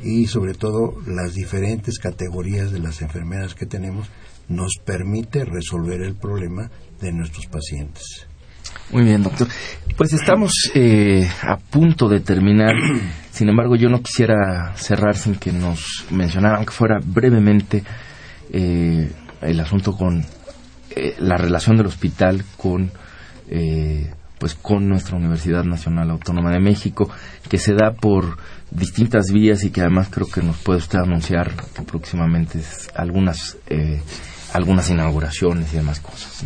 y 0.02 0.26
sobre 0.26 0.52
todo 0.52 0.96
las 1.06 1.32
diferentes 1.32 1.98
categorías 1.98 2.72
de 2.72 2.78
las 2.78 3.00
enfermeras 3.00 3.54
que 3.54 3.64
tenemos 3.64 4.10
nos 4.48 4.74
permite 4.84 5.46
resolver 5.46 6.02
el 6.02 6.14
problema 6.14 6.70
de 7.00 7.10
nuestros 7.10 7.46
pacientes. 7.46 8.04
Muy 8.92 9.04
bien, 9.04 9.22
doctor. 9.22 9.48
Pues 9.96 10.12
estamos 10.12 10.52
eh, 10.74 11.26
a 11.40 11.56
punto 11.56 12.06
de 12.06 12.20
terminar. 12.20 12.74
Sin 13.30 13.48
embargo, 13.48 13.76
yo 13.76 13.88
no 13.88 14.02
quisiera 14.02 14.76
cerrar 14.76 15.16
sin 15.16 15.36
que 15.36 15.52
nos 15.52 16.04
mencionara, 16.10 16.58
aunque 16.58 16.72
fuera 16.72 16.98
brevemente, 17.02 17.82
eh, 18.52 19.10
el 19.40 19.60
asunto 19.60 19.96
con 19.96 20.22
eh, 20.90 21.14
la 21.18 21.38
relación 21.38 21.78
del 21.78 21.86
hospital 21.86 22.44
con 22.58 22.90
eh, 23.48 24.10
pues 24.40 24.54
con 24.54 24.88
nuestra 24.88 25.18
Universidad 25.18 25.64
Nacional 25.64 26.10
Autónoma 26.10 26.50
de 26.50 26.60
México, 26.60 27.10
que 27.48 27.58
se 27.58 27.74
da 27.74 27.92
por 27.92 28.38
distintas 28.70 29.26
vías 29.30 29.62
y 29.64 29.70
que 29.70 29.82
además 29.82 30.08
creo 30.10 30.26
que 30.26 30.40
nos 30.40 30.56
puede 30.56 30.78
usted 30.78 30.98
anunciar 30.98 31.54
que 31.74 31.82
próximamente 31.82 32.58
algunas 32.94 33.58
eh, 33.66 34.00
algunas 34.54 34.88
inauguraciones 34.88 35.72
y 35.72 35.76
demás 35.76 36.00
cosas. 36.00 36.42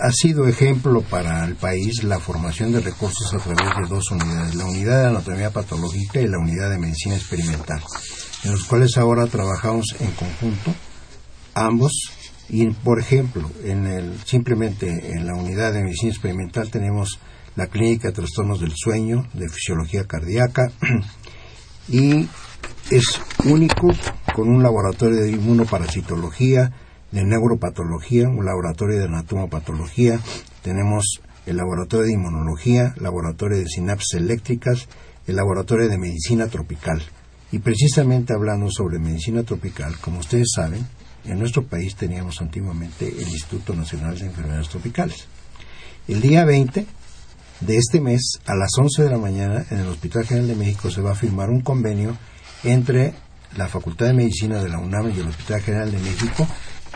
ha 0.00 0.12
sido 0.12 0.46
ejemplo 0.46 1.00
para 1.00 1.44
el 1.46 1.56
país 1.56 2.04
la 2.04 2.20
formación 2.20 2.72
de 2.72 2.80
recursos 2.80 3.32
a 3.32 3.38
través 3.38 3.74
de 3.74 3.88
dos 3.88 4.10
unidades, 4.10 4.54
la 4.54 4.66
unidad 4.66 5.00
de 5.00 5.08
anatomía 5.08 5.50
patológica 5.50 6.20
y 6.20 6.28
la 6.28 6.38
unidad 6.38 6.70
de 6.70 6.78
medicina 6.78 7.16
experimental, 7.16 7.80
en 8.44 8.52
los 8.52 8.64
cuales 8.64 8.98
ahora 8.98 9.26
trabajamos 9.26 9.86
en 9.98 10.10
conjunto 10.12 10.74
ambos 11.54 12.12
y 12.48 12.66
por 12.70 12.98
ejemplo 12.98 13.50
en 13.64 13.86
el 13.86 14.18
simplemente 14.24 15.12
en 15.12 15.26
la 15.26 15.34
unidad 15.34 15.72
de 15.72 15.82
medicina 15.82 16.12
experimental 16.12 16.70
tenemos 16.70 17.18
la 17.56 17.66
clínica 17.68 18.08
de 18.08 18.14
trastornos 18.14 18.60
del 18.60 18.72
sueño 18.74 19.26
de 19.32 19.48
fisiología 19.48 20.04
cardíaca 20.04 20.70
y 21.88 22.28
es 22.90 23.20
único 23.44 23.88
con 24.34 24.48
un 24.48 24.62
laboratorio 24.62 25.22
de 25.22 25.30
inmunoparasitología 25.30 26.72
de 27.10 27.24
neuropatología 27.24 28.28
un 28.28 28.44
laboratorio 28.44 28.98
de 28.98 29.04
anatomopatología 29.04 30.20
tenemos 30.62 31.20
el 31.46 31.56
laboratorio 31.56 32.06
de 32.06 32.12
inmunología 32.14 32.94
laboratorio 33.00 33.58
de 33.58 33.66
sinapsis 33.66 34.14
eléctricas 34.14 34.88
el 35.26 35.36
laboratorio 35.36 35.88
de 35.88 35.98
medicina 35.98 36.48
tropical. 36.48 37.02
Y 37.52 37.58
precisamente 37.60 38.34
hablando 38.34 38.70
sobre 38.70 38.98
medicina 38.98 39.42
tropical 39.42 39.96
como 40.00 40.18
ustedes 40.18 40.48
saben 40.54 40.86
en 41.24 41.38
nuestro 41.38 41.64
país 41.64 41.94
teníamos 41.96 42.40
antiguamente 42.40 43.08
el 43.08 43.28
Instituto 43.28 43.74
Nacional 43.74 44.18
de 44.18 44.26
Enfermedades 44.26 44.68
Tropicales. 44.68 45.26
El 46.06 46.20
día 46.20 46.44
20 46.44 46.86
de 47.60 47.76
este 47.76 48.00
mes, 48.00 48.40
a 48.46 48.54
las 48.54 48.70
11 48.78 49.04
de 49.04 49.10
la 49.10 49.18
mañana, 49.18 49.64
en 49.70 49.78
el 49.78 49.88
Hospital 49.88 50.26
General 50.26 50.48
de 50.48 50.56
México 50.56 50.90
se 50.90 51.00
va 51.00 51.12
a 51.12 51.16
firmar 51.16 51.50
un 51.50 51.60
convenio 51.60 52.16
entre 52.62 53.14
la 53.56 53.68
Facultad 53.68 54.06
de 54.06 54.14
Medicina 54.14 54.62
de 54.62 54.68
la 54.68 54.78
UNAM 54.78 55.12
y 55.14 55.20
el 55.20 55.28
Hospital 55.28 55.60
General 55.62 55.90
de 55.90 55.98
México 55.98 56.46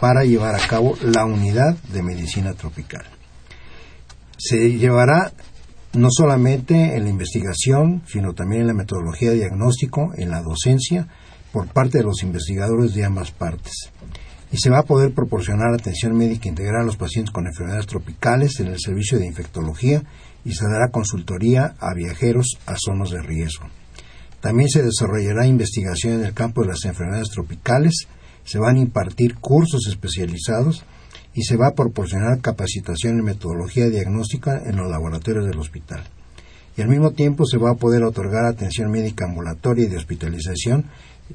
para 0.01 0.25
llevar 0.25 0.55
a 0.55 0.67
cabo 0.67 0.97
la 1.03 1.25
unidad 1.25 1.77
de 1.93 2.03
medicina 2.03 2.55
tropical. 2.55 3.05
Se 4.37 4.73
llevará 4.73 5.33
no 5.95 6.09
solamente 6.11 6.97
en 6.97 7.05
la 7.05 7.11
investigación, 7.11 8.03
sino 8.07 8.35
también 8.35 8.63
en 8.63 8.69
la 8.69 8.75
metodología 8.75 9.31
de 9.31 9.37
diagnóstico, 9.37 10.13
en 10.17 10.31
la 10.31 10.43
docencia, 10.43 11.09
por 11.53 11.67
parte 11.69 11.99
de 11.99 12.05
los 12.05 12.23
investigadores 12.23 12.95
de 12.95 13.05
ambas 13.05 13.31
partes 13.31 13.91
y 14.51 14.57
se 14.57 14.71
va 14.71 14.81
a 14.81 14.85
poder 14.85 15.13
proporcionar 15.13 15.75
atención 15.75 16.17
médica 16.17 16.49
integral 16.49 16.83
a 16.83 16.87
los 16.87 16.97
pacientes 16.97 17.33
con 17.33 17.47
enfermedades 17.47 17.87
tropicales 17.87 18.61
en 18.61 18.69
el 18.69 18.79
servicio 18.81 19.19
de 19.19 19.27
infectología 19.27 20.03
y 20.45 20.53
se 20.53 20.65
dará 20.65 20.91
consultoría 20.91 21.75
a 21.79 21.93
viajeros 21.95 22.59
a 22.67 22.75
zonas 22.77 23.11
de 23.11 23.21
riesgo. 23.21 23.67
También 24.41 24.69
se 24.69 24.83
desarrollará 24.83 25.47
investigación 25.47 26.15
en 26.15 26.25
el 26.25 26.33
campo 26.33 26.63
de 26.63 26.69
las 26.69 26.85
enfermedades 26.85 27.29
tropicales, 27.31 28.07
se 28.45 28.59
van 28.59 28.77
a 28.77 28.81
impartir 28.81 29.35
cursos 29.37 29.87
especializados 29.89 30.85
y 31.35 31.43
se 31.43 31.57
va 31.57 31.69
a 31.69 31.75
proporcionar 31.75 32.41
capacitación 32.41 33.19
en 33.19 33.25
metodología 33.25 33.89
diagnóstica 33.91 34.63
en 34.65 34.77
los 34.77 34.91
laboratorios 34.91 35.45
del 35.45 35.59
hospital. 35.59 36.05
Y 36.77 36.83
al 36.83 36.89
mismo 36.89 37.11
tiempo 37.11 37.45
se 37.45 37.59
va 37.59 37.73
a 37.73 37.77
poder 37.77 38.05
otorgar 38.05 38.47
atención 38.47 38.91
médica 38.91 39.25
ambulatoria 39.27 39.85
y 39.85 39.89
de 39.89 39.97
hospitalización 39.97 40.87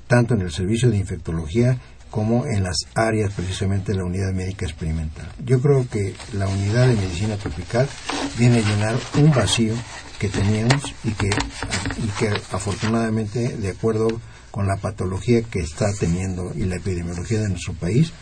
tanto 0.08 0.34
en 0.34 0.41
el 0.41 0.52
servicio 0.52 0.89
de 0.89 0.98
infectología 0.98 1.80
como 2.10 2.46
en 2.46 2.64
las 2.64 2.78
áreas 2.94 3.34
precisamente 3.34 3.91
de 3.91 3.98
la 3.98 4.06
unidad 4.06 4.34
médica 4.34 4.66
experimental. 4.66 5.28
Yo 5.44 5.60
creo 5.60 5.88
que 5.89 6.14
la 6.34 6.48
unidad 6.48 6.88
de 6.88 6.96
medicina 6.96 7.38
tropical 7.38 7.89
viene 8.38 8.60
a 8.60 8.62
llenar 8.62 8.96
un 9.18 9.32
vacío 9.32 9.74
que 10.20 10.30
teníamos 10.30 10.94
y 11.04 11.12
que, 11.12 11.28
y 11.28 12.08
que 12.20 12.30
afortunadamente, 12.52 13.58
de 13.58 13.70
acuerdo 13.70 14.08
con 14.52 14.68
la 14.68 14.78
patología 14.78 15.41
que 15.41 15.62
está 15.62 15.91
teniendo 16.00 16.54
y 16.54 16.66
la 16.66 16.76
epidemiología 16.76 17.41
de 17.41 17.50
nuestro 17.50 17.74
país, 17.74 18.14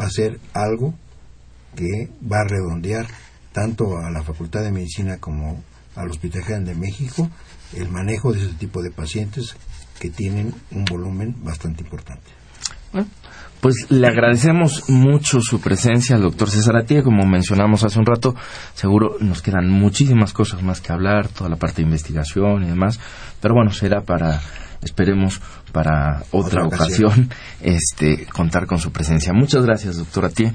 va 0.00 0.06
a 0.06 0.10
ser 0.10 0.40
algo 0.54 0.94
que 1.76 2.08
va 2.26 2.40
a 2.40 2.48
redondear 2.48 3.06
tanto 3.52 3.98
a 3.98 4.10
la 4.10 4.22
Facultad 4.22 4.62
de 4.62 4.72
Medicina 4.72 5.18
como 5.18 5.62
al 5.98 6.10
Hospital 6.10 6.42
General 6.42 6.64
de 6.64 6.74
México 6.74 7.30
el 7.76 7.88
manejo 7.90 8.32
de 8.32 8.40
ese 8.40 8.54
tipo 8.54 8.82
de 8.82 8.90
pacientes 8.90 9.56
que 10.00 10.10
tienen 10.10 10.54
un 10.70 10.84
volumen 10.84 11.34
bastante 11.42 11.82
importante. 11.82 12.30
Pues 13.60 13.86
le 13.90 14.06
agradecemos 14.06 14.88
mucho 14.88 15.40
su 15.40 15.60
presencia 15.60 16.14
al 16.14 16.22
doctor 16.22 16.48
César 16.48 16.76
Atía, 16.76 17.02
como 17.02 17.26
mencionamos 17.26 17.82
hace 17.82 17.98
un 17.98 18.06
rato, 18.06 18.36
seguro 18.74 19.16
nos 19.20 19.42
quedan 19.42 19.68
muchísimas 19.68 20.32
cosas 20.32 20.62
más 20.62 20.80
que 20.80 20.92
hablar, 20.92 21.26
toda 21.28 21.50
la 21.50 21.56
parte 21.56 21.78
de 21.78 21.88
investigación 21.88 22.62
y 22.62 22.68
demás, 22.68 23.00
pero 23.40 23.54
bueno, 23.54 23.72
será 23.72 24.02
para, 24.02 24.40
esperemos, 24.80 25.40
para 25.72 26.22
otra, 26.30 26.64
ocasión, 26.64 27.30
este, 27.60 28.26
contar 28.26 28.66
con 28.66 28.78
su 28.78 28.92
presencia. 28.92 29.32
Muchas 29.32 29.64
gracias, 29.66 29.96
doctor 29.96 30.26
Atía. 30.26 30.54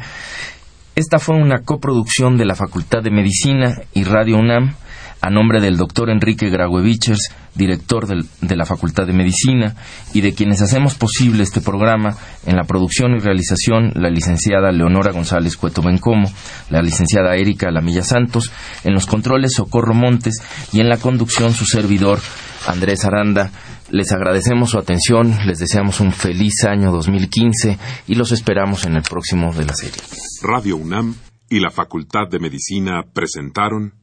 Esta 0.96 1.20
fue 1.20 1.36
una 1.36 1.60
coproducción 1.60 2.38
de 2.38 2.46
la 2.46 2.56
Facultad 2.56 3.04
de 3.04 3.12
Medicina 3.12 3.82
y 3.94 4.06
Radio 4.06 4.38
UNAM 4.38 4.76
a 5.24 5.30
nombre 5.30 5.61
del 5.61 5.78
doctor 5.78 6.09
Enrique 6.09 6.49
Gragoevichers, 6.49 7.34
director 7.55 8.07
del, 8.07 8.26
de 8.41 8.57
la 8.57 8.65
Facultad 8.65 9.07
de 9.07 9.13
Medicina, 9.13 9.74
y 10.13 10.19
de 10.19 10.34
quienes 10.34 10.61
hacemos 10.61 10.95
posible 10.95 11.43
este 11.43 11.61
programa 11.61 12.17
en 12.45 12.57
la 12.57 12.65
producción 12.65 13.15
y 13.15 13.19
realización, 13.19 13.93
la 13.95 14.09
licenciada 14.09 14.74
Leonora 14.74 15.13
González 15.13 15.55
Cueto 15.55 15.82
Bencomo, 15.82 16.30
la 16.69 16.82
licenciada 16.82 17.38
Erika 17.38 17.71
Lamilla 17.71 18.03
Santos, 18.03 18.51
en 18.84 18.93
los 18.93 19.05
controles 19.05 19.53
Socorro 19.53 19.93
Montes 19.93 20.43
y 20.74 20.82
en 20.82 20.89
la 20.89 20.97
conducción 20.97 21.53
su 21.53 21.63
servidor 21.63 22.19
Andrés 22.67 23.05
Aranda. 23.05 23.49
Les 23.91 24.11
agradecemos 24.11 24.71
su 24.71 24.78
atención, 24.78 25.34
les 25.45 25.59
deseamos 25.59 26.01
un 26.01 26.11
feliz 26.11 26.65
año 26.65 26.91
2015 26.91 27.78
y 28.07 28.15
los 28.15 28.34
esperamos 28.34 28.86
en 28.86 28.97
el 28.97 29.03
próximo 29.03 29.53
de 29.53 29.63
la 29.63 29.74
serie. 29.74 30.01
Radio 30.41 30.76
UNAM 30.76 31.15
y 31.49 31.61
la 31.61 31.71
Facultad 31.71 32.28
de 32.30 32.39
Medicina 32.39 33.03
presentaron 33.13 34.03